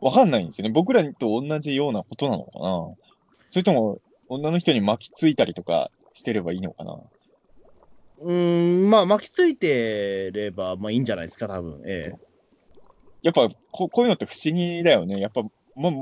[0.00, 0.72] わかんないんですよね。
[0.72, 2.94] 僕らと同じようなことなのかな。
[3.48, 6.98] それとも、女の人に巻きついたりとかしてればいいのかな。
[8.20, 12.28] うーん、まあ、巻きついてれば、まあいいんじゃないですか、多分ええ。
[13.22, 15.20] やっぱこ、こういうのって不思議だよね。
[15.20, 15.42] やっぱ、
[15.76, 15.92] まあ、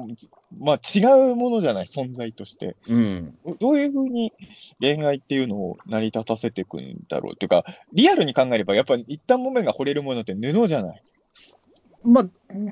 [0.58, 2.76] まあ、違うものじゃない、存在として。
[2.88, 3.38] うん。
[3.44, 4.32] どどういうふうに
[4.80, 11.02] 恋愛っていうのを成り立たせていくんだろうっていうか、リアルに考えれば、やっぱ一旦もめが惚れるものって布じゃない。
[12.07, 12.28] まあ、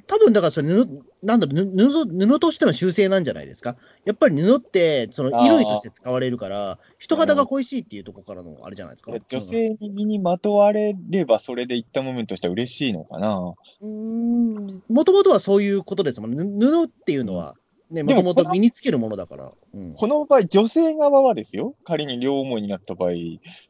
[0.07, 0.89] 多分だからそれ布、
[1.22, 3.76] なんだろう、ぬ布布としての修正なんじゃないですか。
[4.05, 9.12] やっぱり布って、その衣類として使われるから、人型が恋しいっていうところからのあれじゃないですか。
[9.28, 13.55] 女性に身にまとわれれば、それでいったもめんとしては嬉しいのかな。
[13.80, 16.45] うん、もともとはそういうことですもんね。
[16.45, 17.57] ぬ布っていうのは、
[17.91, 19.53] ね、もともと身につけるものだから。
[19.74, 23.11] うん、この場合、女性側はですよ、仮に両思いになった場合、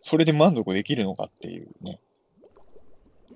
[0.00, 2.00] それで満足できるのかっていうね。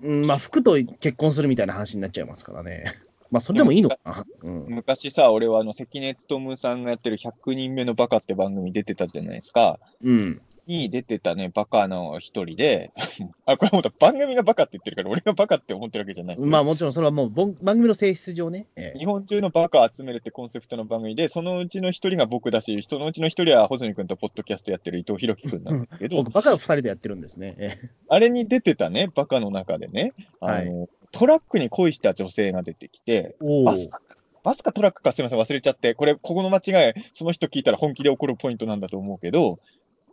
[0.01, 2.95] うん、まあ、服と結婚するみたいな話になっちゃいますからね。
[3.31, 4.25] まあ、それでもいいのかな。
[4.41, 9.79] うん、昔さ、俺はあの関根勤さんがやってる100人目のバカって番組出てたじゃないですか。
[10.01, 10.41] うん。
[10.69, 12.91] に出てたね、バカの一人で、
[13.45, 16.45] あ、これもう番組がバカって言ってるから、俺がバカって思ってるわけじゃないです。
[16.45, 18.67] よまあ、もちろんそれはもう番組の性質上ね。
[18.75, 18.99] ええ。
[18.99, 26.17] 日本中のバカを集めるってコンセプトの番組で、そのうちの一人が僕だし、そのうちの一人は穂積君とポッドキャストやってる伊藤博樹君なんですけど。
[26.23, 27.55] 僕、、バカを二人でやってるんですね。
[27.57, 27.89] ええ。
[28.07, 34.01] あれに出てたね、バカの中でね、あの、トラックに恋した女性が出てきて、おバスか、
[34.43, 39.59] バスかトラックかすみません、忘れちゃって、これ、ここの間違い、その人聞いたら本気で怒るポイントなんだと思うけど、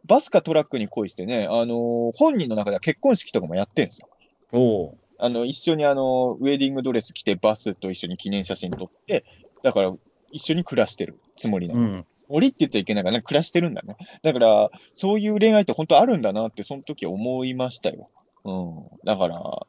[0.07, 4.09] バスかトラックに恋してね、あの本人の中では結婚式とかもやってんですよ。
[4.53, 9.25] おうあの、一緒にあの、ウェディングドレス着てバスと一緒に記念写真撮って、
[9.63, 9.93] だから
[10.31, 11.81] 一緒に暮らしてるつもりなの。
[11.81, 12.07] うん。
[12.29, 13.97] 森って言っちゃいけないから、なんか暮らしてるんだね。
[14.23, 18.11] だから、そういう恋愛って本当あるんだなって、その時思いましたよ。
[18.45, 18.99] うん。
[19.05, 19.67] だから、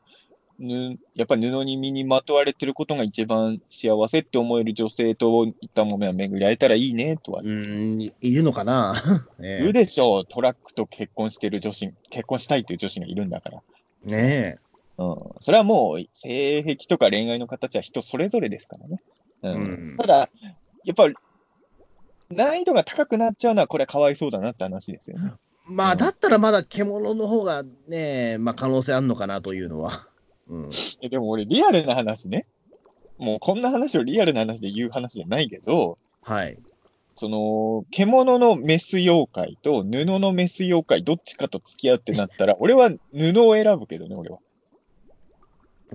[0.59, 8.95] ぬやっぱり布に身にまとわれてることが一番幸せって思える女性といったものは巡り会えたらいいねとはうん、いいるのかな？
[9.41, 10.25] えいるでしょう。
[10.25, 13.61] トラックと結婚してる女子、結婚したいという女子がいるんだから。
[14.07, 14.59] えね
[14.97, 15.15] うん。
[15.39, 19.01] それはもう、性癖とか恋愛の形は人それぞれですからね。
[19.43, 19.53] うん。
[19.53, 20.29] うんただ、
[20.83, 21.15] やっぱり、
[22.29, 25.31] 難易度が高くなっちゃうのは、これはかわいそうだなって話ですよね。
[25.33, 25.71] え。
[25.71, 30.07] まあ、うんだったらまだ獣の方がね、まあ、可能性あるのかなというのは。
[30.49, 30.69] うん。
[31.01, 32.45] えでも俺、リアルな話ね。
[33.17, 36.57] もうこんな話をリアルな話で言う話じゃないけど、はい。
[37.15, 44.39] その、獣のメス妖怪と布のメス妖怪、どっちかと付き合うってなったら、 俺は布を選ぶけどね、俺は。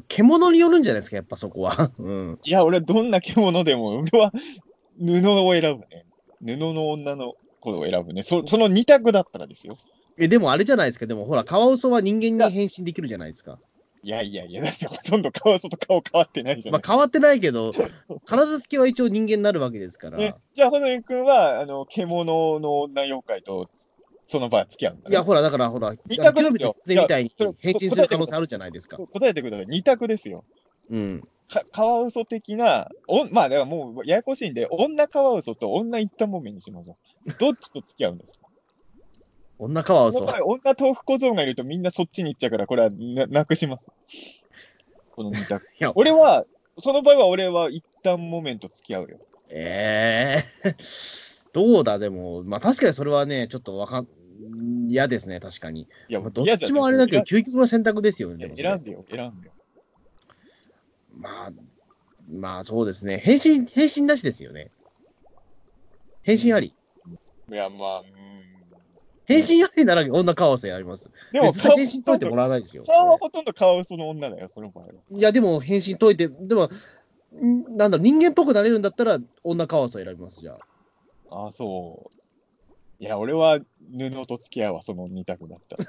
[0.09, 1.92] 獣によるんじゃないですか、やっぱそこは。
[1.98, 2.40] うん。
[2.42, 4.32] いや、俺はどんな獣でも、俺は
[4.98, 6.07] 布を選ぶね。
[6.40, 8.24] 布の女の子を選ぶね。
[8.24, 9.76] そその二択だったらですよ。
[10.18, 13.61] え、でもあれじゃないですか、でもほら、カワウソは人間に変身できるじゃないですか。
[14.05, 17.72] いやいやいや、だってほとんど顔外顔変わってないじゃないまあ、変わってないけど、
[18.26, 20.18] 体つきは一応人間になるわけですから。
[20.18, 23.70] ね、じゃあ、ほのりくんは、あの、獣の女妖怪と、
[24.26, 25.12] その場は付き合うんだ、ね。
[25.12, 28.96] いや、ほら、だから、ほら、二択ですよみたいに変身する可能性あるじゃないですか。
[28.96, 29.66] 答えてください。
[29.68, 30.44] 二択ですよ。
[30.90, 31.22] うん。
[31.48, 36.96] かカワウソ的な、おまあ、だからもう、ややこしいんで、女カワウソと女一旦もめにしましょ
[37.26, 37.32] う。
[37.38, 38.41] どっちと付き合うんですか？
[39.62, 43.88] 女カワウソ女豆腐小僧がいるとみんなそっちに行っちゃうから、これはななくします。
[45.12, 45.64] この二択。
[45.94, 46.44] 俺は、
[46.78, 49.18] その場合は俺は一旦もめんと付き合うよ。
[49.50, 50.76] ええ
[51.52, 54.08] どうだ、でも、まあ確かにそれはね、ちょっとわかん、
[54.88, 55.82] 嫌ですね、確かに。
[55.82, 59.52] いや、まあどっちもあれだけど、究極の選択ですよね、選んでよ、選んでよ。
[61.14, 61.52] まあ、
[62.28, 63.22] まあそうですね。
[63.24, 64.72] 変身、変身なしですよね。
[66.22, 66.74] 変身あり。
[67.50, 68.61] いや、まあ、うん。
[69.33, 71.11] 変身ありなら女カワウソやります。
[71.33, 72.85] でも、変身解いてもらわないですよ。
[72.85, 74.93] 顔はほとんどカワウソの女だよ、その場合は。
[75.11, 76.68] いや、でも変身解いて、でも、
[77.35, 80.59] んなんだろう、人間っぽくなれるんだったら、女カワウソ選びます、じゃ
[81.30, 81.35] あ。
[81.35, 82.22] ああ、そう。
[83.03, 83.59] いや、俺は
[83.91, 85.85] 布と付き合うわ、その二択だったら。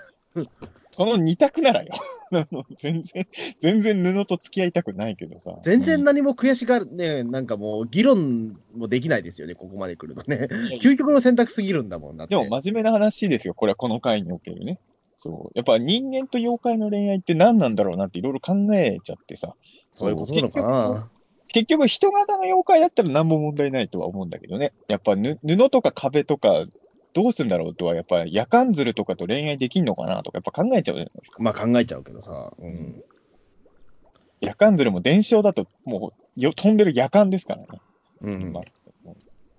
[0.92, 1.94] その二択ならよ。
[2.78, 3.28] 全然、
[3.60, 5.58] 全然布と付き合いたくないけどさ。
[5.64, 10.48] 全然うん何も悔しがる、ね、なんかもう、議論もできないですよね、ここまで来るとね。
[10.80, 12.36] 究極の選択すぎるんだもんだって。
[12.36, 14.80] でも真面目な話ですよ、これはこの回におけるね。
[15.18, 15.52] そう。
[15.56, 19.56] やっぱ人間と妖怪の恋愛って何なんだろうなっていろいろ考えちゃってさ。
[19.92, 21.10] そういうことなのかな。
[21.48, 24.74] 結局、人型の妖怪だったら何も問題ないとは思うんだけどね。
[24.88, 26.66] やっぱぬ布とか壁とか、
[27.14, 31.43] どうすんだろうとは、やっぱ夜間鶴とかと恋愛できんのかなとか、やっぱ考えちゃうじゃないですか。
[31.43, 32.54] まあ考えちゃうけどさ。
[32.58, 33.04] うん。
[34.42, 37.67] 夜間鶴も伝承だと、もうよ飛んでる夜間ですからね。
[38.21, 38.62] うんま。
[38.62, 38.63] あ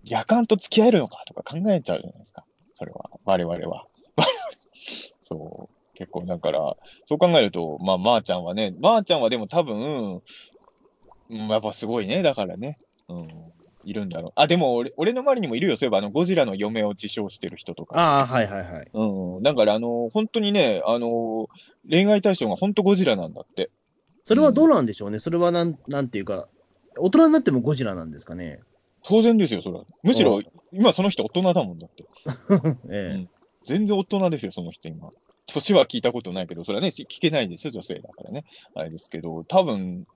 [0.05, 2.45] 夜間と付き合えるのかとか考えちゃうじゃないですか。
[2.75, 3.87] それは、我々は。
[5.23, 5.97] そう。
[5.97, 6.77] 結構、だから、
[7.07, 10.21] そう考えると、まあ、まー、ちゃんはね、まー、ちゃんはでも多分、
[11.31, 12.79] うん、やっぱすごいね、だからね。
[13.09, 13.29] うん。
[13.85, 14.33] いるんだろう。
[14.37, 15.77] あ、でも俺、俺の周りにもいるよ。
[15.77, 17.97] そういえば、あの、ゴジラの嫁を自称してる人とか。
[17.99, 18.91] ああ、はいはいはい。
[18.93, 19.43] うん。
[19.43, 21.49] だから、あの、本当にね、あの、
[21.89, 23.71] 恋愛対象が本当ゴジラなんだって。
[24.27, 25.19] それはどうなんでしょうね。
[25.19, 26.49] それはなん、なんていうか、
[26.99, 28.61] 大人になってもゴジラなんですかね。
[29.05, 29.85] 当然ですよ、それは。
[30.03, 30.43] むしろう、
[30.73, 32.05] 今その人大人だもんだって。
[32.91, 33.29] えん
[33.67, 35.11] 全然大人ですよ、その人今。
[35.47, 38.45] 年は聞いたことないけど、それはね、聞けないですよ、女性だからね。
[38.75, 40.07] あれですけど、多分、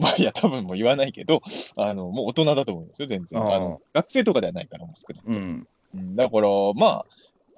[0.00, 1.42] まあ、いや、多分もう言わないけど、
[1.76, 3.40] あの、もう大人だと思うんですよ、全然。
[3.40, 5.68] あの学生とかではないから、もう少なくともうん。
[5.94, 7.06] うんだから、まあ、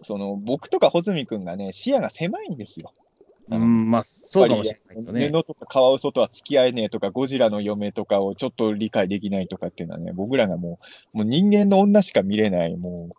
[0.02, 2.92] その、僕とか穂積君がね、視野が狭いんですよ。
[3.50, 5.26] うん、まあ、そうかもしれないけどね。
[5.28, 10.78] 布とかカワウソとは付き合えねえとか、ゴジラの嫁とかをちょっと理解できないとかっていうのはね、僕らがも
[11.14, 13.14] う、もう人間の女しか見れない、もう、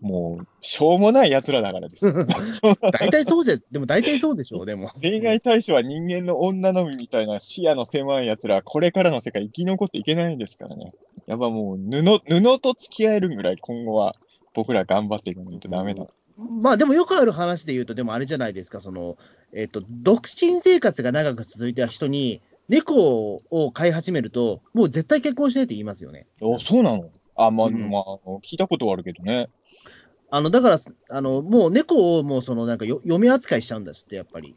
[0.00, 4.90] もう、しょうもない奴らだからです 大体そうで、でも大体そうでしょう、でも。
[5.00, 10.92] 恋愛対象は人間の女のみみたいな視野の狭い奴らはこれからの世界生き残っていけないんですからね。
[11.26, 14.14] やっぱもう布、布と付き合えるぐらい今後は
[14.54, 16.06] 僕ら頑張っていかないとダメだ。
[16.36, 19.16] まあでもよくある話で言うと、でもあれじゃないですか、その、
[19.54, 26.26] えっ、と、独身生活が長く続いた人に、猫を飼い始めると、もう絶対結婚しないって言いますよね。
[26.42, 27.10] お、そうなの？
[27.36, 28.02] あ、まあ、うんまあ、
[28.42, 29.48] 聞いたことはあるけどね。
[30.30, 30.80] あの、だから、
[31.10, 34.56] あの、もう猫をもうそのなんかよ嫁扱いしちゃうんですって、やっぱり。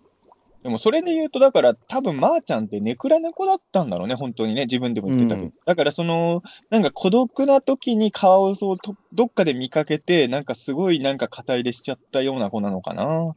[0.64, 5.48] でもそれで言うと、だから多分まーちゃんってネクラ猫だったんだろうね、本当にね、自分でも言ってたけど。
[5.48, 13.36] うんだからその、なんか孤独な時にカワウソをとどっかで見かけて、なんかすごいなんか肩入れしちゃったような子なのかな。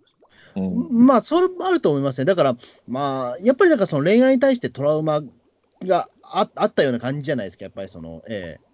[0.56, 1.06] うん。
[1.06, 2.24] まあ、それもあると思いますね。
[2.24, 2.56] だから、
[2.88, 5.22] まあ、やっぱりだからその恋愛に対してトラウマ
[5.84, 8.71] がああったような感じじゃないですか、やっぱりその、ええ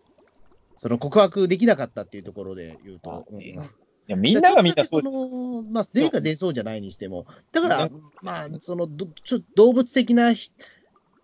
[0.78, 3.26] その告白できなかったっていうところで言うと。
[3.30, 3.70] うんあ
[4.08, 7.90] いや、みんながみんなそうその、まあ、全員が全員そうじゃないにしても、だかなら、
[8.22, 10.50] まあ、その、どちょ動物的なひ、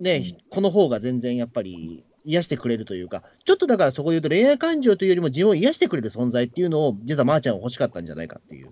[0.01, 8.71] ね、この方が全然やっぱり癒してくれるというか、ちょっとだからそこで言うと恋愛感情というよりも自分を癒してくれる存在っていうのを、実はまーちゃんは欲しかったんじゃないかっていう。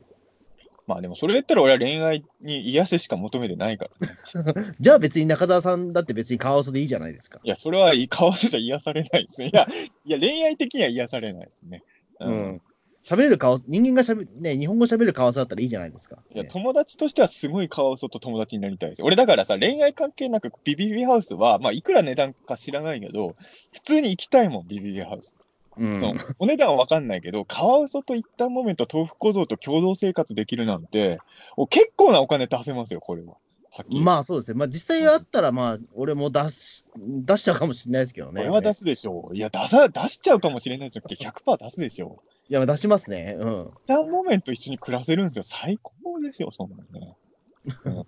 [0.87, 4.75] まあでもそれ言ったら俺は恋愛に癒ししか求めてないからね。
[4.81, 7.41] じゃあ別に中澤さんだって別にカワウソでいいじゃないですか。
[7.45, 9.51] いや、それはカワウソじゃ癒されないですね。
[9.53, 9.69] いや、
[10.05, 11.83] いや恋愛的には癒されないですね。
[12.21, 12.31] う。
[12.31, 12.63] ん。
[13.05, 16.19] 喋れるカワウソ、人間がしゃべ、ね、日本語喋るカワウソだったらいいじゃないですか。
[16.35, 19.03] いや、ね友達としてはすごいカワウソと友達になりたいです。
[19.03, 23.35] 俺だからさ、恋愛関係なくビビビハウスは、まあ、いくら値段か知らないけど、
[23.73, 25.37] 普通に行きたいもん、ビビビハウス。
[25.77, 31.19] うんそうお値段はわかんないけど、カワウソと一旦モメント豆腐小僧と共同生活できるなんて、
[31.57, 33.37] お結構なお金出せますよ、これは。
[33.73, 33.85] は。
[34.03, 34.59] まあそうですね。
[34.59, 38.41] まあ実際あったら、まあ、俺も出し、出しちゃうかもしれないですけどね。
[38.41, 39.37] これは出すでしょう。
[39.37, 42.53] いや、出さ、出しちゃうかもしれないじゃなくて、100%出すでしょう。
[42.53, 43.37] いや、出しますね。
[43.39, 43.71] うん。
[43.85, 45.43] 一旦モメント一緒に暮らせるんですよ。
[45.43, 47.17] 最高ですよ、そんなのね。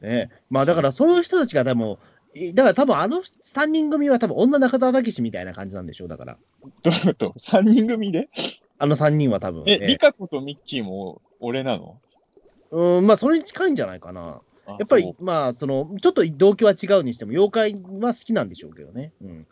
[0.00, 1.96] ねまあだからそういう人たちが多分、い
[2.54, 6.38] だから多分あの3人組は多分女中澤武史みたいな感じなんでしょう、だから。
[6.82, 8.28] どういうこと ?3 人組で？
[8.78, 9.64] あの3人は多分。
[9.66, 11.98] え、えリカ子とミッキーも俺なの？
[12.70, 14.42] うん、まあそれに近いんじゃないかな。
[14.66, 19.12] あやっぱりそ、まあ、その、ちょっと動機は違うにしても、妖怪は好きなんでしょうけどね。
[19.20, 19.46] うん。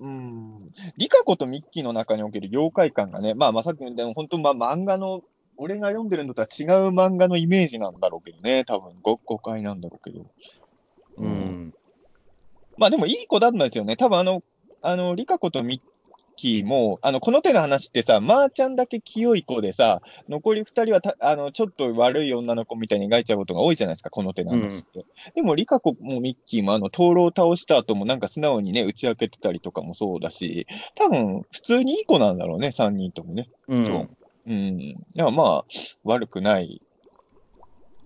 [0.00, 0.72] ううん。
[0.98, 5.22] リカ子とミッキーの中における妖怪感がね、まあまあさっきも言ったように本当まあ漫画の、
[5.56, 10.26] 俺が読んでるのとは違う漫画のイメージなんだろうけどね、多分誤誤解なんだろうけど。
[11.18, 11.26] う。
[11.26, 11.74] ん。
[12.82, 13.96] まあでもいい子だったんですよね。
[13.96, 14.42] 多分あの、
[14.80, 15.80] あの、リカ子とミッ
[16.34, 25.06] キーも、あの、この手の話ってさ、まー、ちゃんだけ清い子でさ、残り二人はた、あの、ちょっと悪い女の子みたいに描いちゃうことが多いじゃないですか、この手の話って。
[25.36, 33.48] でも、リカ子もミッキーも、あの、灯籠を倒した後もなんか素直にね、打ち明けてたりとかもそうだし、多分、普通にいい子なんだろうね、三人ともね。
[33.68, 33.86] うん。
[33.86, 34.08] そう
[34.46, 34.78] うん。
[35.14, 35.64] でもまあ、
[36.02, 36.82] 悪くない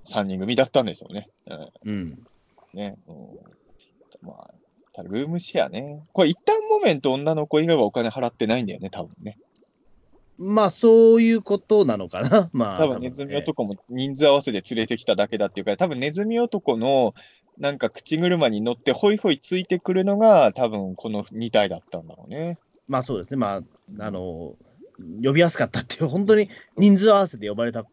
[0.04, 1.28] 三人組だったんでしょうね。
[1.46, 2.18] うんうん。
[2.74, 2.96] ね。
[3.06, 3.16] うん、
[4.20, 4.54] まあ、
[4.96, 6.02] ただルームシェアね。
[6.14, 9.36] これ一旦モメント女の子以外はお金払ってないんだよね、多分ね。
[10.38, 12.48] まあ、そういうことなのかな。
[12.54, 12.78] まあ。
[12.78, 17.14] 多分ネズミ男も人数合わせで連れてきただけだっていうから、多分ネズミ男の
[17.58, 22.58] なんか口車に乗ってホイホイついてくるのが多分この2体だったんだろうね。
[22.88, 23.36] まあそうですね。
[23.36, 23.62] まあ、
[23.98, 24.56] あの、
[25.22, 26.48] 呼びやすかったっていう、本当に
[26.78, 27.86] 人数合わせて呼ばれたん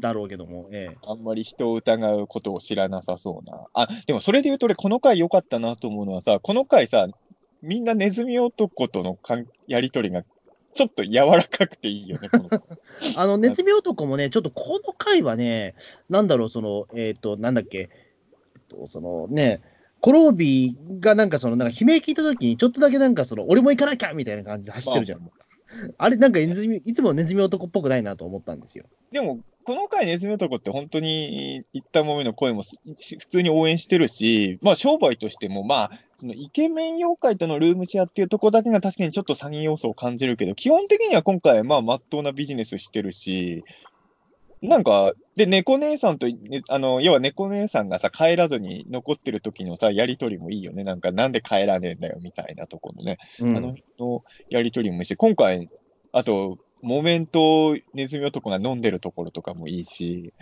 [0.00, 0.96] だろうけども、ええ。
[1.02, 3.66] あんまり人を疑うことを知らなさそうな。
[3.74, 7.08] あ、でもそれで言うと俺この回良かったなと思うのはさ、この回さ、
[7.62, 10.24] みんなネズミ男とのかんやりとりが
[10.72, 12.60] ちょっと柔らかくていいよね、この回
[13.16, 15.74] あの、ネズミ男もね、ちょっとこの回はね、
[16.08, 19.60] なんだろう、その、えっ、と、なんだっけ、えそのね、
[20.00, 25.18] コロービーがなんかその、なんか悲鳴聞いたときに、ちょっとだけなんかその、俺も行かなきゃみたいな感じで走ってるじゃん。
[25.18, 25.22] あ
[25.98, 28.84] あれ、なんかネズミ、いつもネズミ男っぽくないなと思ったんですよ。
[29.12, 43.64] でも、この回ネズミ男って本当に言ったもめの声も普通に応援してるし、まあ商売としても、まあ、そのイケメン妖怪とのルームシェアっていうところだけが確かにちょっと詐欺要素を感じるけど、基本的には今回、まあ、まっとうなビジネスしてるし、
[44.62, 50.84] なんか、で、猫姉さんと、ね、あの、要は猫姉さんがさ、帰らずに残ってる時のさ、やりとりもいいよね。
[50.84, 53.18] なんか、なんで帰らねえんだよ、みたいなところのね。
[53.40, 55.70] うん、あの人のやりとりもいいし、今回、
[56.12, 60.32] あと、モメントネズミ男が飲んでるところとかもいいし、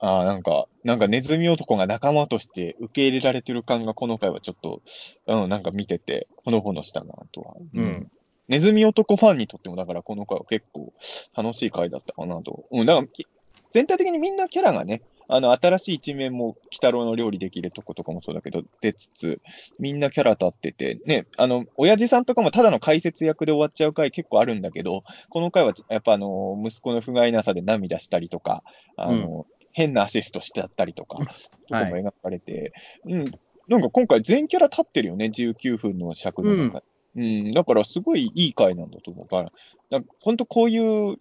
[0.00, 4.82] ああ、なんか、なんかネズミ男が仲間として受け入れられてる感がこの回はちょっと、
[5.26, 7.56] うん、なんか見てて、ほのぼのしたなとは。
[7.74, 8.10] うん。
[8.48, 10.92] ネズミ男ファンにとっても、だからこの回は結構
[11.36, 12.64] 楽しい回だったかなと。
[12.70, 13.26] うん、だからき、
[13.72, 19.40] 全体的にみんなキャラがね、あの、新しい一面も、鬼太郎の料理できるとことかもそうだけど、出つつ、
[19.78, 28.64] みんなキャラ立ってて、ね、あの、親父さんとかもただの解説役で終わっちゃう回結構あるんだけど、この回はやっぱあの、息子の不甲斐なさで涙したりとか、
[28.96, 31.18] あの、変なアシストしてあったりとか、
[31.68, 32.72] とかも描かれて、
[33.04, 33.24] うん、
[33.68, 36.80] なんか今回全キャラ立ってるよね、19分の尺の中。
[36.80, 36.84] で。
[37.16, 39.50] うん、だからすごいいい回なんだと思うか
[39.90, 41.16] ら、本当こういう、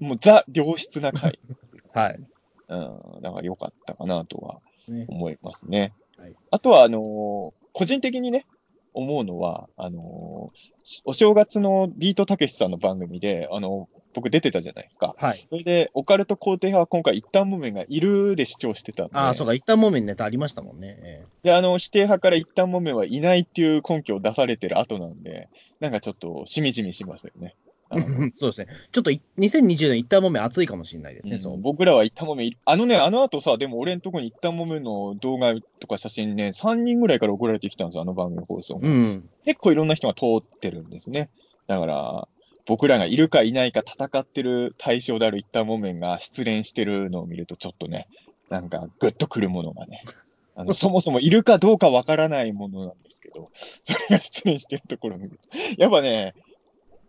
[0.00, 1.38] もうザ良質な回。
[1.94, 2.20] はい。
[2.68, 2.76] う
[3.18, 5.06] ん、だから良かったかなとはね。
[5.08, 5.92] 思いますね。
[6.16, 8.44] はいあとは、あのー個人的にね、
[8.92, 15.14] 思うのは、あのーお正月のビートたけしさんの番組で、あの僕出てたじゃないですか。
[15.18, 15.46] はい。
[15.48, 20.98] それで、オカルト肯定派は今回一旦木綿がいるで視聴してたんで、ああ、そうか、一旦もめんネタありましたもんね。
[21.00, 25.48] えで、あの、否定派から一旦木綿はいないっていう根拠を出されてる後なんで、
[25.80, 27.56] なんかちょっとしみじみしますよね。
[28.38, 28.68] そうですね。
[28.92, 31.38] ちょっとい2020年一旦もめん熱いかもしれないですね。
[31.38, 31.62] そううん。
[31.62, 38.78] 僕らは一旦もめい、あのね、あの後さ、でも俺のとこに一旦もめの動画とか写真ね、3人ぐらいから送られてきたんですよ、あの番組放送。
[38.82, 39.28] うん。
[39.44, 41.30] 結構いろんな人が通ってるんですね。
[41.66, 42.28] だから、
[42.66, 48.06] 僕らがいるかいないか戦ってる対象である一旦もめんが失恋してるのを見ると、ちょっとね、
[48.50, 50.04] なんかグッとくるものがね、
[50.54, 56.34] あのそもそもいるかどうかわからないものなんですけど、それが失恋してるところを見ると、やっぱね、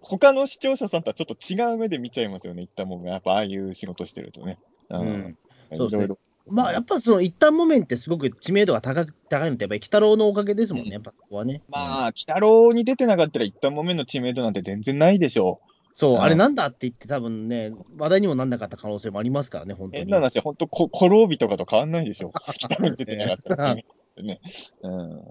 [0.04, 3.14] 他の視聴者さんとはちょっと違う目で見ちゃいますよね、一旦もめん。
[3.14, 4.60] やっぱああいう仕事してるとね。
[4.90, 5.38] ううん。
[5.78, 6.16] そうですね
[6.46, 11.62] まあ、やっぱその一旦もめんってすごく知名度が高く高いのって、やっぱり鬼太郎のおかげですもんね、やっぱそこはね。
[11.70, 15.74] まうんあ、鬼太郎に出てなかったら一旦もめんの知名度なんて全然ないでしょう。
[15.96, 20.04] そう、うんあれなんだって言って、多分ね、話題にもなんなかった可能性もありますからね、本当に。
[20.04, 22.32] 変な話、本当こ、コロービとかと変わんないでしょ。
[22.58, 23.86] 北に出てなかったら ね。
[24.22, 24.42] ね
[24.82, 25.22] うん。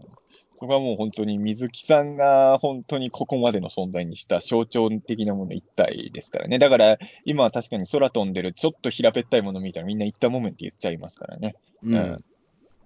[0.63, 6.61] そこはもう本当に水木さんが本当にここまでの存在にした象徴的なもの一体ですからね。
[6.61, 11.57] だから今は確かに空飛んでるちょっと平べったいもの見たらみんな行ったもめんって言っちゃいますからね。
[11.83, 11.95] うん。
[11.95, 12.25] うん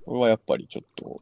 [0.07, 1.21] これはやっぱりちょっと、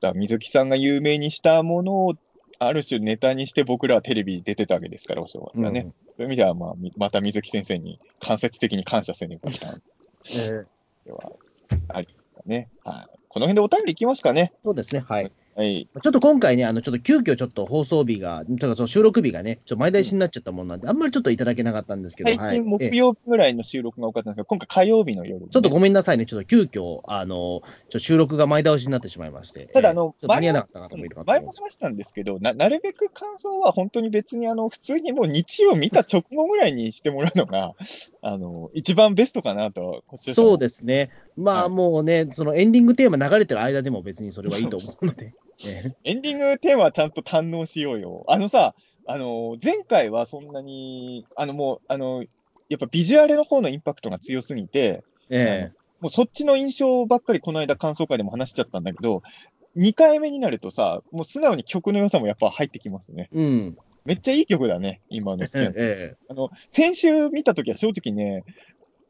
[0.00, 2.14] だ水木さんが有名にしたものを
[2.58, 5.82] ある種ネタにして僕らはテレビに出てたわけですから、お正月はね。
[5.82, 5.86] そ
[6.18, 9.56] ういう意味では、まあ、みまた水木先生に間接的に感謝せねばな
[10.26, 10.66] えー
[11.06, 11.32] では
[11.88, 12.68] ありますかね。
[12.84, 13.18] はい。
[13.28, 14.52] この辺でお便りいきますかね。
[14.64, 15.30] そうですね、はい。
[15.56, 15.88] はい。
[16.02, 22.56] ちょっと今回ね、あの、ちょっと急遽ちょっと放送日が、とかその収録日がね、ちょっと前倒しになっちゃったもんなんで、あんまりちょっといただけなかったんですけど、最はい。
[22.56, 29.66] 近木ええ曜日ぐらいの収録が多かったんですけど、今回火曜日の夜にね、ちょっとごめんなさいね、ちょっと急遽、あの、ちょ収録が前倒しになってしまいまして。
[29.66, 31.60] ただあの間に合わなかった方もいるかと前思います。
[31.60, 37.74] も話したんですけど、ななるべく感想は本当に別にあの普通にもう日曜見た直後ぐらいにしてもらうのが、
[38.22, 40.58] あの一番ベストかなと、そうす。
[40.58, 41.10] ですね。
[41.36, 45.32] まあはいもうね、そのエンディングテーマ流れてる間でも別にそれはいいと思うので。
[45.66, 48.24] え えエンディングテーマはちゃんと堪能しようよ。
[48.28, 48.74] あのさ、
[49.06, 52.24] あの前回はそんなに、あのもう、あの
[52.68, 55.70] やっぱビジュアルの方のインパクトが強すぎて、え
[56.00, 59.22] もうそっちの印象ばっかりこの間感想会でも話しちゃったんだけど、
[59.76, 63.28] 2回目になるとさ、もう素直に曲の良さもやっぱ入ってきますね。
[63.32, 63.78] えうん。
[64.04, 68.44] めっちゃいい曲だね、今の好きなええあの、先週見たときは正直ね、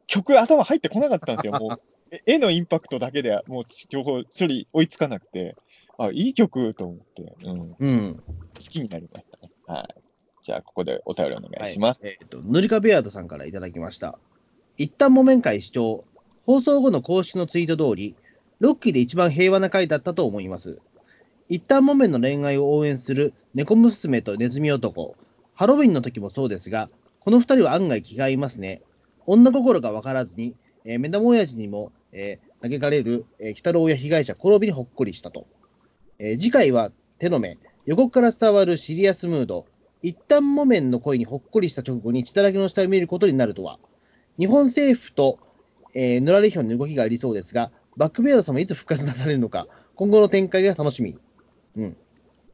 [0.07, 1.53] 曲頭入ってこなかったんですよ。
[1.53, 5.57] もう、え 絵のインパクトだけでもう情報処理追いつかなくて、
[5.99, 8.23] あ、いい曲と思って、うん、好うん。
[8.59, 9.53] きになりましたね。
[9.67, 10.03] はい。
[10.43, 12.01] じゃあ、ここでお便りお願いします。
[12.05, 14.19] えっ、と、塗り壁アートさんからいただきました。
[14.77, 16.05] 一旦木綿会視聴、
[16.45, 18.17] 放送後の公式のツイート通り、
[18.61, 20.81] ロッキーで一番平和な回だったと思います。
[21.49, 25.17] 一旦木綿の恋愛を応援する猫娘とネズミ男、
[25.55, 26.91] ハロウィンの時もそうですが、
[27.21, 28.83] この二人は案外気が合いますね。
[29.27, 35.47] 女心が分からずに、えー目玉親父にも、えー嘆かれる、えー、鬼太郎や被害者、転びにほっこりしたと。
[36.19, 39.67] えー次回は手の目、予告から伝わるシリアスムード、
[40.03, 43.79] 一旦木綿の恋にほっこりした直後に血だらけの下を見ることになるとは。
[44.39, 45.39] 日本政府と、
[45.95, 51.17] えー、ヌラレヒョンの動きがありそうですが、バックベアード様いつ復活なされるのか、今後の展開が楽しみ。
[51.77, 51.97] うん。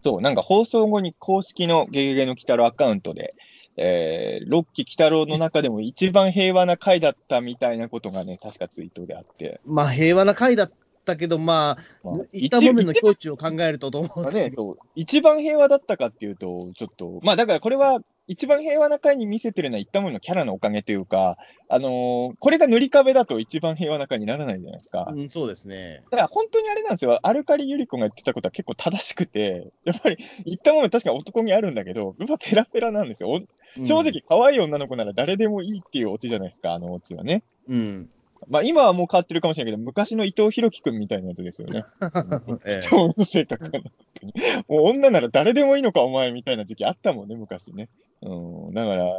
[0.03, 3.35] そう、なんか放送後に公式のゲゲゲの鬼太郎アカウントで、
[3.77, 9.61] えー、ロッキー鬼太郎の中でも一番平和な回だったみたいなことがね、確かツイートであって。
[9.65, 10.73] まあ、平和な回だっ
[11.11, 14.33] たけど、まあ、まあ一旦木綿の境地を考えるとどう思う？
[14.33, 21.37] ね、そう一番平和だったかっていうと、ちょっと、まあだからこれは、一番平和な回に見せてるのは、一旦ものキャラのおかげというか、
[21.69, 25.09] あのーこれが塗り壁だと一番平和な回にならないじゃないですか。
[25.11, 26.05] うん、そうですね。
[26.11, 33.41] だから本当にあれなんですよ、アルカリユリコが言ってたことは結構正しくて、 やっぱり一旦もの確かに男にあるんだけど、やっぱペラペラなんですよ。
[33.85, 34.01] 正。
[34.01, 37.43] 直、可愛い女の子なら誰でもいいっていうオチじゃないですか、あのオチはね。
[37.69, 38.11] うん。
[38.49, 41.85] まあ今はもう変わってるかもしれないけど、昔の伊藤博樹くんみたいなやつですよね。
[42.65, 44.33] ええ性格が本当に。
[44.69, 47.89] もう女なら誰でもいいのか、お前みたいな時期あったもんね、昔ね。
[48.23, 49.15] うん、だから、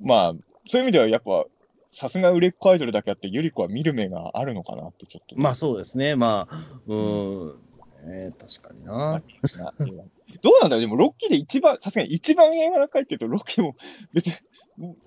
[0.00, 0.34] まあ、
[0.66, 1.44] そういう意味ではやっぱ、
[1.90, 5.36] さすが売れっ子アイドルだけあって、ゆり子は見る目があるのかなってちょっと。
[5.38, 6.56] まあそうですね、まあ、
[6.86, 7.58] うーん、
[8.06, 9.22] えー確かにな。
[10.42, 10.80] どうなんだろう？
[10.80, 13.76] でも、ロッキーで一番、さすがに一番平和な回って言うと、ロッキーも
[14.12, 14.34] 別に、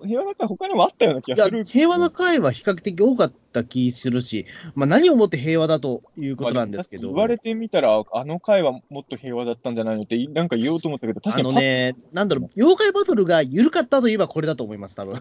[0.02, 1.64] 平和な回他にもあったような気がする。
[1.64, 15.20] 平和な会は比較的多かった気するし、まあ、何をもって平和だということなんですけど、まあ言われてみたら、あの回はもっと平和だったんじゃないのって、なんか言おうと思ったけど、確かあにのね、なんだろう、妖怪バトルが緩かったといえばこれだと思います、多分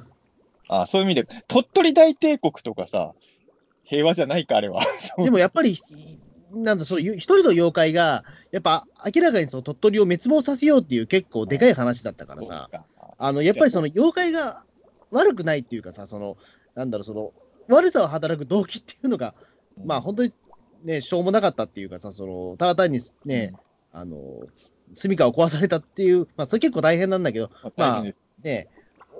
[0.70, 3.14] あそういう意味で、鳥取大帝国とかさ、
[3.84, 4.82] 平和じゃないか、あれは。
[5.18, 5.78] でもやっぱり、
[6.52, 12.86] なんだ、その一人の妖怪が、やっぱ明らかにその鳥取を滅亡させようっていう結構でかい話だったからさ、か。
[13.18, 14.64] あのやっぱりその妖怪が
[15.12, 16.38] 悪くないっていうかさ、その
[16.76, 17.34] なんだろう、その
[17.68, 19.34] 悪さを働く動機っていうのが、
[19.84, 20.34] まあ本当に
[20.84, 23.54] ね、しょうもなかったっていうかさ、そのただ単にね、
[23.92, 24.18] あの、
[24.94, 28.04] 住処を壊されたっていう、まあそれ結構大変なんだけど、まあ。
[28.44, 28.68] ね、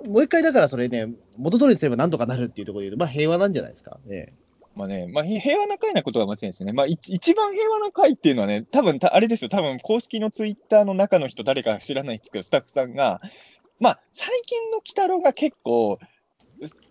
[0.06, 3.98] もう一回だからそれね、元通りにすればなんとかなるっていうところで言うと、まあ平和なんじゃないですか。
[4.06, 4.32] ね、
[4.78, 6.72] まあね、まあ、へ平和な回なことは間違いないですね。
[6.72, 13.20] まあ、一一番平和な回っていうのはね、多分たあれですよ、多分公式のツイッターの中の人、誰か知らないですけど、スタッフさんが、
[13.80, 15.98] まあ、最近の鬼太郎が結構、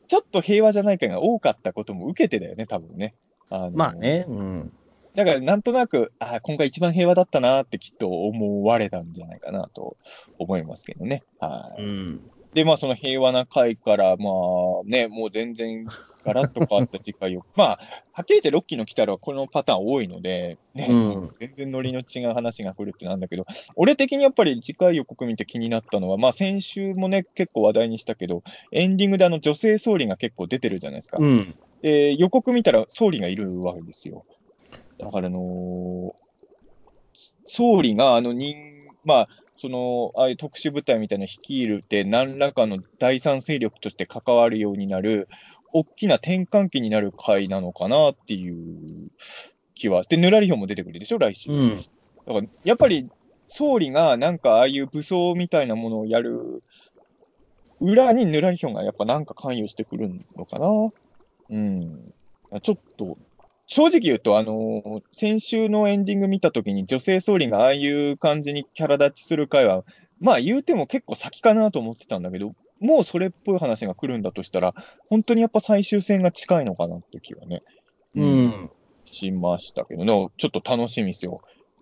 [0.08, 3.16] ちょっと平和じゃない回が多かったことも受けてだよね、多分ね。
[3.50, 3.94] あのまあ。
[3.94, 4.74] ね、うん。
[5.16, 9.96] だから、なんとなく、ああ、今回一番平和だったなってきっと思われたんじゃないかなと
[10.38, 11.24] 思いますけどね。
[11.40, 11.84] はい。
[11.84, 12.32] うん。
[12.58, 15.86] で、まあ、その平和な回から、まあね、もう全然
[16.26, 17.80] ガラッと変わった次回を、 まあ、
[18.12, 31.20] はっきり言ってロッキーの来たらこのパターン多いので、ね、うん全然ノリの違う話が来るってなんだけど、俺的にやっぱり次回予告見て気になったのは、まあ先週もね、結構話題にしたけど、エンディングであの女性総理が結構出てるじゃないですか。
[31.22, 31.56] うん。
[31.84, 34.26] で、予告見たら総理がいるわけですよ。
[34.98, 36.28] だから、あのー
[37.46, 38.56] 総理が、あの人、
[39.04, 39.28] まあ、
[39.58, 45.28] その、ああいう特殊部隊みたいなの率いるって、何らかの第三勢力として関わるようになる、
[45.74, 49.10] 大きな転換期になる回なのかなっていう
[49.76, 50.04] 気は。
[50.04, 51.52] で、ぬらりひょんも出てくるでしょ、来週。
[51.52, 51.78] うん。
[52.26, 53.10] だから、やっぱり、
[53.48, 56.62] 総理がなんかああいう武装みたいなものをやる
[57.80, 60.68] 裏にぬらりひょんがやっぱなんか関与してくるのかな。
[61.50, 62.14] うん。
[62.62, 63.18] ちょっと、
[63.68, 69.84] 正直言うと、あのー先週のエンディング見たときに女性総理がああいう感じにキャラ立ちする回は、
[70.20, 74.74] まあ言うても結構先かなと思ってたんだけど、もうそれっぽい話が来るんだとしたら、
[75.10, 77.62] 本当にやっぱ最終戦が近いのかなって気はね。
[78.16, 78.72] うん。
[79.06, 81.42] しましたけどね、ちょっと楽しみですよ。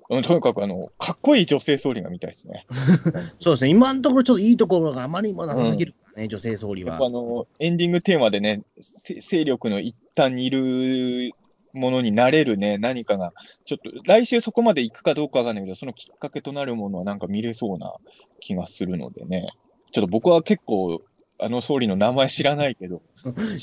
[0.10, 2.66] うんとにかくあの、かっこいい女性総理が見たいですね。
[3.40, 7.06] そうですね、今のところちょっといいところがあまりにもなさすぎるからね、女性総理はやっぱ。
[7.06, 11.32] あの、エンディングテーマでね、せ勢力の一端にいる
[11.76, 13.34] ものになれるね、何かが、
[13.65, 17.93] ちょっと来週そこまで行くかどうかわかんないけど、そのきっかけとなるものはなんか見れそうな
[18.39, 19.49] 気がするのでね、
[19.91, 21.02] ちょっと僕は結構、
[21.38, 23.02] あの総理の名前知らないけど、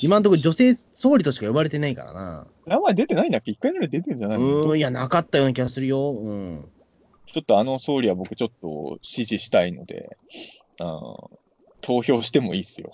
[0.02, 2.46] 今のところ女性総理としか呼ばれてないからな。
[2.66, 3.50] 名前出てないんだっけ？
[3.50, 4.68] 一回ぐらい出てんじゃないの？
[4.68, 6.12] うん、いや、なかったような気がするよ。
[6.12, 6.68] うん。
[7.32, 10.18] ちょっとあの総理は僕ちょっと支持したいので、
[10.80, 11.30] あー
[11.82, 12.92] 投票してもいいっすよ。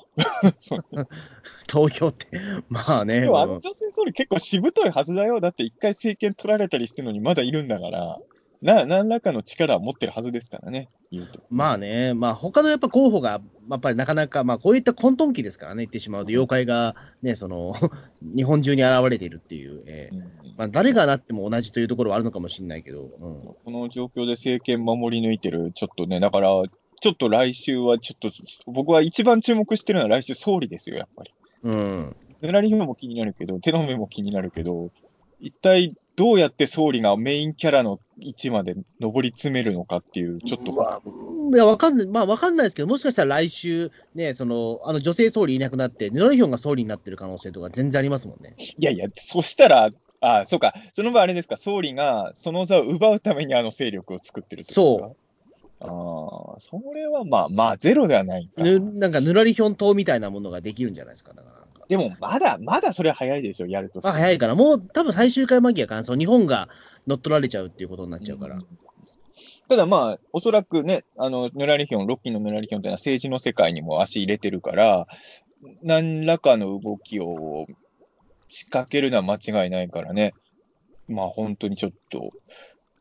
[1.68, 2.26] 投票って、
[2.68, 3.20] まあね。
[3.20, 5.40] でもあうんの女性総理結構しぶといはずだよ。
[5.40, 8.18] だって一回政権取られたりしてるのにまだいるんだから、
[8.62, 10.88] な、何らかの力は持ってるはずですからね。
[11.48, 13.40] まあね、まあ他のやっぱ候補が、
[13.70, 17.74] やっぱりなかなか、まあこういった混沌期ですからね、言ってしまうと、妖怪がね、その、
[18.22, 20.22] 日本中に現れているっていう、えーうん
[20.56, 23.42] まあ誰がなっても同じというところはあるのかもしれないけど、うん。
[23.64, 26.50] この状況で政権守り抜いてる、ちょっとね、だから、
[27.00, 28.28] ちょっと来週はちょっと、
[28.70, 31.32] 僕は一番注目してるのは来週総理ですよ、やっぱり。
[31.64, 32.16] うん。
[32.40, 34.90] ぬらりひもも気になるけど、手の目も気になるけど、
[35.40, 41.02] 一体どうやって総理がメインキャラの位置まで上り詰めるのかっていう、ちょっと、まあ、
[41.54, 48.56] いや、わかんない、まあわかんないですけど、もしかしたら来週、ね、その、あの女性総理いなくなって、ヌラリヒョンが総理になってる可能性とか全然ありますもんね。
[48.58, 55.27] いやいや、そしたら、あそうか、その場合あれですか、総理がその座を奪うためにあの勢力を作ってるってことですか？
[55.80, 55.86] あ
[56.56, 58.64] あ、それはまあまあ、ゼロではないか。
[58.64, 61.58] ぬなんかヌラリヒョン党みたいなものができるんじゃないですか、だから。
[61.88, 64.12] でも、まだ、まだそれは早いでしょ、やるとあら。
[64.12, 66.68] 早いから、もう多分最終回間際から、その日本が
[67.06, 68.56] 乗っ取られちゃうっていうことになっちゃうから。
[68.56, 68.66] ん
[69.68, 75.06] ただまあ、おそらくね、あの、ヌラリヒョン、ロッキーのヌラリヒョンっていうのは政治の世界にも足入れてるから、
[75.82, 77.66] 何らかの動きを
[78.48, 79.34] 仕掛けるのは間
[79.64, 80.32] 違いないからね。
[81.06, 82.32] まあ本当にちょっと、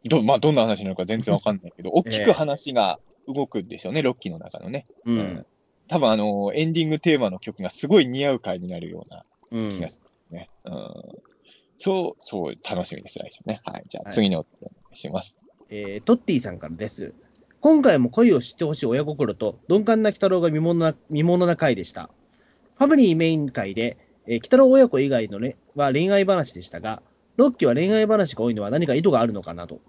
[0.07, 4.88] ど、まあどんな話なのか全然わかんないけど、大きく話が動くんでしょうね、ロッキーの中のね。
[5.05, 5.45] うん。
[5.88, 10.01] 多分あの、エンディングテーマの曲がすごい似合う回になるようなうん気がす
[10.31, 10.38] る。
[10.38, 10.49] ね。
[10.65, 10.73] うん。
[11.77, 13.61] そう、そう、楽しみです、来週ね。
[13.63, 13.84] はい。
[13.88, 15.38] じゃあ、はい次のお願いします。
[15.69, 17.13] えートッティさんからです。
[17.59, 22.09] 今回も恋を知ってほしい親心と鈍感な鬼太郎が見ものな見ものな回でした。
[22.77, 27.01] ファミリーメイン回で、えー鬼太郎親子以外の、ね、は恋愛話でしたが、
[27.38, 29.79] 6期は恋愛話が多いのは何か意図があるのかなと。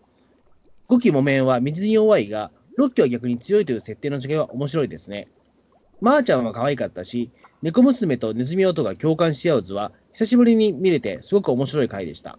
[0.88, 5.28] 5期木綿は水に弱いが、6期は逆に強いという設定の違いは面白いですね。
[6.00, 12.38] まー、ちゃんは可愛かったし、猫娘とネズミ男が共感し合う図は、久しぶりに見れてすごく面白い回でした。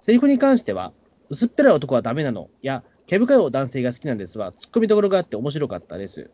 [0.00, 0.92] セリフに関しては、
[1.28, 6.30] 薄っぺらい男はダメなのや、毛深い男性が好きなんですは、突っ込みどころがあって面白かったです。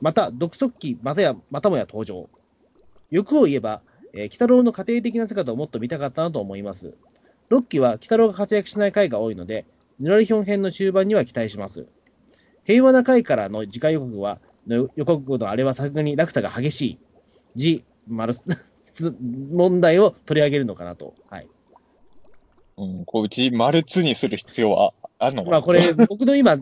[0.00, 2.28] また、独速期またや、またもや登場。
[3.10, 3.82] 欲を言えば、
[4.12, 6.94] えー、鬼太郎の家庭的な姿をもっと見たかったなと思います。
[7.50, 9.66] 6期は鬼太郎が活躍しない回が多いので、
[10.00, 11.86] ぬらりひょん編の終盤には期待します。
[12.64, 16.98] 平和な回からの次回予告は、の予告のあれはさすがに落差が激しい。
[17.54, 18.34] 字、丸、
[19.52, 21.14] 問題を取り上げるのかなと。
[21.28, 21.48] はい。
[22.78, 25.56] うん、こう、うち、マルツにする必要はあるのかな？
[25.56, 26.58] まあこれ、 僕の今、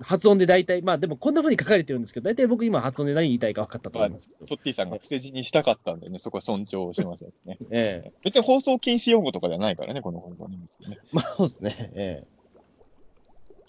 [0.00, 4.46] 発音で大体、まあでもこんな風に書かれてるんですけど、大体僕今発音で何言いたいか分かったと思いますけど。
[4.46, 7.58] トッティさんが伏せ字にしたかったんでね、そこは尊重しますよね。
[7.70, 10.58] ええ別に放送禁止用語とかじゃないからね、この本ね。
[10.88, 11.90] ねまあそうですね。
[11.94, 12.26] え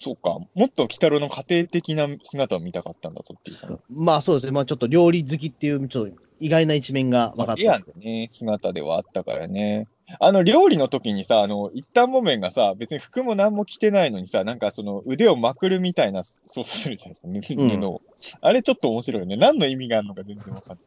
[0.04, 0.38] そうか。
[0.54, 3.76] もっと鬼太郎の家庭的な姿を見たかったんだ、トッティさんえ。
[3.88, 4.52] まあそうですね。
[4.52, 7.78] まあちょっと料理好きっていう、ちょっと意外な一面が分かっリアた。
[7.78, 9.88] ルね、姿ではあったからね。
[10.20, 18.00] あの、料理の時にさ、あの、一旦木綿がさ、別に服も何も着てないのにさ、なんかその腕をまくるみたいな操作するじゃないですか、うん。
[18.42, 19.38] あれちょっと面白いよね。
[19.38, 20.86] 何の意味があるのか全然わかんない。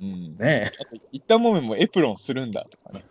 [0.00, 0.36] うん。
[0.36, 3.04] ねあと、一旦木綿もエプロンするんだとかね。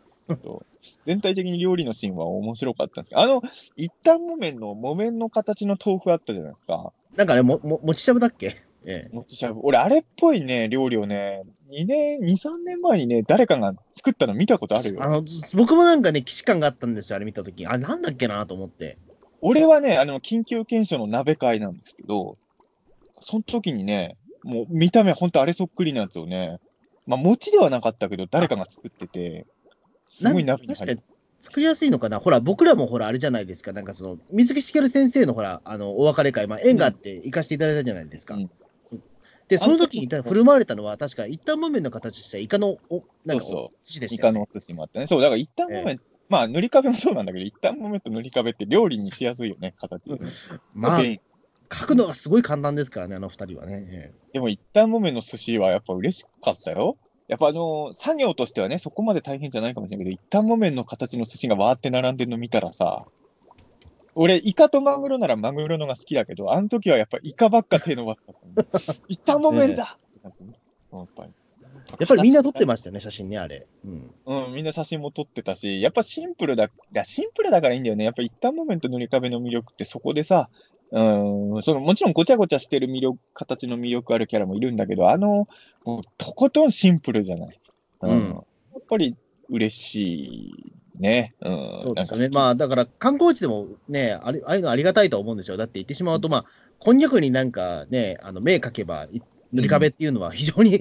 [1.06, 3.42] 全体的に料理のシーンは面白かったんですけど、あの、
[3.76, 6.92] 一旦木綿の木綿の形の豆腐あったじゃないですか。
[7.14, 8.58] えなんかね、も、も、もちしゃぶだっけ？
[8.84, 9.60] ええもちしゃぶ。
[9.64, 15.04] 俺、あれっぽいね、料理をね、2年、2、3年前にね、誰かが作ったの見たことあるよ。
[15.04, 17.66] あの、僕もなんかね、既視感があったんですよ、あれ見たとき。
[17.68, 18.98] あれなんだっけなと思って。
[19.42, 22.38] 俺はね、あの、緊急検証の鍋会なんですけど、
[23.20, 26.60] その時にね、もう見た目ほんとあれそっくりなやつをね、
[27.06, 29.46] まあ、餅ではなかったけど、誰かが作ってて、
[30.12, 31.00] すごい確かに
[31.40, 32.20] 作りやすいのかな？
[32.20, 33.74] ほら、僕らもほら、あれじゃないですか。
[33.74, 38.36] なんかその、水木しげる先生のほら、あの、お別れ会、まあ、縁があって行かせていただいたじゃないですか。
[38.36, 38.50] うん
[39.48, 44.40] で、その時に振る舞われたのは、確か一旦木綿の形したイカの、お、なんか寿司でしイたよね。
[44.40, 45.08] カのお寿司もあったね。
[45.08, 50.10] そう、だから一旦木綿、まあ、塗り壁もそうなんだけど、一旦木綿と塗り壁って料理にしやすいよね、形。
[50.74, 53.86] まあ、書くのがすごい簡単ですからね、あの二人はね。
[53.92, 56.98] えでも一旦木綿の寿司はやっぱ嬉しかったよ。
[57.32, 63.06] やっぱあの作業としてはね、そこまで大変じゃないかもしれないけど、一旦木綿の形の寿司がわーって並んでるの見たらさ、
[64.16, 68.20] 俺、イカとマグロならマグロのが好きだけど、あの時はやっぱイカばっか手伸ばし
[68.86, 68.96] た。
[69.08, 70.34] 一旦木綿だ、やっ
[71.16, 71.30] ぱり。
[71.30, 73.66] えやっぱりみんな撮ってましたよね、写真ね、あれ。
[73.86, 74.14] うん。
[74.26, 76.70] うん、みんな写真も撮ってたし、やっぱシンプルだ、
[77.06, 78.04] シンプルだからいいんだよね。
[78.04, 80.50] やっぱ一旦モメント塗り壁の魅力ってそこでさ、
[80.92, 85.48] うん、そのもちろんごちゃごちゃしてる魅力、形の魅力あるキャラもいるんだけど、あの、
[85.86, 87.60] もうとことんシンプルじゃない。
[88.02, 88.44] うん
[88.74, 89.16] やっぱり
[89.50, 91.34] 嬉しいね。
[91.42, 91.82] うん。
[91.84, 92.30] そうですよね。
[92.34, 95.58] まあ、だから観光地でもね、あれああいうのありがたいと思うんですよ。
[95.58, 96.46] だって言ってしまうと、まあ、
[96.80, 99.22] こんにゃくになんかね、あの目かけば、い
[99.54, 100.80] 塗り壁っていうのは非常に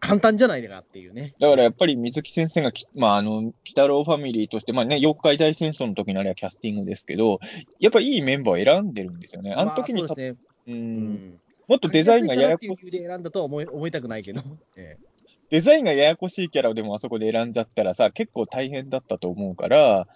[0.00, 1.34] 簡単じゃないかっていうね。
[1.38, 7.38] だからやっぱり水木先生がき、まあ、あの、鬼太郎ファミリーとして、まあね、妖怪大戦争の時のあれはキャスティングですけど、
[7.78, 9.54] やっぱいいメンバーを選んでるんですよね。
[9.54, 10.28] あの時にた、まあね。
[10.30, 10.38] う、
[10.68, 11.40] うんん。
[11.68, 14.42] もっとデザインがややこしい選んだとは思い思いたくないけど。
[14.76, 15.12] え え
[15.50, 20.08] デザインがややこしいキャラをでもあそこで選んじゃったらさ、結構大変だったと思うから、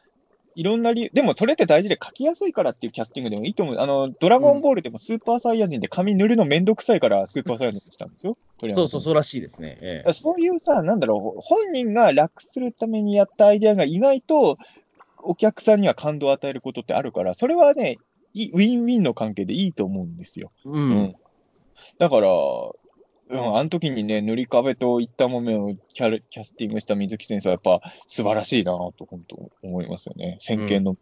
[0.57, 3.77] いろんな理由、でもそれって大事で書きやすいからっていうキャスティングでもいいと思う。
[3.79, 8.39] あの、ドラゴンボールでもスーパーサイヤ人で髪塗るのめんどくさいからスーパーサイヤ人にしたんですよ。
[8.75, 9.79] そうそう、そうらしいですね。
[9.83, 14.57] ええそういうさ、なんだろう、本人が楽するためにやったアイデアが意外と
[15.19, 17.99] お客さんには感動を与えることってあるから、それはね、
[18.35, 20.53] ウィンウィンの関係でいいと思うんですよ。
[20.65, 20.71] う。
[20.71, 21.15] うん
[21.99, 22.29] だから、
[23.29, 30.37] うん、あの時にね、塗り壁といったもめをキャルキャスティングした水木先生はやっぱ素晴らしいなと本当思いますよね。
[30.39, 30.97] 先見の、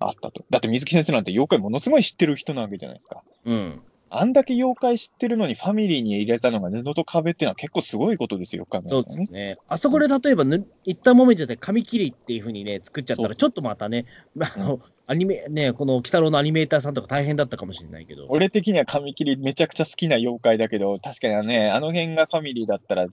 [0.00, 0.44] あったと。
[0.50, 3.22] だって水木先生なんて妖怪ものすごい知ってる人なわけじゃないですか。
[3.44, 3.82] うん。
[4.16, 9.04] あんだけ妖怪知ってるのにファミリーに入れたのが布と壁っていうのは結構すごいことですよ、考えたそう。
[9.04, 9.56] ですね。
[9.66, 14.06] あそこで例えばぬ、いったもめじゃなくて紙切りっていうふうにね、作っちゃったら、ちょっとまたね、
[14.38, 18.26] あの、アニメ、ね、この鬼太郎のアニメーターさんとか大変だったかもしれないけど。
[18.28, 23.08] 俺的には紙切りめちゃくちゃ好きな妖怪だけど、確かにね、あの辺がファミリーだったら、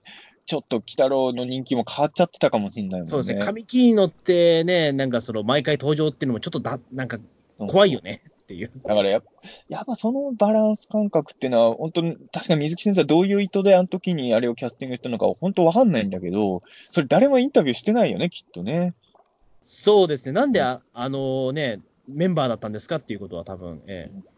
[0.46, 3.12] ちょっと鬼太郎の人気も変わっちゃってたかもしれないもんね。
[3.12, 3.44] そうですね。
[3.44, 7.18] 紙切りのってね、なんかその、毎回登場っていうのもちょっとだ、なんか
[7.58, 8.22] 怖いよね。
[8.52, 8.72] っていう。
[8.84, 9.32] だからやっぱ、
[9.70, 18.94] やっぱそのバランス感覚っていうのは、本当に、確かに水木先生はどういう意図であの時にあれをキャスティングしたのか、本当わかんないんだけど、それ誰もインタビューしてないよね、きっとね。
[19.62, 24.32] そうですね、なんであ、あのね、メンバーだったんですかっていうことは多分、ええ、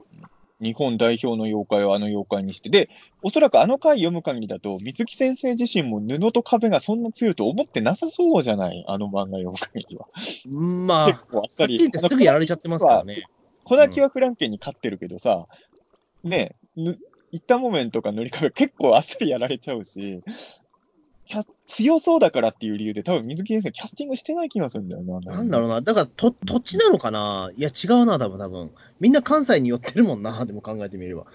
[0.63, 2.89] 日本代表の妖怪をあの妖怪にして、で、
[3.21, 10.07] おそらくあの回読む限りだと、水木先生自身も布と壁がそんな強いと思ってなさそうじゃない、あの漫画読む限りは。
[10.49, 11.91] まあ、結構あっさり。
[11.91, 13.25] すぐやられちゃってますからね。
[13.63, 15.47] 小泣きはフランケンに勝ってるけどさ、
[16.23, 16.99] ねえ、ぬ
[17.31, 20.21] 一旦木綿とか塗り壁結構あっさりやられちゃうし、
[21.25, 25.19] キャ強そうだからっていう理由で、多分水木先生、キャスティングしてない気がするんだよな。
[25.21, 27.49] なんだろうな、だからと土地なのかな？
[27.55, 31.25] いや、違うな、多分多分みんな関西に寄ってるもんな、でも考えてみれば。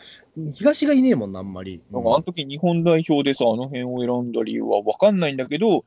[0.53, 1.81] 東がいねえもんな、あんまり。
[1.91, 5.85] なんかあの時日本代表でさ、あの辺を選んだ理由は分かんないんだけど、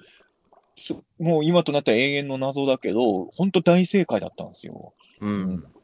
[0.80, 4.94] そもう今となったら永遠の謎だけど、本当大正解だったんですよ。
[5.22, 5.62] うん。
[5.62, 5.81] だから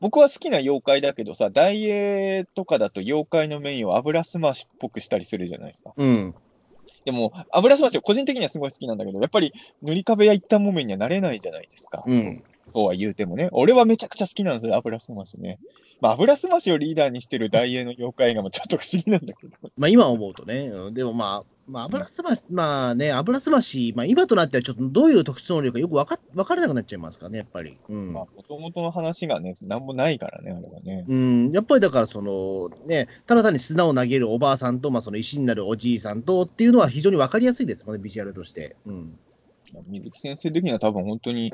[0.00, 5.92] 僕は好きな妖怪だけどさ、大英とかだと妖怪のメインを油すましっぽくしたりするじゃないですか。
[5.96, 6.34] うん。
[7.04, 9.52] でも、油すましは個人的にはすごい好きなんだけど、やっぱり
[9.82, 12.04] 塗り壁や一旦木綿にはなれないじゃないですか。
[12.06, 12.42] うん。
[12.72, 13.48] そうは言うてもね。
[13.52, 15.58] 俺はめちゃくちゃ好きなんですよ、油すましね。
[16.00, 19.52] まあ、油すましをリーダーにしてる大英の妖怪がもちょっと不思議なんだけど。
[19.76, 27.76] まあ今思うとね、うんでもまあ、まあ、油すまし、まあね、油すまし、まあ今となってはちょっとどういう特殊能力かよくわか分からなくなっちゃいますからね、やっぱり。
[27.88, 28.12] うん。
[28.12, 31.04] まあ、もともとの話がね、なんもないからね、あれはね。
[31.06, 38.76] うん、やっぱりだから、そのね、ただ単に砂を投げるおばあさんと、まあ、その石になるおじいさんとっていうのは非常に分かりやすいですもんね、ビジュアルとして。
[38.86, 39.18] うん、
[39.88, 41.52] 水木先生的には多分本当に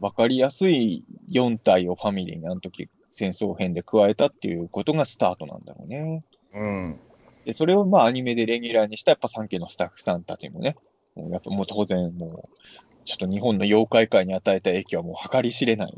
[0.00, 6.24] 分かりやすい4体をファミリーにあの時戦争編で加えたっていうことがスタートなんだろうね。
[6.54, 7.00] うん、
[7.44, 10.76] で、それをまあアニメでレギュラーにしたやっぱ3家のスタッフさんたちもね、
[11.14, 15.94] もうやっぱもう当然もう、ちょっと日本の妖怪界に与えた影響はもう計り知れない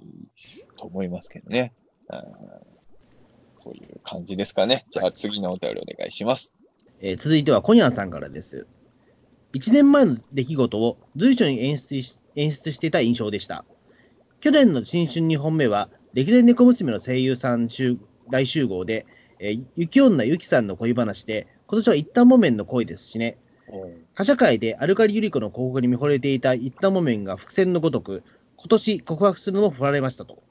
[0.77, 1.73] と思いますけどね。
[2.09, 2.25] あー
[3.63, 4.85] そういう感じですかね。
[4.91, 6.55] じゃあ次のお便りお願いします。
[7.01, 8.67] えー続いては、コニャンさんからです。
[9.55, 13.65] 1年前の出来事を随所に演出し演出していた印象でした。
[14.41, 17.97] 去年の新春2本目は、歴代猫娘の声優さん集
[18.31, 19.07] 大集合で、
[19.39, 23.37] えー雪女ゆきさんの恋話で、今年は一旦木綿の恋ですしね。
[24.15, 28.23] 他社会でアルカリユリコの広告に見惚れていた一旦木綿が伏線のごとく、
[28.57, 30.43] 今年告白するのも振られましたと。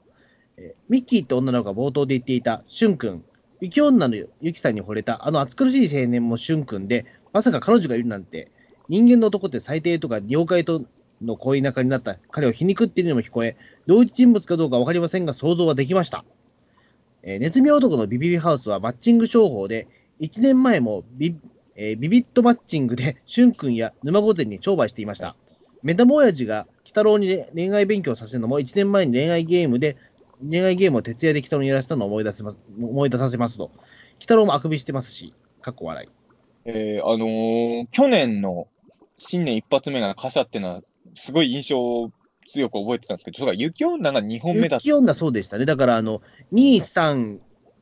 [0.56, 3.24] えーミッキーって女の子が冒頭で言っていた、シュン君。
[3.60, 8.50] 雪女のユキさんに惚れたあの暑苦しい青年もシュン君で、まさか彼女がいるなんて、
[8.88, 10.84] 人間の男って最低とか妖怪と
[11.22, 13.56] の恋仲になった彼を皮肉っているのも聞こえ、
[13.86, 16.24] 同一人物かどうかわかりませんが想像はできました。
[17.26, 19.88] えーネズミ男のビビビハウスはマッチング商法で、
[20.20, 21.36] 1年前もビ,、
[21.74, 25.34] えービビットマッチングで、シュン君や沼御前に商売していました。
[25.82, 29.96] 目玉親父が鬼太郎に恋愛勉強させるのも1年前に恋愛ゲームで、
[30.46, 33.64] 恋愛ゲームを徹夜で鬼太郎にやらせたのを思い出せます思い出させますと。
[33.64, 33.72] 鬼
[34.20, 36.08] 太郎もあくびしてますし、かっこ笑い。
[36.66, 38.68] えーあのー去年の
[39.16, 40.82] 新年一発目が貨車っていうのは、
[41.14, 42.10] すごい印象
[42.46, 44.84] 強く覚えてたんですけど、そうか、雪女が2本目だった。
[44.84, 45.66] 雪女そうでしたね。
[45.66, 46.22] だから、あの、
[46.52, 47.38] 2、3、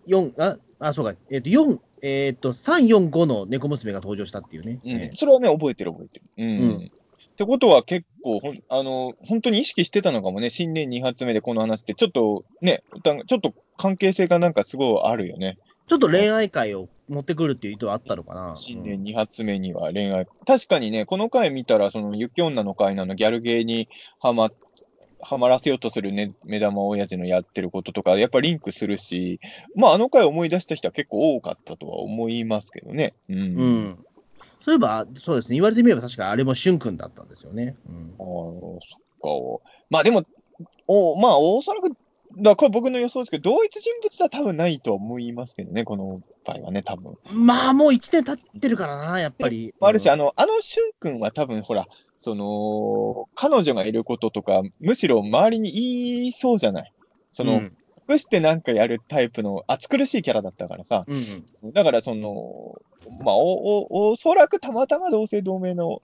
[0.07, 4.81] 4、あ、あ、そうか、えっ、と、4、えっ、と、3、4、5の猫娘が登場したっていうね。
[4.85, 6.27] うんえ、それはね、覚えてる覚えてる。
[6.39, 6.59] うん。
[6.61, 6.93] うん
[7.33, 12.83] ってことは結構ほん、あの、本当に意識してたのかもね、新年2発目でこの話って、ちょっとね、
[13.27, 15.59] ちょっと関係性がなんかすごいあるよね。
[15.93, 18.57] ちょっと恋愛会を持ってくるっていう意図はあったのかな？
[18.57, 20.27] 新年2発目には恋愛。
[20.47, 24.51] 確かにね、この回見たら、その雪女の回なのギャルゲーにはま、
[25.21, 29.39] はまらせようとする、ね、目玉親父のやってることとか、やっぱリンクするし、
[29.77, 33.15] まあ、あの回思い出した人は結構多かったとは思いますけどね。
[33.29, 33.37] うん。
[33.37, 33.57] うん。
[33.59, 34.07] うん
[34.65, 37.77] そういえば、そうですね、言われてみれば確かあれもしゅんくんだったんですよね。
[37.87, 39.71] うんああ、そっか。
[39.91, 40.25] まあでも、
[40.87, 41.91] おまあ、おそらく、
[42.39, 47.17] だこれ僕の予想ですけど、同一人物は多分ないとは思いますけどね、この場合はね、多分。
[47.33, 49.75] まあ、もう1年経ってるからな、やっぱり。
[49.81, 51.87] あるし、うんあの、あのしゅんくんは多分、ほら、
[52.19, 56.93] その、彼女がいることとか、むしろ周りに言いそうじゃない。
[57.33, 57.77] その、うん
[58.09, 61.07] 隠してなんかやるタイプの暑苦しいキャラだったからさ。
[61.07, 62.83] うんだから、その、
[63.25, 66.03] まあ、お、お、おそらくたまたま同姓同名の、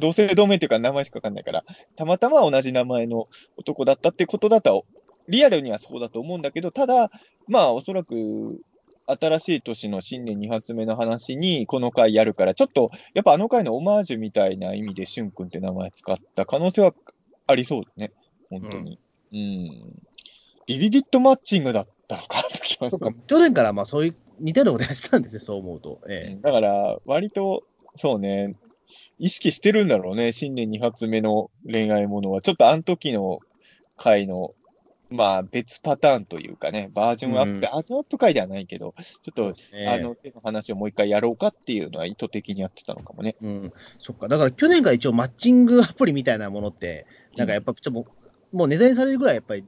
[0.00, 1.64] 同姓同名っていうか名前しかわかんないから、
[1.96, 4.86] たまたま同じ名前の男だったってことだと、
[5.28, 7.10] リアルにはそうだと思うんだけど、ただ、
[7.48, 8.60] まあ、おそらく、
[9.06, 16.94] 新しい年の新年2発目の話にこの回やるから、ちょっと、やっぱあの回のオマージュみたいな意味で、しゅんくんって名前使った可能性は
[17.46, 18.12] ありそうだね。
[18.48, 18.98] 本当に。
[19.32, 20.02] うん。
[20.66, 22.38] ビビビットマッチングだったのか
[22.90, 26.00] そっか、去年からまあそういう似たようなことやってたんですよ、そう思うと。
[26.08, 27.64] えだから、割と、
[27.96, 28.56] そうね、
[29.18, 32.40] 意識してるんだろうね、新年2発目の恋愛ものは。
[32.40, 33.40] ちょっとあの時の
[33.96, 34.54] 回の
[35.10, 43.36] まあ別パターンというかね、バージョンアップ、うんバージョンアップ回ではないけど、ちょっと、ねあの、手の話をもう一回やろうかっていうのは意図的にやってたのかもね。
[43.40, 47.06] うん、そっか、だから去年が一応マッチングアプリみたいなものって、
[47.36, 48.06] なんかやっぱちょっとも
[48.52, 49.64] う、もう値段にされるぐらいやっぱり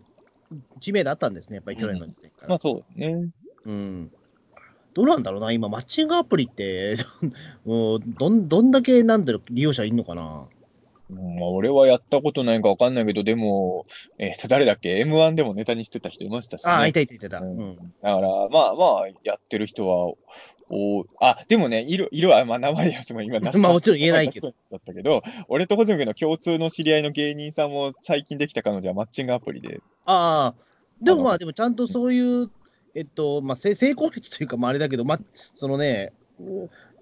[0.81, 2.49] 知名度あったんですね、やっぱり去年の時点から。
[2.49, 3.29] まあそうね。
[3.65, 4.13] うん。
[4.95, 6.97] どうなんだろうな、今、マッチングアプリって、
[7.67, 10.49] もうどんどんだけなんだろう、利用者いんのかな。
[11.11, 13.87] うんまあ、俺はやったことないかわかんないけど、でも、
[14.19, 16.73] えっ、と、誰だっけ ?M1 でもネタにしてた人いましたし、ね。
[16.73, 17.39] ああ、いたいたいた。
[17.39, 17.77] ううんん。
[17.77, 20.15] だから、まあまあ、やってる人は、
[20.69, 24.53] おあ、でもね、色、色は、まあ、名前はすごい今出しまあもちろん言えないけど。
[24.71, 29.81] だったけど、俺とホズミ君の共通の知り合いの芸人さんも最近できた彼女はマッチングアプリで。
[30.07, 30.65] ああ、
[31.01, 32.51] でもまああ、でもちゃんとそういう、
[32.97, 35.21] えっと、まあ、せ成功率というか、まあ、あれだけど、まあ、
[35.55, 36.13] そのね、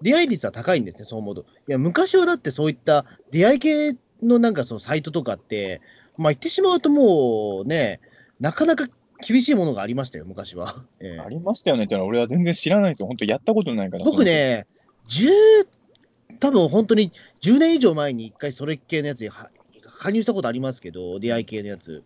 [0.01, 1.45] 出会い率は高いんですね、そう思うと。
[1.67, 5.81] いや、昔はだってそういった出会い系のなんかそのサイトとかって、
[6.17, 7.99] まあ、言ってしまうともうね、
[8.39, 8.87] なかなか
[9.25, 10.83] 厳しいものがありましたよ、昔は。
[10.99, 13.07] ええありましたよねってのは俺は全然知らないんですよ。
[13.07, 14.05] 本当やったことないから。
[14.05, 14.67] 僕ね、
[15.09, 15.29] 10、
[16.39, 19.49] 多分本当に10年以上前に一回それ系のやつには
[19.99, 22.03] 加入したことありますけど、出会い系のやつ。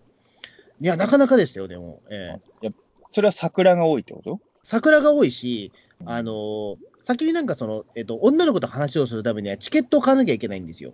[0.82, 2.02] いや、なかなかでしたよ、でも。
[2.10, 2.72] ええいや
[3.12, 4.40] それは桜が多いってこと？
[4.62, 5.72] 桜が多いし、
[6.06, 6.78] あのー
[7.10, 10.94] 先になんかその、えっと、女の子と話をするためにはチケットを買わなきゃいけないんですよ。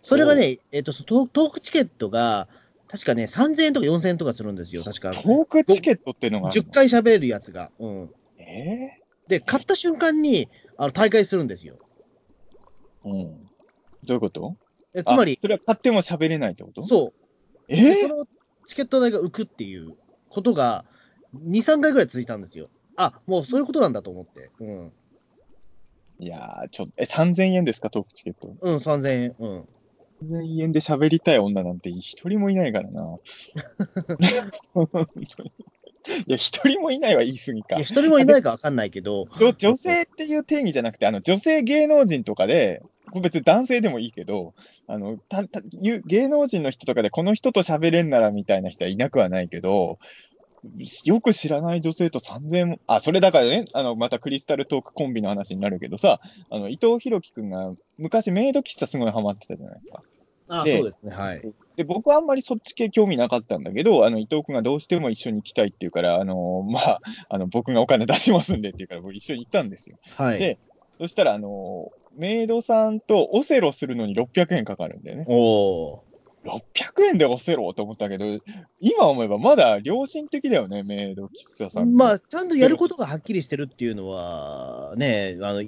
[0.00, 2.46] それがね、えっと、そトトークチケットが、
[2.86, 5.10] 確かね、3000円とか4000円とかするんですよ、確か。
[5.10, 7.72] トークチケットっていうのがあるの？10回喋れるやつが。
[7.80, 8.10] うん。
[8.38, 8.90] え
[9.26, 10.48] で、買った瞬間に、
[10.78, 11.80] あの、大会するんですよ。
[13.04, 13.50] ーうん。
[14.04, 14.54] どういうこと？
[14.94, 16.84] えつまりあ、それは買っても喋れないってこと？
[16.84, 17.64] そう。
[17.66, 17.82] えー？
[17.82, 18.26] でその
[18.68, 19.96] チケット代が浮くっていう
[20.28, 20.84] ことが、
[21.34, 22.68] 2、3回ぐらい続いたんですよ。
[22.94, 24.52] あ、もうそういうことなんだと思って。
[24.60, 24.92] うん。
[26.18, 28.54] いやー、ちょっと、え、3000円ですか、トークチケット。
[28.60, 29.36] うん、3000円。
[29.38, 29.64] うん。
[30.24, 33.02] 3000円で喋りたい女なんて一人もいないからな。
[34.72, 35.50] 本当に
[36.26, 37.84] いや、一人もいないは言い過ぎかいや、。
[37.84, 44.54] 一人もいないかわかんないけど、女女性っていう定義じゃなくて、あの女性芸能人とかで、これ別に男性でもいいけど、
[44.86, 49.98] あのたたいう芸能人の人とかで、この人と喋れんならみたいな人はいなくはないけど、
[51.04, 56.20] よく知らない女性と3000円も、あ、それだからね、あのまたクリスタルトークコンビの話になるけどさ、
[56.50, 60.02] あの伊藤博樹くんが昔メイド喫茶すごいハマってたじゃないですか。
[60.48, 61.42] あでそうですね、はい。
[61.76, 69.98] で、僕はあんまりそっち系興味なかったんだけど、あの伊藤君がどうしても一緒に行きたいっていうから、あのまあ、あの僕がお金出しますんでっていうから、僕一緒に行ったんですよ。
[70.16, 70.38] はい。
[70.38, 70.58] で
[70.98, 75.26] そしたら、あのメイドさんとオセロするのに600円かかるんだよね。
[75.28, 76.15] おー
[76.46, 78.24] 600円でオセロと思ったけど、
[78.80, 81.92] 今思えばまだ良心的だよね、メイド喫茶さん。
[81.94, 85.62] まあ、ちゃんとやることがはっきりしてるっていうのは、ね、あの、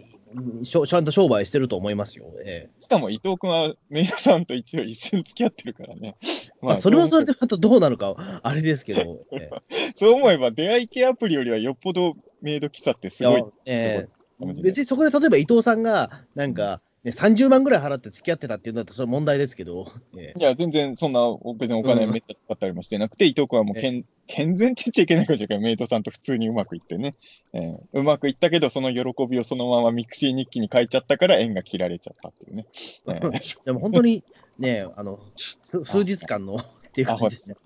[0.65, 2.27] しょちゃんと商売してると思いますよ。
[2.45, 6.17] ええしかも伊藤君はメイドさんと一応一緒に付き合ってるからね。
[6.61, 7.33] まあ、それはそれで。
[7.33, 9.25] でまたどうなるか、あれですけど。
[9.33, 13.45] ええそう思えば出会い系アプリよりはよっぽどメイド喫茶ってすごいいや。
[13.65, 20.39] ええかもしれない別にそこで例えば伊藤さんが、なんか、ね、30万ぐらい払って付き合ってたっていうんだったら、それは問題ですけど、ええ。
[20.39, 21.21] いや、全然そんな、
[21.57, 22.13] 別にお金うん。
[22.13, 27.15] めっちゃ使ったりもしてなくて、伊藤君はもう健健全って言っちゃいけないかもしれないけど、メイドさんと普通にうまくいってね、
[27.53, 32.67] えーうまくいったけど、その喜びをそのままミクシー日記に書いちゃったから、縁が切られちゃったっていうね。
[33.07, 34.25] えー でも本当に
[34.59, 37.57] ね、あの、す数日間のっていう感じですね。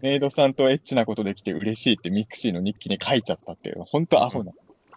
[0.00, 4.52] メイドさんとエッチなことできて嬉しいってミクシーの日記に書いちゃったっていう、本当アホな、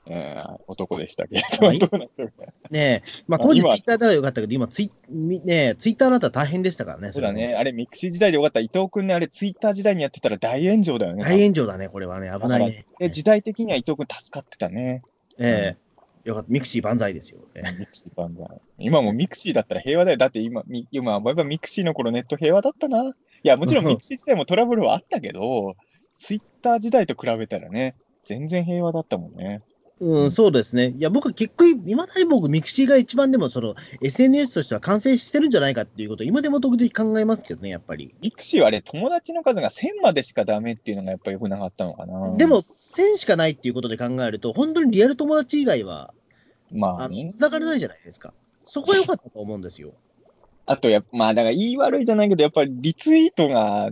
[0.09, 1.43] えー男でしたけれ
[1.77, 2.45] どどうなってるか。
[2.69, 7.11] ねえ、まあ当時ツイッターだらよかったけど、今ツイ、みねえ、ツイッターだったら大変でしたからね。
[7.11, 8.59] そうだね、あれミクシー時代でよかった。
[8.59, 11.23] 伊藤君ね、あれツイッター時代にやってたら大炎上だよね。
[11.23, 12.85] 大炎上だね、これはね、危ないね。
[12.97, 15.03] で時代的には伊藤君助かってたね。
[15.37, 15.89] ええ
[16.25, 17.39] よかった、ミクシー万歳ですよ。
[17.55, 20.17] ええミクシー万歳今もミクシーだったら平和だよ。
[20.17, 23.03] だって今、み今思えばミクシーの頃ネット平和だったな。
[23.03, 23.13] い
[23.43, 25.75] や、もちろんミクシー時代もトラブルはあったけど、
[26.17, 27.95] ツイッター時代と比べたらね、
[28.25, 29.61] 全然平和だったもんね。
[30.01, 30.93] うん、そうですね。
[30.97, 38.15] いや、僕は結局、いまだに僕、ミクシーが一番でも、その、SNS としては完成してるんじゃないかっていうことを、今でも時々考えますけどね、やっぱり。
[38.21, 42.35] ミクシーはあれ、友達の数が1000までしかダメっていうのがやっぱ良くなかったのかな。
[42.37, 42.63] で、も、
[42.95, 46.13] 1000しかないっていうことで考えると、本当にリアル友達以外は、
[46.71, 47.33] まあね。
[47.37, 48.33] 繋がれないじゃないですか。
[48.65, 49.93] そこは良かったと思うんですよ。
[50.65, 53.89] あとやっぱ、まあだからいい悪いじゃないけど、やっぱりリツイートが、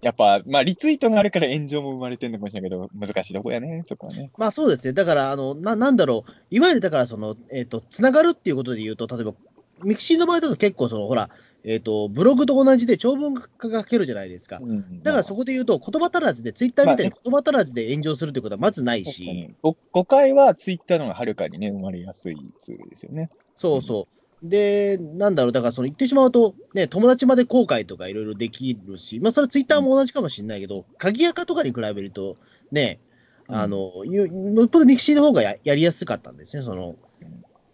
[0.00, 4.30] やっぱ、まあリツイートがあるから炎上も生まれてるのかもしれないけど、難しいとこやね、そこはね。
[4.36, 4.92] まあそうですね。
[4.92, 6.32] だから、あの、な、なんだろう。
[6.50, 9.34] いわゆるだから、その、えっ、と、つながるっていうことで言うと、例えば、
[9.84, 11.30] ミクシーの場合だと結構、その、ほら、
[11.64, 14.58] えっ、と、ブログと同じで長文が書けるじゃないですか。
[14.62, 23.30] うんだからそこで言うと、言葉足らずで、ツイッターみたいにま言葉足らずで炎上するってことはまずないし、確かにご誤解はツイッターの方がはるかにね、生まれやすいツールですよね。
[23.56, 24.18] そうそう。
[24.42, 32.36] で、なんだろう、だからその言ってしまうと、ね、友達まで公開とかいろいろできるし、まあ、それはツイッターも同じかもしれないけど、鍵垢とかに比べると、
[32.70, 33.00] ね、
[33.48, 36.96] あの、よよっぽどミクシーの方がややりやすかったんですね、その、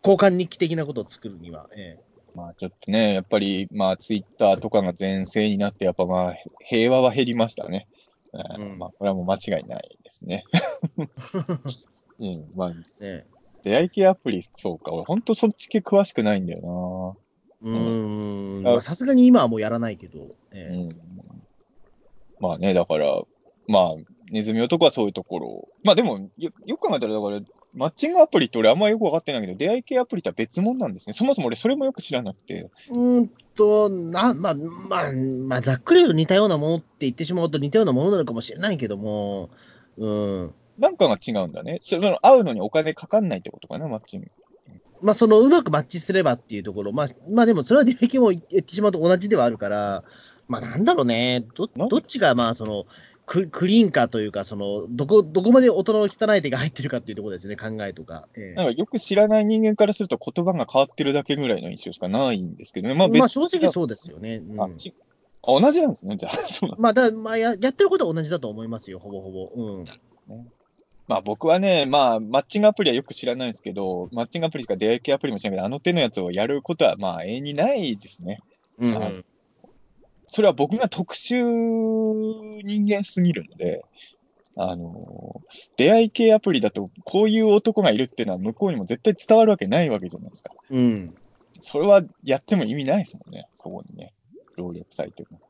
[0.02, 1.68] 交換日記的なことを作るには。
[1.76, 1.98] え
[2.34, 7.86] まあちょっとね、やっぱり、まあツイッターとかが全盛になって、やっぱまあ平和は減りましたね。
[8.32, 10.44] うんうんまあこれはもう間違いないですね。
[12.18, 13.26] うん、まあえね
[13.64, 17.18] 出会い系アプリ、そうか、俺ほんとそっち系詳しくないんだよ
[17.62, 20.24] うーん、さすがに今はもうやらないけど、な。
[20.52, 20.88] ええうん。
[22.38, 23.06] まあね、だから、
[23.66, 23.94] まあ、
[24.30, 25.68] ネズミ男はそういうところを。
[25.82, 27.40] まあでも、よよく考えたら、だから、
[27.72, 31.14] マッチングアプリって俺あんまよく分かってないけど、出会い系アプリとは別物なんですね。
[31.14, 32.70] そもそも俺それもよく知らなくて。
[32.90, 39.50] うーんと、な、まあ、まあ、まあ、ざっくり言うと似たようなものって言ってしまうと似たようなものなのかもしれないけども、
[39.96, 40.54] うん。
[40.78, 41.78] なんかが違うんだね。
[41.82, 44.30] その会うのにお金かかんないってことかな、マッチング。
[45.02, 50.04] まあ、その、うまくマッチすればっていうところ、まあ、まあでも、それは出会い系も言ってしまうと同じではあるから、
[50.48, 52.86] まあ、なんだろうね、どどっちが、まあ、その、
[53.26, 58.28] ククリーンかというか、その、どこ、どこまで大人の汚い手が入ってるかっていうところですよね、考えとか。
[58.34, 62.94] ええなんかよく知らない人間からすると言葉が変わってるだけぐらいの印象しかないんですけどね。
[62.94, 64.36] まあ別まあ、正直そうですよね。
[64.36, 64.60] うん
[65.46, 66.76] あ同じなんですね、じゃあ。
[66.78, 69.52] まあ、だまあや、やってることは同じだと思いますよ、ほぼほぼ。
[69.54, 69.84] うん。
[71.06, 78.40] まあ僕はね、まあマッチングアプリはよく知らないんですけど、マッチングアプリとか出会い系アプリも知らないけど、あの手のやつをやることはまあ永遠にないですね。
[78.78, 79.10] うんあ
[80.26, 83.84] それは僕が特殊人間すぎるので、
[84.56, 85.42] あの、
[85.76, 90.52] 出会い系アプリだとこういう男がいるっていうのは向こうにも絶対伝わるわけないわけじゃないですか。
[90.70, 91.14] うん。
[91.60, 94.12] それはやっても意味ないですもんね、そこにね。
[94.56, 95.40] 労力されても。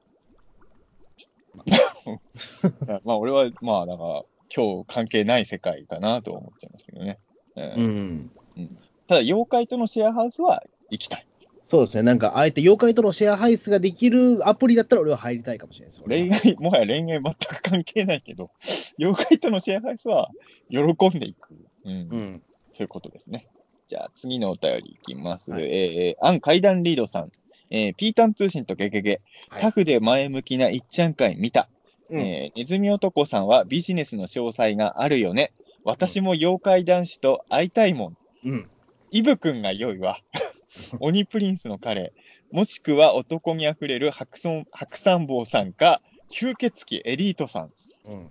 [3.05, 4.25] まあ 俺は、まあだから、
[4.55, 7.19] 今日関係ない世界かなとは思っちゃいますけどね。
[7.57, 8.79] うんうん。
[9.07, 11.27] ただ、妖怪とのシェアハウスは行きたい。
[11.67, 12.03] そうですね。
[12.03, 16.43] なんか、あえて妖怪とのシェアハウスができるアプリだったら俺は入りたいかもしれないです。
[16.43, 18.51] 恋愛、もはや恋愛全く関係ないけど、
[18.99, 20.31] 妖怪とのシェアハウスは
[20.71, 21.55] 喜んでいく。
[21.85, 21.93] うん。
[21.93, 22.43] うん。
[22.75, 23.49] ということですね。
[23.89, 25.51] じゃあ、次のお便りいきます。
[25.51, 27.33] はいえー、アン階段リードさん。
[27.71, 29.21] えー、ピータン通信とゲゲゲ。
[29.49, 31.69] はいタフで前向きないっちゃん会見た。
[32.15, 35.53] うんえーネズミ男さんはビジネスの詳細があるよね。
[35.85, 38.17] 私も妖怪男子と会いたいもん。
[38.45, 38.71] うん。
[39.11, 40.19] イブくんが良いわ。
[41.01, 42.13] 鬼プリンスの彼。
[42.51, 46.01] もしくは男にあふれる白山白山坊さんか、
[46.31, 47.73] 吸血鬼エリートさん。
[48.07, 48.31] うん。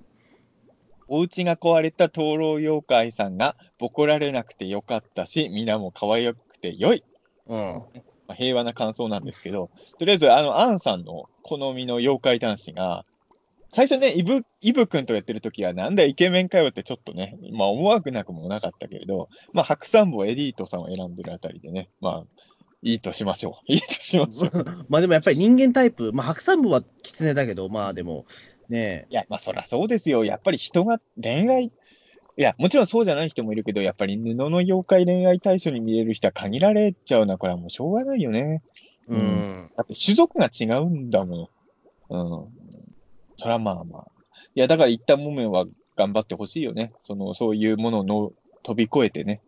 [1.07, 7.03] お家が壊れた灯籠妖怪さんがボコられなくてよかったし、皆も可愛くて良い。
[7.47, 7.59] うん。
[7.59, 7.83] ま
[8.29, 9.69] あ、平和な感想なんですけど、
[9.99, 13.05] とりあえず、あの、アンさんの好みの妖怪男子が、
[13.73, 22.23] 最初ね、イブ、イブ君とやってる時は、なんだイケメンかよってちょっとね、まあ思わなくもなかったけれど、まあ白山坊エリートさんを選んでるあたりでね、まあ、
[22.83, 23.53] いいとしましょう。
[23.73, 24.65] いいとしましょう。
[24.89, 28.25] まあでもやっぱり人間タイプ、まあ白山部は狐だけど、まあでも、
[28.69, 30.23] ねいや、まあそりゃそうですよ。
[30.23, 31.71] やっぱり人が恋愛、い
[32.35, 37.39] や、もちろんそうじゃない人もいるけど、やっぱり布の妖怪恋愛対象に見れる人は限られちゃうな。
[37.39, 38.61] これはもうしょうがないよね。
[39.07, 39.15] う。
[39.15, 41.49] うんんだって種族が違うんだも
[42.09, 42.13] ん。
[42.13, 42.17] う
[42.59, 42.62] ん。
[43.43, 44.07] それはまあまあ。
[44.55, 45.65] いや、だから一旦もめは
[45.97, 46.93] 頑張ってほしいよね。
[47.01, 48.31] その、そういうものの
[48.63, 49.41] 飛び越えてね。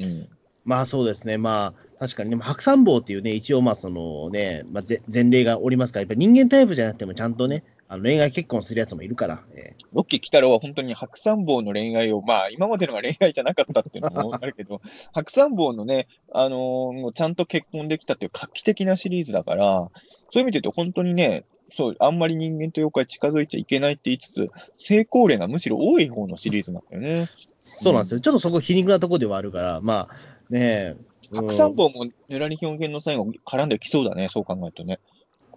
[0.00, 0.28] うん。
[0.64, 1.38] まあそうですね。
[1.38, 9.42] まあ確かに、でも白山坊っていうね、一応まあそのね、まあぜ前例がおりますから、やっぱり人間タイプじゃなくてもちゃんとね、あの恋愛結婚するやつもいるから。
[9.54, 14.80] えロッキー・キタロは本当に白山坊の恋愛を、まあ今までのが恋愛じゃなかったっていうのもあるけど、
[15.12, 19.90] 白山坊のね、あのーちゃんと結婚できたっていう画期的なシリーズだから、
[20.30, 27.28] そういう意味で言うと本当にね、そう、あんまり人間と妖怪近づいちゃいけないって言いつつ、成功例がむしろ多い方のシリーズなんだよね。
[27.62, 28.20] そうなんですよ。
[28.20, 35.00] ちょっとそこ皮肉なところではあるから、まあね、うん白山坊もぬらり表現の最後絡んできそうだね、そう考えるとね。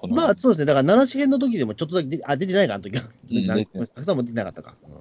[0.08, 0.66] まあそうですね。
[0.66, 3.10] だから七重の時でもちょっとだけで、あ、出てないか、あの時は。
[3.30, 4.76] 白山も出てなかったか。
[4.88, 4.94] うん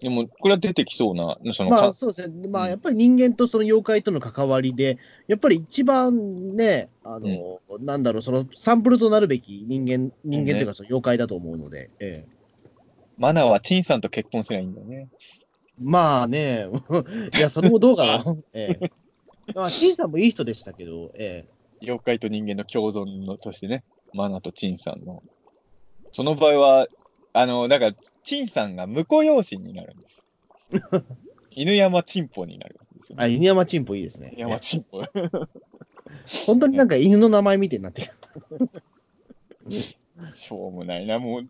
[0.00, 2.66] でも、これは出てきそうな、その、まかあそうですね、まうん。
[2.66, 4.98] あやっぱり人間とその妖怪との関わりで、
[5.28, 12.34] やっぱり一番ね、あの、なんだろう、そのサンプルとなるべき人間、人間というかその妖怪だと思うので、ええ。
[13.16, 15.08] マナーは陳さんと結婚すればいいんだよね。
[15.80, 16.66] まあね、
[17.36, 18.36] いや、それもどうかな。
[18.52, 18.90] ええ。
[19.54, 21.44] まあ、陳さんもいい人でしたけど、え
[21.82, 25.22] 妖怪と人間の共存のとしてね、マナとチンさんの。
[26.12, 26.86] その場合は、
[27.34, 30.22] あの、だから、チンさんが婿養子になるんです
[30.70, 31.04] よ。
[31.50, 34.30] 犬山チンポになるんですよ、えあ、犬山チンポいいですね。
[34.32, 35.02] 犬山チンポ。
[36.46, 38.12] 本当になんか犬の名前みたいになってる。
[40.34, 41.48] しょうもないな、もう、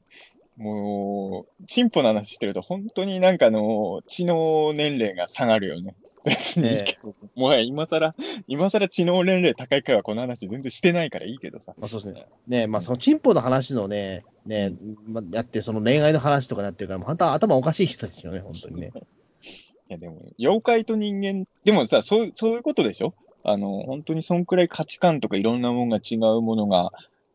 [0.57, 5.95] もう、チンポの話してると、本当になんかあの、知能年齢が下がるよね。
[6.25, 7.15] 別にいいけど。
[7.37, 8.15] もはや今更、
[8.49, 11.75] 今更知能年齢高い回はこの話全然してないからいいけどさ。
[11.79, 12.27] まあそうですね。
[12.47, 14.73] ねまあそのチンポの話のね、ね、
[15.07, 18.93] まあ、だってその恋愛の話とかなってるから、本当は頭おかしい人ですよね、本当にね。
[19.91, 23.15] いやでも、妖怪と人間、でもさ、そうそういうことでしょ？
[23.43, 26.93] あの、本当にそんくらい価値観とかいろんなものが違うものが、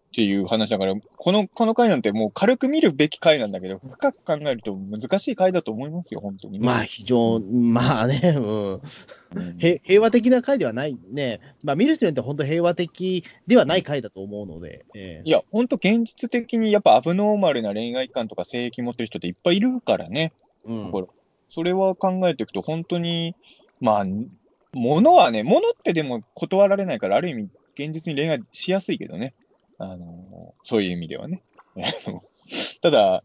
[0.10, 6.65] っていう話だから、この、この回なんてもう軽く見るべき回なんだけど、深く考えると難しい回だと思いますよ、本当に、ね。
[6.65, 8.73] まあ非常、まあね、うん。
[8.73, 8.81] うん
[9.60, 11.40] へ平和的な回ではないね。
[11.64, 14.86] まあ見る人によって本当平和的ではない回だと思うので。
[14.95, 20.34] えいや、本当現実的にやっぱアブノーマルな恋愛観とか性癖持ってる人っていっぱいいるからね。
[20.65, 21.07] えうんだから
[21.49, 23.36] それは考えていくと、本当に、
[23.81, 24.06] まあ、
[24.73, 29.34] 物はね、物ってでも断られないから、ある意味、現実に恋愛しやすいけどね。
[29.80, 31.41] あの、そういう意味ではね。
[32.81, 33.23] ただ、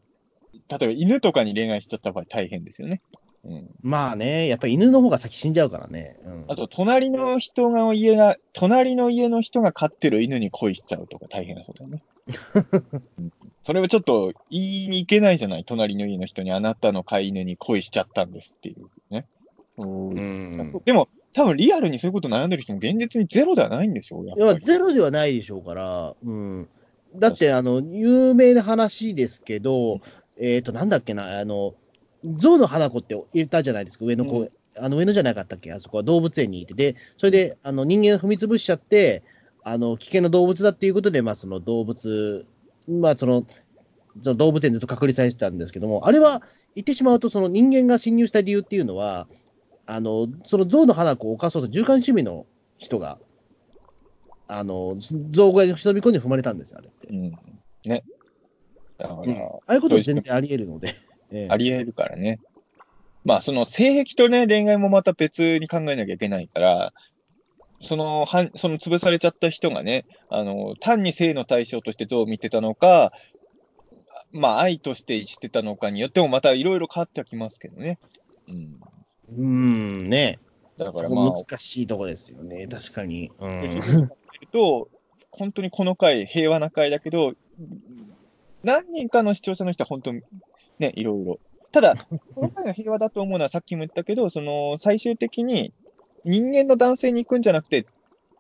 [0.69, 3.03] 例えば犬とかに恋愛しちゃった場合大変ですよね。
[3.45, 3.71] うん。
[3.83, 6.17] まあね、やっぱり犬の方が先死んじゃうからね。
[6.25, 12.05] うん、あと、隣の人が家が、隣の家の人が飼ってる犬に恋しちゃうとか大変なことだよね。
[13.19, 13.33] うん
[13.67, 19.27] それはちょっと言いに行けないじゃない隣の家の人にあなたの飼い犬に恋しちゃったんですっていうね。
[19.79, 20.83] うんうん。
[20.85, 24.55] でも、多分リアルにそういうこと悩んでる人も現実にゼロではないんでしょうやっいや。
[24.55, 26.69] ゼロではないでしょうから、うん。
[27.17, 30.01] だって、あの、有名な話ですけど、
[30.39, 31.75] えっ、と、なんだっけな、あの、
[32.37, 39.23] 象の花子っていたじゃないですか、上野公園、あの上野じゃなかったっけ、あそこは動物園にいて、で、それで、あの、人間を踏み潰しちゃって、
[39.65, 42.47] あの、危険な動物だっていうことで、まあ、その動物、
[42.89, 43.45] まあ、その、
[44.23, 46.43] その動物園ずっと隔離されてたんですけども、あれは、
[46.75, 49.29] 言ってしまうと、その人間が侵入した理由っていうのは、
[49.87, 52.47] あの、その象の花子を犯そうと、循環趣味の
[52.77, 53.19] 人が、
[54.47, 54.97] あの、
[55.31, 57.09] 象小屋に忍び込んで踏まれたんですよ、あれって。
[57.09, 57.31] うん。
[57.85, 58.05] ね。
[58.99, 60.95] だから、うんああいうことは全然あり得るので。
[61.31, 62.41] ええあり得るからね。
[63.25, 66.93] まあ、その性癖とね、恋愛もまた別に考えなきゃいけないから、
[67.81, 73.13] その、はんその潰されちゃった人がね、あの、単に性の対象として像を見てたのか、
[74.33, 77.99] まあ、愛としてしてたのかによってもまたいろいろ変わってはきますけどね。
[78.49, 78.81] うん。
[79.33, 80.39] うーん、ね。
[80.77, 83.31] だからまあ、難しいとこですよね、確かに。
[83.39, 84.11] うん
[84.53, 84.89] と、
[85.31, 87.35] 本当にこの回、平和な回だけど、
[88.63, 90.23] 何人かの視聴者の人は本当に
[90.79, 91.39] ね、いろいろ。
[91.73, 91.97] ただ、
[92.35, 95.73] この回が平和だと思うのはさっきも言ったけど、その最終的に
[96.25, 97.87] 人間の男性に行くんじゃなくて、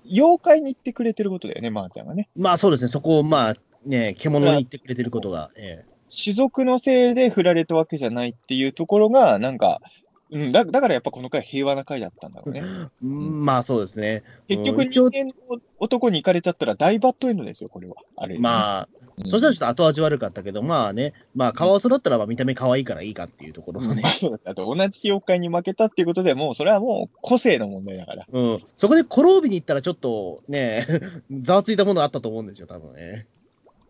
[0.06, 2.28] 妖怪に行ってくれてることだよね、まー、ちゃんがね。
[2.36, 3.54] まあそうですね、そこをまあ、
[3.84, 5.50] ね、獣に言ってくれてることが。
[5.56, 5.84] え
[6.14, 9.80] 種族のせいで振られたわけじゃないっていうところが、なんか、
[10.34, 12.60] うん、だだからやっぱこの回平和な回だったんだろうね。
[13.06, 14.24] んまあそうですね。
[14.48, 15.32] 結局人間の
[15.78, 17.94] 男に行かれちゃったら大バッドエンドですよ、これは。
[18.16, 28.26] あれ、まあ、うんそしたらちょっと後味悪かったけど、まあね、まあ、カワウソだったらまあ見た目可愛いからいいかっていうところもねまあ、そうだあと同じ妖怪に負けたっていうことでもう、それはもう個性の問題だから。
[28.28, 30.86] うん、そこでコロービに行ったらちょっとね、
[31.30, 33.26] ざわついたものあったと思うんですよ、多分ね。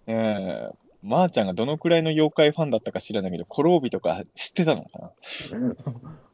[0.07, 5.75] ええまー、ちゃんがどのくらいの妖怪ファンだったか知らないけど、コロービとか知ってたのかな？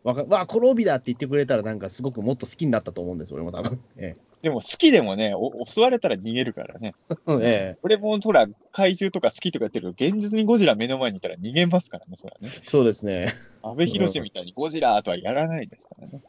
[0.05, 3.81] わか わあ、コロービだって言ってくれたら、なんかすごくもっと好きになったと思うんです、俺も多分。
[3.97, 6.95] えでも好きでもね、お襲われたら逃げるからね。
[7.41, 12.49] ええ俺もほら、怪獣とか好きとか言ってるけど、現実にゴジラ目の前にいたら逃げますからね、それはね。
[12.55, 13.35] えそうですね。
[13.63, 16.23] 安倍博士みたいにゴジラとはやらないですからね。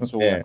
[0.00, 0.06] うん。
[0.06, 0.44] しょうがないえ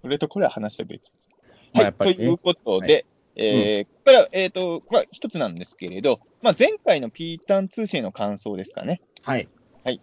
[0.00, 1.28] それとこれは話して別です。
[1.74, 3.04] はい、ということで、
[3.38, 9.02] えーここから、えっ、と、これは一つなんですけれど、まあ、前回のピータン通信の感想ですかね。
[9.22, 9.48] はい。
[9.84, 10.00] はい。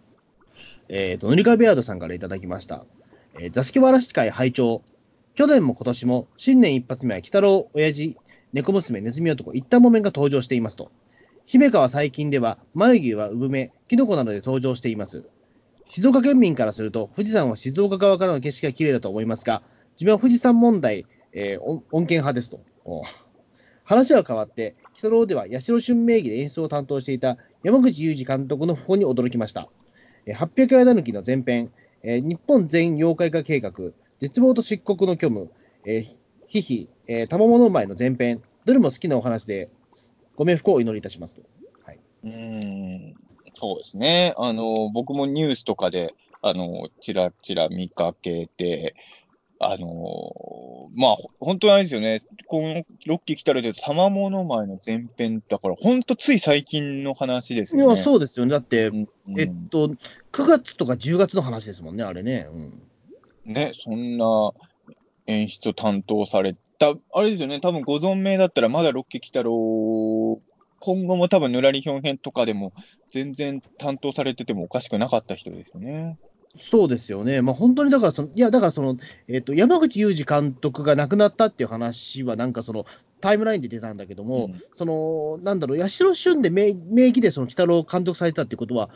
[0.88, 2.86] えっ、と、塗り壁ヤードさんからいただきました。
[3.38, 4.82] えー座敷わらし会拝聴
[5.34, 8.16] 去年も今年も新年一発目は鬼太郎、親父、
[8.54, 10.90] 猫娘、ネズミ男、一旦もめんが登場していますと。
[11.44, 15.28] 姫川最近では眉毛は産め、キノコなどで登場しています。
[15.90, 19.62] 静岡県民からすると、富士山は静岡側からの景色が綺麗だと思いますが、
[19.96, 22.60] 自分は富士山問題、えー、恩恩恵派ですと。
[23.86, 29.68] 話は変わって、鬼太郎では八代春名義で演出を担当していた山口裕二監督の訃報に驚きました。
[30.26, 31.70] 800夜狸の前編、
[32.02, 33.72] 日本全妖怪化計画、
[34.20, 35.50] 絶望と漆黒の虚無、
[35.84, 36.06] えー、
[36.48, 39.70] ヒヒ、えー、賜物前の前編、どれも好きなお話で、
[40.34, 41.42] ご冥福をお祈りいたしますと。
[41.84, 42.00] はい。
[43.54, 44.34] そうですね。
[44.36, 48.96] あの、僕もニュースとかで、あの、ちらちら見かけて、
[49.58, 52.20] あの、まあ、ほ本当にあれですよね。
[52.46, 57.98] このロッキー来たらで、賜物前の前編だから、本当つい最近の話ですいよね。
[57.98, 58.52] や、そうですよね。
[58.52, 59.08] だって、うん
[59.38, 59.88] えっと、
[60.32, 62.46] 9月とか10月の話ですもんね、あれね。
[63.46, 63.52] うん。
[63.52, 64.52] ね、そんな
[65.26, 70.40] 演出を担当された、あれですよね、多分ご存命だったら、まだロッキー来たろ
[70.80, 72.72] 今後も多分、ぬらりひょん編とかでも、
[73.10, 76.18] 全然担当されててもおかしくなかった人ですよね。
[76.58, 78.96] そうですよね、まあ、本当にだからその、いや、だからその、
[79.28, 82.86] えっと山口裕二監督が亡くなったっていう話は、なんかその、
[83.20, 84.62] タイムラインで出たんだけども、うん。
[84.74, 88.90] その、なんだろう、八代俊で名名義でその鬼太郎を監督されたってことは、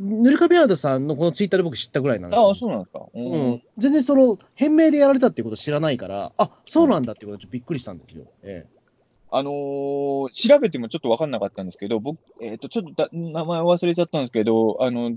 [0.00, 2.48] 塗り壁アードさんのこのツイッターで僕知ったぐらいなんですよ。
[2.48, 3.00] ああ、そうなんですか。
[3.12, 8.24] ううん、全然その、変名でやられたってこと知らないから、あそうなんだってことちょっとびっくりしたんですよ。
[8.42, 8.66] え
[9.32, 15.12] あのー調べてもちょっと分かんなかったんですけど、僕、えっ、と、ちょっとだ名前忘れちゃったんですけど、あの、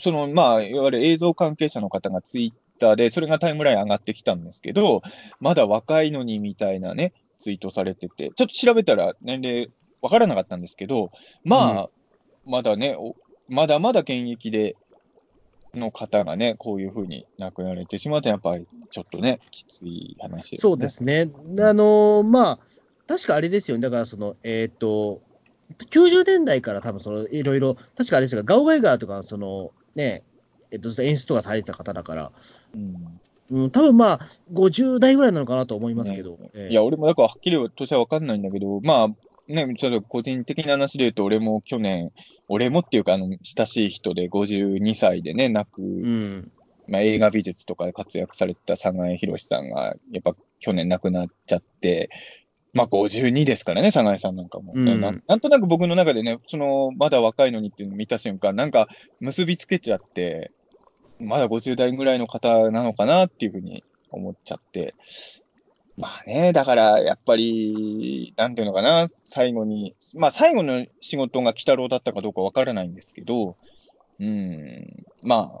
[0.00, 5.02] その、まあ、いわゆる映像関係者の方がツイッターで、それがタイムライン上がってきたんですけど、
[5.40, 9.70] まだ若いのにみたいなね、ツイートされてて、ちょっと調べたら年齢
[10.02, 11.10] 分からなかったんですけど、
[11.44, 11.90] まあ、
[12.46, 13.14] まだね、お
[13.48, 14.76] まだまだ現役で、
[15.74, 20.58] の方がね、こういうふうに亡くなられてしまうと、やっぱりちょっとね、きつい話ですね。
[20.60, 21.30] そうですね。
[21.60, 22.58] あのーまあ、
[23.06, 25.20] 確かあれですよね、だからその、えっ、と、
[25.76, 30.24] 90年代から多分その、いろいろ、確かあれですが、ガオガイガーとか、その、ね、
[30.70, 32.32] えっ、と、演出とかされてた方だから、
[32.74, 33.20] うん
[33.50, 34.20] うん、多分まあ、
[34.52, 36.38] 50代ぐらいなのかなと思いますけど。
[36.54, 39.08] ええいや、俺もだからはっきり年は分かんないんだけど、まあ、
[39.48, 42.12] ね、ちょっと個人的な話で言うと、俺も去年、
[42.48, 46.52] 俺もっていうか、あの、親しい人で52歳でね、亡く、うん。
[46.86, 52.10] まあ、映画美術とかで活躍されてた佐賀江博さんが、やっぱ去年亡くなっちゃって、
[52.74, 55.12] まあ52ですからね、佐賀江さんなんかも、うんな。
[55.26, 58.88] なんとなく僕の中でね、その、まだ若いのにっていうのを見た瞬間、なんか
[59.20, 60.52] 結びつけちゃって、
[61.18, 64.94] まだ50代ぐらいの方なのかなっていうふうに思っちゃって。
[65.96, 73.56] まあね、だからやっぱり、なんていうのかな、最後に、まあ最後の仕事が鬼太郎だったかどうかわからないんですけど、
[74.20, 75.60] うん、ま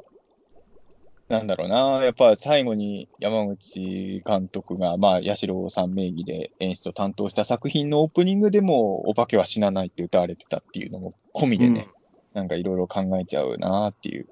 [1.28, 11.88] なんだろうな、やっぱ最後に山口監督が、まあ、八代さん名義で演出を担当した作品のオープニングでも、お化けは死なないって歌われてたっていうのも込みでね、
[12.32, 14.26] なんかいろいろ考えちゃうなっていう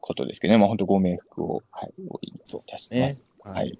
[0.00, 3.26] ことですけどね、まあ本当ご冥福を、はい、お祈りいたしまねす。。
[3.42, 3.78] ははい。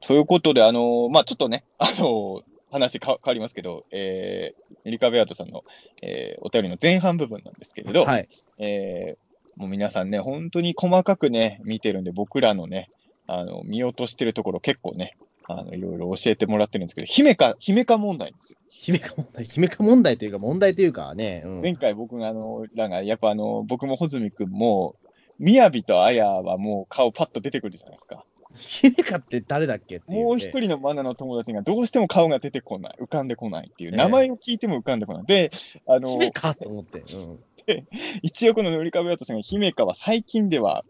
[0.00, 5.64] ということで、あのまあちょっとね、あの話か変わりますけど、えー、リカベアートさんの、
[6.02, 8.28] えーお便りの前半部分なんですけれど、はい。
[8.58, 12.90] えーもう皆さんね、本当に細かくね、見てるんで、僕らのね、
[13.26, 15.16] あの、見落としてるところ結構ね、
[15.48, 18.58] あの、いろいろ教えてもらってるんですけど、姫か、姫か問題ですよ。
[18.68, 24.96] 姫か問題、姫か問題というか、問題というかね、うん、前回僕があの、らが、やっぱあの、僕も穂積君も、
[25.40, 28.24] 雅と綾はもう顔パッと出てくるじゃないですか。
[28.56, 30.12] 姫かって誰だっけって。
[30.12, 35.26] もう一人のマナの友達がどうしても顔が出てこない、浮かんでこないっていう、ええ名前を聞いても浮かんでこない。
[35.26, 35.50] で、
[35.86, 37.00] あの、姫かと思って。
[37.00, 37.38] うん
[38.22, 40.84] 一応この塗り壁アさんが姫香は最近では、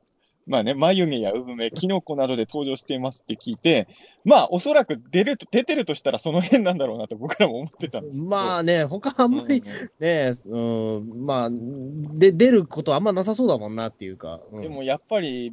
[0.46, 3.88] まあね、眉毛や産毛、キノコなどで登場していますって聞いて、
[4.24, 8.24] まあおそらく出ると出てるとしたらその辺なんだろうなと僕らも思ってたんです。
[8.24, 9.62] まあね、他ああんまり
[10.00, 14.40] ね、うん、まあ、で、出ることあんまなさそうだもんなっていうか。
[14.50, 15.52] うんでもやっぱり、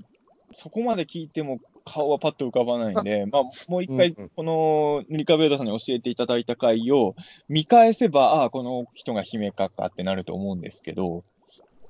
[0.53, 7.15] そこまで聞いても顔はパッと浮かばないんで、まあもう一回この塗り壁アさんに教えていただいた回を
[7.49, 11.23] 見返せば、ああ、この人が姫香かってなると思うんですけど、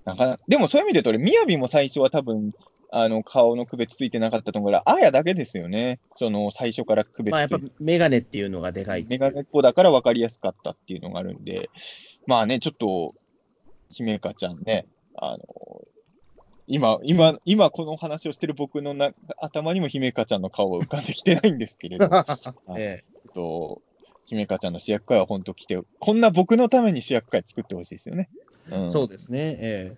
[0.06, 2.53] なかなでもそういう意味で言うと、俺、雅も最初は多分、
[2.91, 5.99] あの、顔の区別ついてなかったと思うから、あやだけですよね。
[6.15, 7.72] その、最初から区別まあやっぱついて。
[7.80, 9.06] メガネっていうのがでかい。
[9.07, 11.69] メガネっ子だから分かりやすかったっていうのがあるんで、
[12.26, 13.15] まあね、ちょっと、
[13.90, 15.44] 姫香ちゃんね、あの、
[16.68, 22.10] 今、今、今この話をしてる僕のな頭にも姫香ちゃんの顔は浮かんできてないんですけれど、
[22.77, 23.81] ええっと、
[24.26, 28.30] 姫香ちゃんの主役会は本当来て、こんな僕のために主役会作ってほしいですよね。
[28.69, 29.57] うんえそうですね。
[29.61, 29.95] え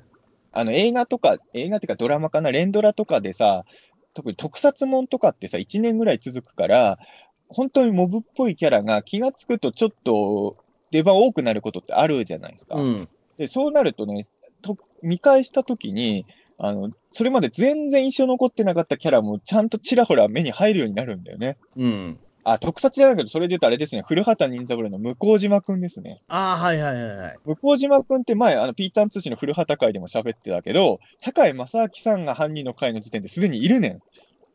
[0.52, 3.66] あの映画とか、映画っていうかドラマかな、連ドラとかでさ、
[4.14, 7.00] 特に特撮もんとかってさ、1年ぐらい続くから、
[7.48, 10.58] 本当にモブっぽいキャラが気がつくとちょっと
[10.92, 12.76] 出番多くなることってあるじゃないですか。
[12.78, 13.10] えうん。
[13.38, 14.26] で、そうなるとね、
[14.62, 16.26] と見返したときに、
[16.62, 21.58] あの、それまで全然印象残ってなかったキャラもちゃんとちらほら目に入るようになるんだよね。
[21.78, 22.20] うん。
[22.44, 26.22] あ、特撮じゃないけど、それで言うとあれですね、古畑任三郎の向島くんですね。
[26.28, 27.38] ああ、はいはいはいはい。
[27.46, 34.00] 向島くんって前、あの、ピーターン通信の古畑会でも喋ってたけど、堺正明さんが犯人の会の時点ですでにいるねん。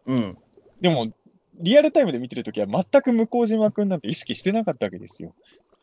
[0.06, 0.38] うん。
[0.82, 1.08] でも、
[1.60, 5.34] リアルタイムで見てるときは全く向島くんなんて意識してなかったわけですよ。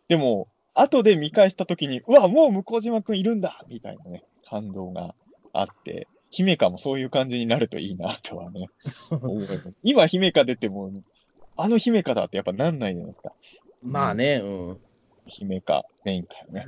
[0.08, 5.16] でも、後で見返したときに、うわ、もう向島くんいるんだみたいなね、感動が
[5.54, 8.68] あって、姫香もそういう感じになるといいなとはね、
[9.12, 10.92] 思います今姫香出ても、
[11.58, 13.34] あの姫香だってやっぱなんないじゃないですか。
[13.84, 14.78] まあね、うん。
[15.28, 16.68] 姫香、メインかよね。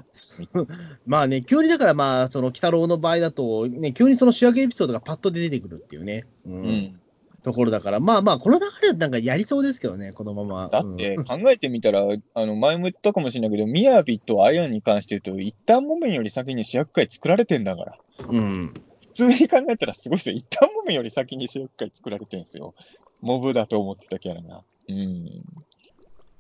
[1.06, 6.26] まあね、急にだからまあ、その、鬼太郎の場合だと、ね、急にその主役エピソードがパッと出てくるっていうね。
[6.46, 6.50] う。
[6.50, 7.00] うんん。
[7.44, 10.70] ところだから、まあまあ、この流れなんかやりそうですけどね、このまま。
[10.70, 12.02] だって考えてみたら、
[12.34, 17.98] あの前も言ったかもしれないけど、みやびとあやに関して言うと、一旦もめんより先に主役会作られてんだから。
[18.30, 18.36] うん。
[18.36, 18.84] うん。
[19.14, 20.36] 通に考えたらすごいですよ。
[20.36, 22.74] 一旦もめより先に塩会作られてるんですよ。
[23.22, 24.64] モブだと思ってたキャラが。
[24.90, 25.44] うん。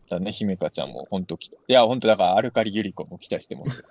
[0.09, 3.85] だね、姫香ちゃんも本当きいや、本当だから、アルカリユリコも期待してますよ。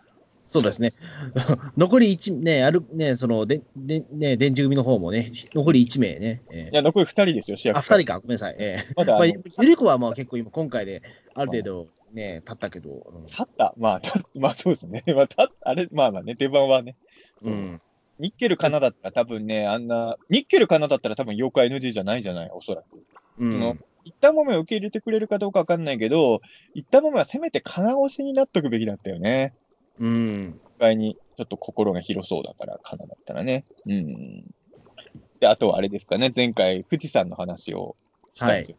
[0.49, 0.93] そうですね。
[1.79, 6.43] 残り1、ね、ある、ね、その、で、で、ね、電池組の方もね、残り1名ね。
[6.51, 8.57] えいや、残り2人ですよ、主役あ、2人か、ごめんなさい。
[8.59, 11.03] ええまだまあ、ゆり子はまあ結構今、今回で
[11.35, 13.75] ある程度ね、経ったけど、うん立った。
[13.79, 15.03] まあ、たまあそうですね。
[15.17, 16.97] まあ、たあれ、まあまあね、出番はね。
[17.43, 17.81] そううん。
[18.19, 23.05] ニッケルかなだったら多分ね、あんな、ニッケルかなだったら多分妖怪 NG じゃないじゃない、おそらく。
[23.39, 23.81] うそのん。
[24.05, 26.41] 一旦もめを受け入れてくれるかどうかわかんないけど、
[26.75, 29.55] 一旦もめはせめて金押しになっとくべきだったよね。
[29.99, 30.61] うん。
[30.65, 33.65] お互いにちょっと心が広そうだから、金だったらね。
[33.87, 34.45] うん。
[35.41, 37.97] で、あとはあれですかね、前回、富士山の話を
[38.33, 38.77] したんですよ。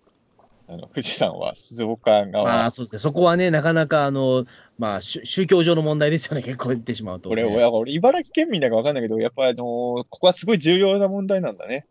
[0.73, 2.99] あの富士山は静岡側、まあ、そうですね。
[2.99, 4.45] そこはね、なかなか、あの、
[4.77, 7.53] まあ、宗宗教上の問題ですよね、結構言ってしまうと、俺、ね。
[7.53, 11.85] 俺、俺茨城県民だかわかんないけど、やっぱりあのーここはすごい重要な問題なんだね。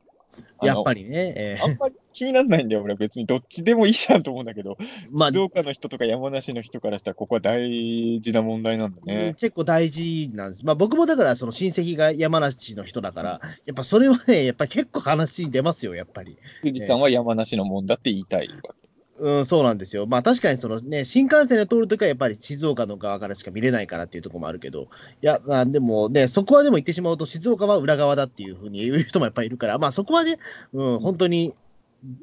[0.62, 1.34] やっぱりね。
[1.36, 4.76] えあんまり気にならないんだよ、俺は別にどっちでもいいじゃんと思うんだけど、ー
[5.10, 9.34] まあ静、岡の人とか山梨の人からしたら、ここは大事な問題なんだうんね。
[9.38, 10.66] 結構大事なんです。
[10.66, 16.38] まあ僕もだから、その親戚が山梨の人だから、やっぱそれはね、やっぱ結構話に出ますよ、やっぱり。
[16.62, 18.82] 富士山は山梨のもんだって言いたいわけ。
[19.22, 20.06] うん、そうなんですよ。
[20.08, 24.86] まあ確かにそのね、新幹線で通るときはやっぱり静岡の側からしか見れないからっていうところもあるけど、い
[25.20, 30.38] や、まあでもね、そこはでも言ってしまうと、静岡は裏側だっていうふうに 言う人もやっぱりいるから、まあそこはね、
[30.72, 31.54] うん、本当に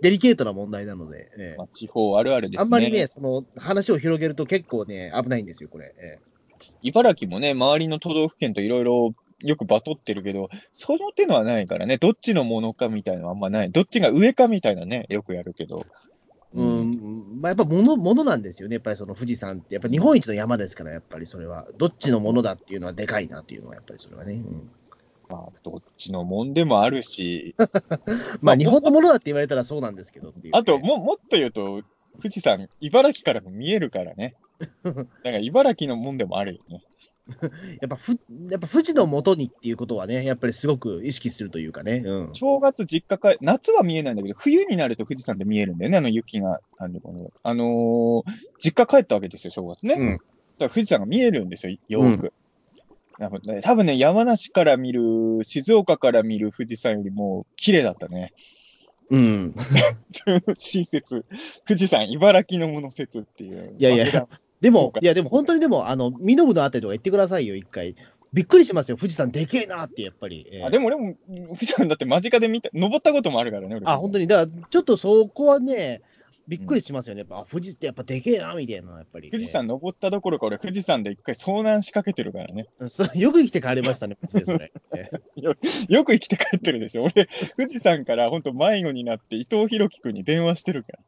[0.01, 2.63] デリケートな問題なので、ええまあ、地方あるあるですね。
[2.63, 5.95] あんまりね、その話を広げると結構ね、危ないんですよ、これ。
[5.97, 6.19] え
[6.81, 13.71] 茨城もね、周りの都道府県といろいろよくバトってるけど、その手のはないからね、どっちのものかみたいなのはあんまない。
[13.71, 15.85] どっちが上かみたいなね、よくやるけど。
[16.55, 24.33] えうん、まあやっぱ物、物なんですよね、やっぱりその富士山って、やっぱ日本一の山ですから、やっぱりそれは、どっちのものだっていうのはでかいなっていうのは、やっぱりそれはね。
[24.33, 24.71] うん。
[25.29, 27.55] まあ、どっちのもんでもあるし、
[28.41, 31.83] まあ日本のものだって言われたらそうなんですけどね、あとも、もっと言うと、
[32.17, 34.35] 富士山、茨城からも見えるからね。
[34.83, 36.83] だから茨城のもんでもあるよね。
[37.81, 38.19] やっぱふ、
[38.49, 42.03] やっぱ富士の元にっていうことはね、やっぱりすごく意識するというかね。
[42.05, 42.29] うん。
[42.33, 46.61] 正月実家帰、夏は見えないんだけど、冬になると富士山で見えるんだよね、あの雪が。
[46.77, 46.99] あの、
[47.43, 48.23] あのー
[48.59, 49.95] 実家帰ったわけですよ、正月ね。
[49.97, 50.19] うん
[50.59, 52.33] だから富士山が見えるんですよ、よーく。
[53.17, 58.33] 多分ね、多分ね、山梨から見る、静岡から見る富士山よりも綺麗だったね。
[59.09, 59.55] うん。
[60.57, 61.25] 新説、
[61.65, 63.75] 富士山、茨城のもの説っていう。
[63.77, 64.27] いやいや
[64.61, 67.95] でもいや、でも本当にでも、あの、ミノブのあたりとか行ってくださいよ、一回。
[68.33, 70.45] びっくりしますよ、富士山でけえなって、やっぱり。
[70.51, 73.85] えーあでも俺も、富士山だって間近で見た、登ったこともあるからね、俺。
[73.87, 76.01] あ、本当に、だから、ちょっとそこはね、
[76.47, 77.19] びっくりしますよね。
[77.19, 79.29] やっぱ、あ富士ってやっぱでけえな、みたいな、やっぱり。
[79.31, 82.65] 富士山登ったどころか、俺、富士山で一回遭難しかけてるからね。
[82.81, 84.71] えーそれよく生きて帰れましたね、 それ。
[84.95, 85.39] えー
[85.89, 87.03] よく生きて帰ってるでしょ。
[87.03, 87.27] 俺、
[87.57, 90.99] 富士山から本当迷子になって、伊藤博樹君に電話してるから。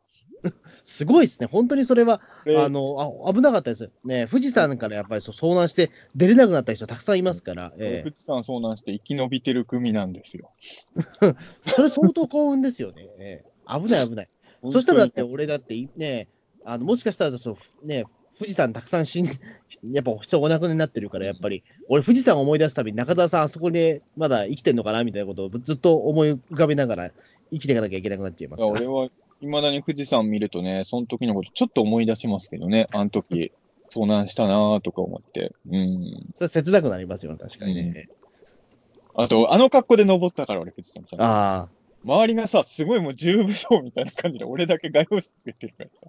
[0.83, 3.91] すごいですね、本当にそれは、であのあ危なかったです。
[4.03, 10.51] ね、富士山からやっぱりそう遭難して出れなくなった人たくさんいますから、え富士山遭難して生き延びてる組なんですよ。
[10.95, 11.35] ー
[11.67, 13.07] それ相当幸運ですよね。
[13.19, 14.29] えー危ない危ない。
[14.69, 16.27] そしたらだって、俺だってね、
[16.65, 18.05] あのもしかしたらそう、ね、
[18.37, 19.25] 富士山たくさん死ん
[19.83, 27.11] やっぱ人お亡くなりになってるから、やっぱり、俺、富士山を思い出すたびに、中澤さん、あそこでまだ生きてんのかなみたいなことをずっと思い浮かべながら、
[27.51, 28.71] 生きていかなきゃいけなくなっちゃいますから。
[28.71, 29.09] 俺は、
[29.41, 33.51] いまだに富士山見るとね、その時のことちょっと思い出しますけどね、あの時、
[33.89, 35.53] 遭難したなとか思って。
[35.69, 36.29] うん。
[36.35, 38.07] それ切なくなりますよね、確かにね。
[39.15, 41.25] あと、あの格好で登ったから、俺、富士山ちゃんと。
[41.25, 41.69] ああ、
[42.05, 46.07] 周りがさ、すごいもう重武装みたいな感じで、俺だけ画用紙つけてるからさ、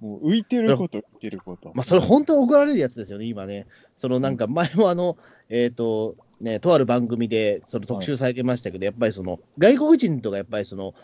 [0.00, 1.72] もう浮いてること、浮いてること。
[1.74, 3.66] まあ、それ本当に怒られるやつですよね、今ね。
[3.96, 5.16] そのなんか前もあの、
[5.50, 10.94] えっ、と、ね、とある番組でその特集されてましたけど、やっぱりその、外国人とかやっぱりその、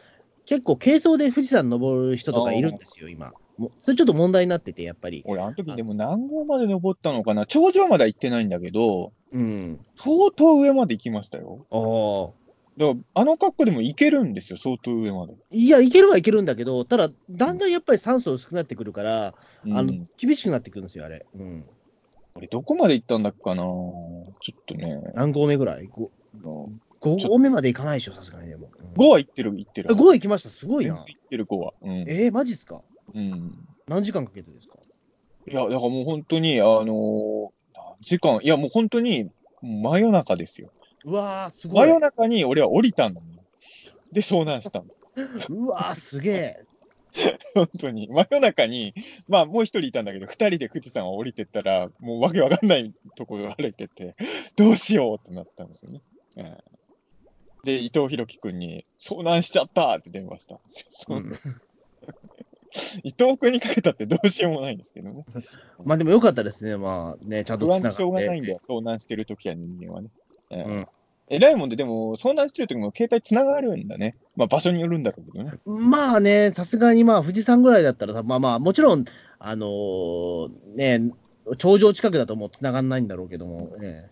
[0.47, 3.33] 結構軽装で富士山登る人とかいるんですよ、今。
[3.57, 5.23] もうそれちょっと問題になってて、やっぱり。
[5.27, 7.47] 俺、あの時でも何号まで登ったのかな？
[7.47, 9.81] 頂上までは行ってないんだけど、うん。
[9.95, 11.65] 相当上まで行きましたよ。
[11.71, 12.45] ああ。
[12.77, 15.35] だから、あの格好でも行けるんですよ、相当上まで。
[15.53, 19.35] いや、いけるはいけるんだけど、ただ、だんだんやっぱり酸素薄くなってくるから、
[19.65, 21.25] うんあの厳しくなってくるんですよ、あれ。
[21.37, 21.69] うん。
[22.35, 23.63] 俺、どこまで行ったんだっけかな？
[23.63, 25.01] ちょっとね。
[25.15, 26.69] 何合目ぐらい ?5
[27.05, 28.71] 5合目までいかないでしょ、さすがにでも。
[28.97, 29.91] は行ってる、行ってる。
[29.91, 31.15] 5行きました、すごいな全然。
[31.15, 31.75] 行ってる5は。
[31.83, 31.91] うん。
[32.09, 32.83] えー、マジっすか？
[33.15, 33.53] うん。
[33.87, 34.77] 何時間かけてですか？
[35.47, 39.31] いや、だからもう本当に、あのー何時間、いや、もう本当に、
[39.63, 40.71] 真夜中ですよ。
[41.05, 41.89] うわー、すご真い。
[41.91, 43.31] 夜中に俺は降りたんだもん。
[44.13, 44.87] で、遭難したの。
[45.51, 46.65] うわー、すげえ。
[47.55, 48.09] 本当に。
[48.09, 48.95] 真夜中に、
[49.29, 54.17] まあもう一人いたんだけど、二人で富士山を降りてったら、もうわけわかんないところを歩いてて、
[54.57, 56.03] どうしようってなったんですよね。
[56.37, 56.57] うん
[57.65, 61.17] で、伊藤博樹君に、遭難しちゃったって電話したんですよ。
[61.17, 61.33] うん
[63.05, 65.25] 伊藤君にかけたってどうしようもないんですけどね。
[65.85, 70.09] まあでもよかったですね、まあね、ちゃんと不安でしょうがないんだよ、遭難してる時は人間はね。
[70.51, 70.87] ええうん
[71.29, 74.15] 偉いもんで、でも、遭難してる時も携帯つながるんだね。
[74.37, 75.53] まあ、場所によるんだろうけどね。
[75.65, 79.07] まあね、さすがにまあ、富士山ぐらいだったら、まあまあ、もちろん、
[79.39, 81.13] あのーね、
[81.57, 84.11] 頂上近くだともう繋がんないんだろうけども、ね、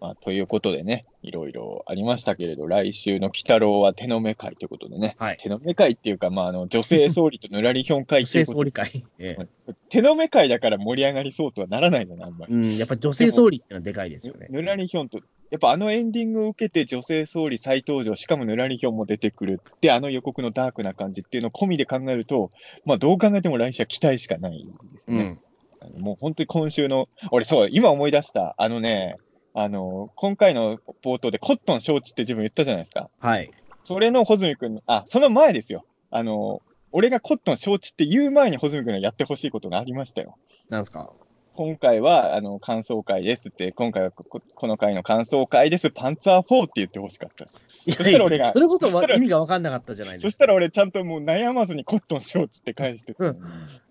[0.00, 12.54] まあ、ということでね、いろいろありましたけれど、来週の鬼太郎は手の目会ということでね、はい手の目会っていうか、まあ、あの女性総理とぬらりひょん会っていう総理会、ええ手の目会だから盛り上がりそうとはならないのね、あんまり。
[12.54, 14.46] うん、やっぱり女性総理ってのはでかいですよね。
[14.50, 15.18] ぬらりひょんと、
[15.50, 22.50] やっぱあのエンディングを受けて女性総理再登場、しかもぬらりひょんも出てくるって、あの予告のダークな感じっていうのを込みで考えると、
[22.84, 25.40] まあどう考えても来週は期待しかないですよね。
[25.82, 26.02] うん。
[26.02, 29.16] もう本当に今週の、俺そう、今思い出した、あのね、
[29.60, 33.10] あの、今回の冒頭でコットン承知って自分言ったじゃないですか。
[33.18, 33.50] はい。
[33.82, 35.84] それの穂積君の、あ、その前ですよ。
[36.12, 36.62] あの、
[36.92, 40.36] 俺がコットン承知って言う前に穂積君がやってほしいことがありましたよ。
[40.70, 41.10] なんですか？
[41.54, 47.64] 今回は、あの、感想会ですって、今回はこの回の感想会です、パンツァー4って言ってほしかったです。
[47.84, 50.26] いそしたら俺がそれこそ意味が分かんなかったじゃないですか。
[50.28, 53.40] そしたら俺ちゃんともう悩まずにコットン承知って返してて、うん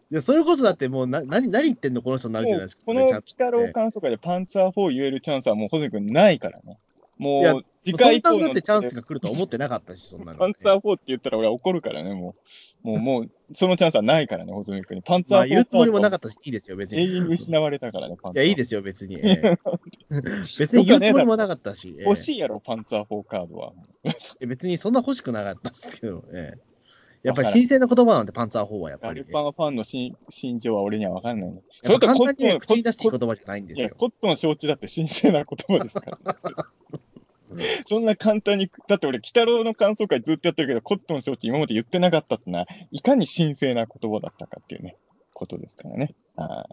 [0.09, 2.83] いや、それこそだってもうな、何、何言ってんのこの人になるじゃもないうですか。
[2.85, 6.77] このそれちゃんと鬼太郎感想会でパンツァー4言えるチャンスはもう穂積君ないからね。
[7.17, 10.39] もう、次回以降ってチャンスが来るとは思ってなかったし、そんなの。
[10.39, 12.35] パンツァー4って言ったら俺は怒るからね、も
[12.83, 12.87] う。
[12.87, 15.03] もう、もう、そのチャンスはないからね、穂積君に。
[15.03, 17.17] パンツァー4まあ、言うつもりもなかかったし、いいですよ、別永に。
[17.17, 18.45] 遠に失われたからね、パンツァー。
[18.45, 19.15] いや、いいですよ、別に。
[19.15, 19.57] ええ
[20.59, 23.73] 別に言うつもりもなかったし、ええ欲しいやろ、パンツァー4カードは。
[24.47, 26.76] 別にそんな欲しくなかったですけど、ええ
[27.23, 29.33] やっぱりわからん神聖な言葉なんで、パンツァー4はやっぱりガル。
[29.33, 31.61] パンファンの心心情は俺には分かんないね。
[31.81, 33.89] それとコットン、口に出していいコ言葉じゃないんですよ。
[33.97, 36.37] コットン承知だって神聖な言葉ですから、
[37.85, 44.97] そんな簡単に、だって俺、鬼太郎の感想会ずっとやってるけど、コットン承知今まで言ってなかったってのは、いかに神聖な言葉だったかっていうね、
[45.33, 46.13] ことですからね。
[46.35, 46.67] は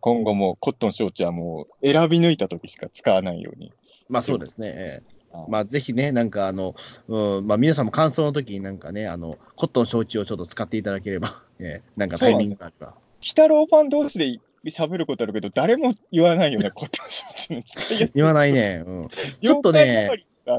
[0.00, 3.72] 今後もコットン承知はもう選び抜いた時しか使わないように。
[4.08, 4.72] まあそうですね。
[4.74, 5.02] え
[5.48, 6.74] まあぜひね、なんかあの、
[7.08, 12.88] うん、まあ皆さんも感想の時になんかね、あの、コットン承知をちょっと使っていただければ、 ええなんかタイミングがあれば。
[12.88, 18.12] 鬼太郎ファン同士で喋ることあるけど、誰も言わないよね、 コットン承知の使いやすい。
[18.14, 18.82] 言わないね。
[18.86, 19.08] うん。
[19.40, 20.10] ちょっとね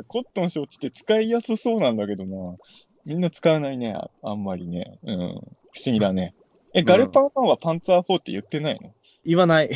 [0.07, 2.56] コットン承知って使いやすそうなんだけどな。
[3.03, 4.99] みんな使わないね、ああんまりね。
[5.03, 5.18] うん。
[5.18, 5.23] 不
[5.85, 6.34] 思議だね。
[6.73, 8.93] え、ガルパンファンはパンツァー4って言ってないの？
[9.26, 9.69] 言わない。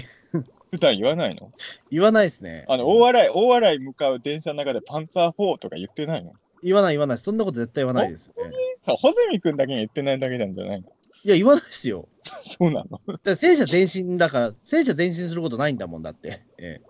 [0.76, 1.52] 普段言わないの？
[1.92, 2.66] 言わないですね。
[2.68, 6.34] あの、大洗い、大洗い向かう電車の中でパンツァー4とか言ってないの？
[6.64, 7.18] 言わない言わない。
[7.18, 8.34] そんなこと絶対言わないです、ね。
[8.88, 10.88] あ穂積君だけが言ってないだけなんじゃないの？
[11.24, 12.08] いや、言わないですよ。
[12.42, 13.00] そうなの？
[13.24, 16.42] だ戦車前進だから、戦車前進することないんだもんだって。
[16.58, 16.82] え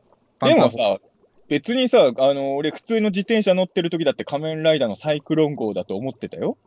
[0.42, 1.00] えでもさ、
[1.48, 6.58] 別にさ、あの、俺普通の自転車乗ってる時だって仮面ライダーのサイクロン号だと思ってたよ。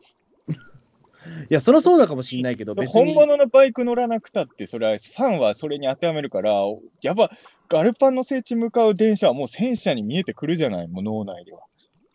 [1.49, 3.13] いや、そりゃそうだかもしれないけど、別に。
[3.13, 6.53] 本物のバイク乗らなくたって、それは、ファンはそれに当てはめるから、
[7.01, 7.31] やば、
[7.67, 11.61] ガルパンの聖地向かう電車はもう戦車に見えてくるじゃない、もう脳内では。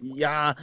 [0.02, 0.56] いや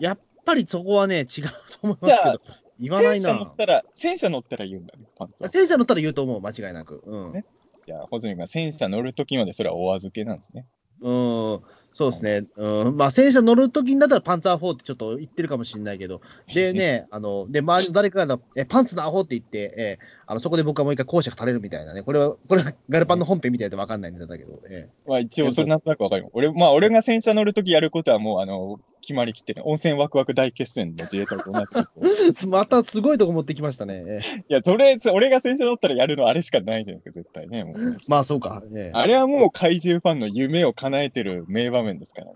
[0.00, 2.40] ー、やっぱりそこはね、違うと思いますけど、
[2.80, 3.56] 言わないな戦車乗っ。
[3.56, 5.48] たら、戦車乗ったら言うんだね、パンツは。
[5.48, 7.02] 戦車乗ったら言うと思う、間違いなく。
[7.04, 7.32] うん。
[7.32, 7.44] ね
[7.86, 10.66] いや、穂積が戦車乗るときまでそれはお預けなんですね。
[11.00, 11.60] うん、
[11.92, 12.44] そうですね。
[12.56, 16.20] うん、まあ、戦車乗るときになったらパンツァー4ってちょっと言ってるかもしれないけど、
[16.52, 26.30] でね、 あの、で、周りの誰かが、え、パンツのアホって言って、えあの、そこで僕はもう一回講釈垂れるみたいなね、これは、これはガルパンの本編みたいでわかんないネタだけど、えまあ一応、それなんとなくわかるよ。
[26.32, 34.04] 俺、まあ俺が戦車乗るときやることはもう、あの、決まりきってね、温泉ワクワク大決戦の自衛隊と同じ またすごいとこ持ってきましたね。
[34.06, 37.64] ええいや、それ、そ俺が戦車乗ったらやるのあれしかないじゃないですか、絶対ね。
[38.06, 38.62] まあ、そうか。
[38.70, 42.34] ええあれはもう怪獣ファンの夢を叶えてる名場面ですからね。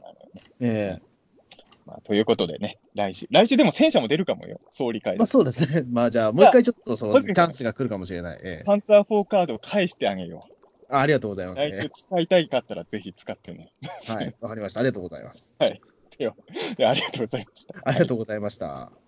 [0.61, 1.03] ええ
[1.85, 5.27] まあ、ということでね、来週、来週でも戦車も出るかもよ、総理会でまあ、。
[5.27, 5.85] そうですね。
[5.93, 8.41] まあ、じゃあ、もう一回ちょっとそのチャンスが来るかもしれない。
[8.43, 10.49] ええパンツァー4カードを返してあげよ
[10.89, 11.57] あありがとうございまう。
[11.57, 11.91] す、来週ね。
[11.93, 13.73] 使いたいかったらぜひ使ってね。
[14.09, 14.81] はい、わかりました。
[14.81, 15.55] ありがとうございます。
[16.17, 16.37] てよ
[16.87, 17.75] ありがとうございました。
[17.85, 19.02] ありがとうございました。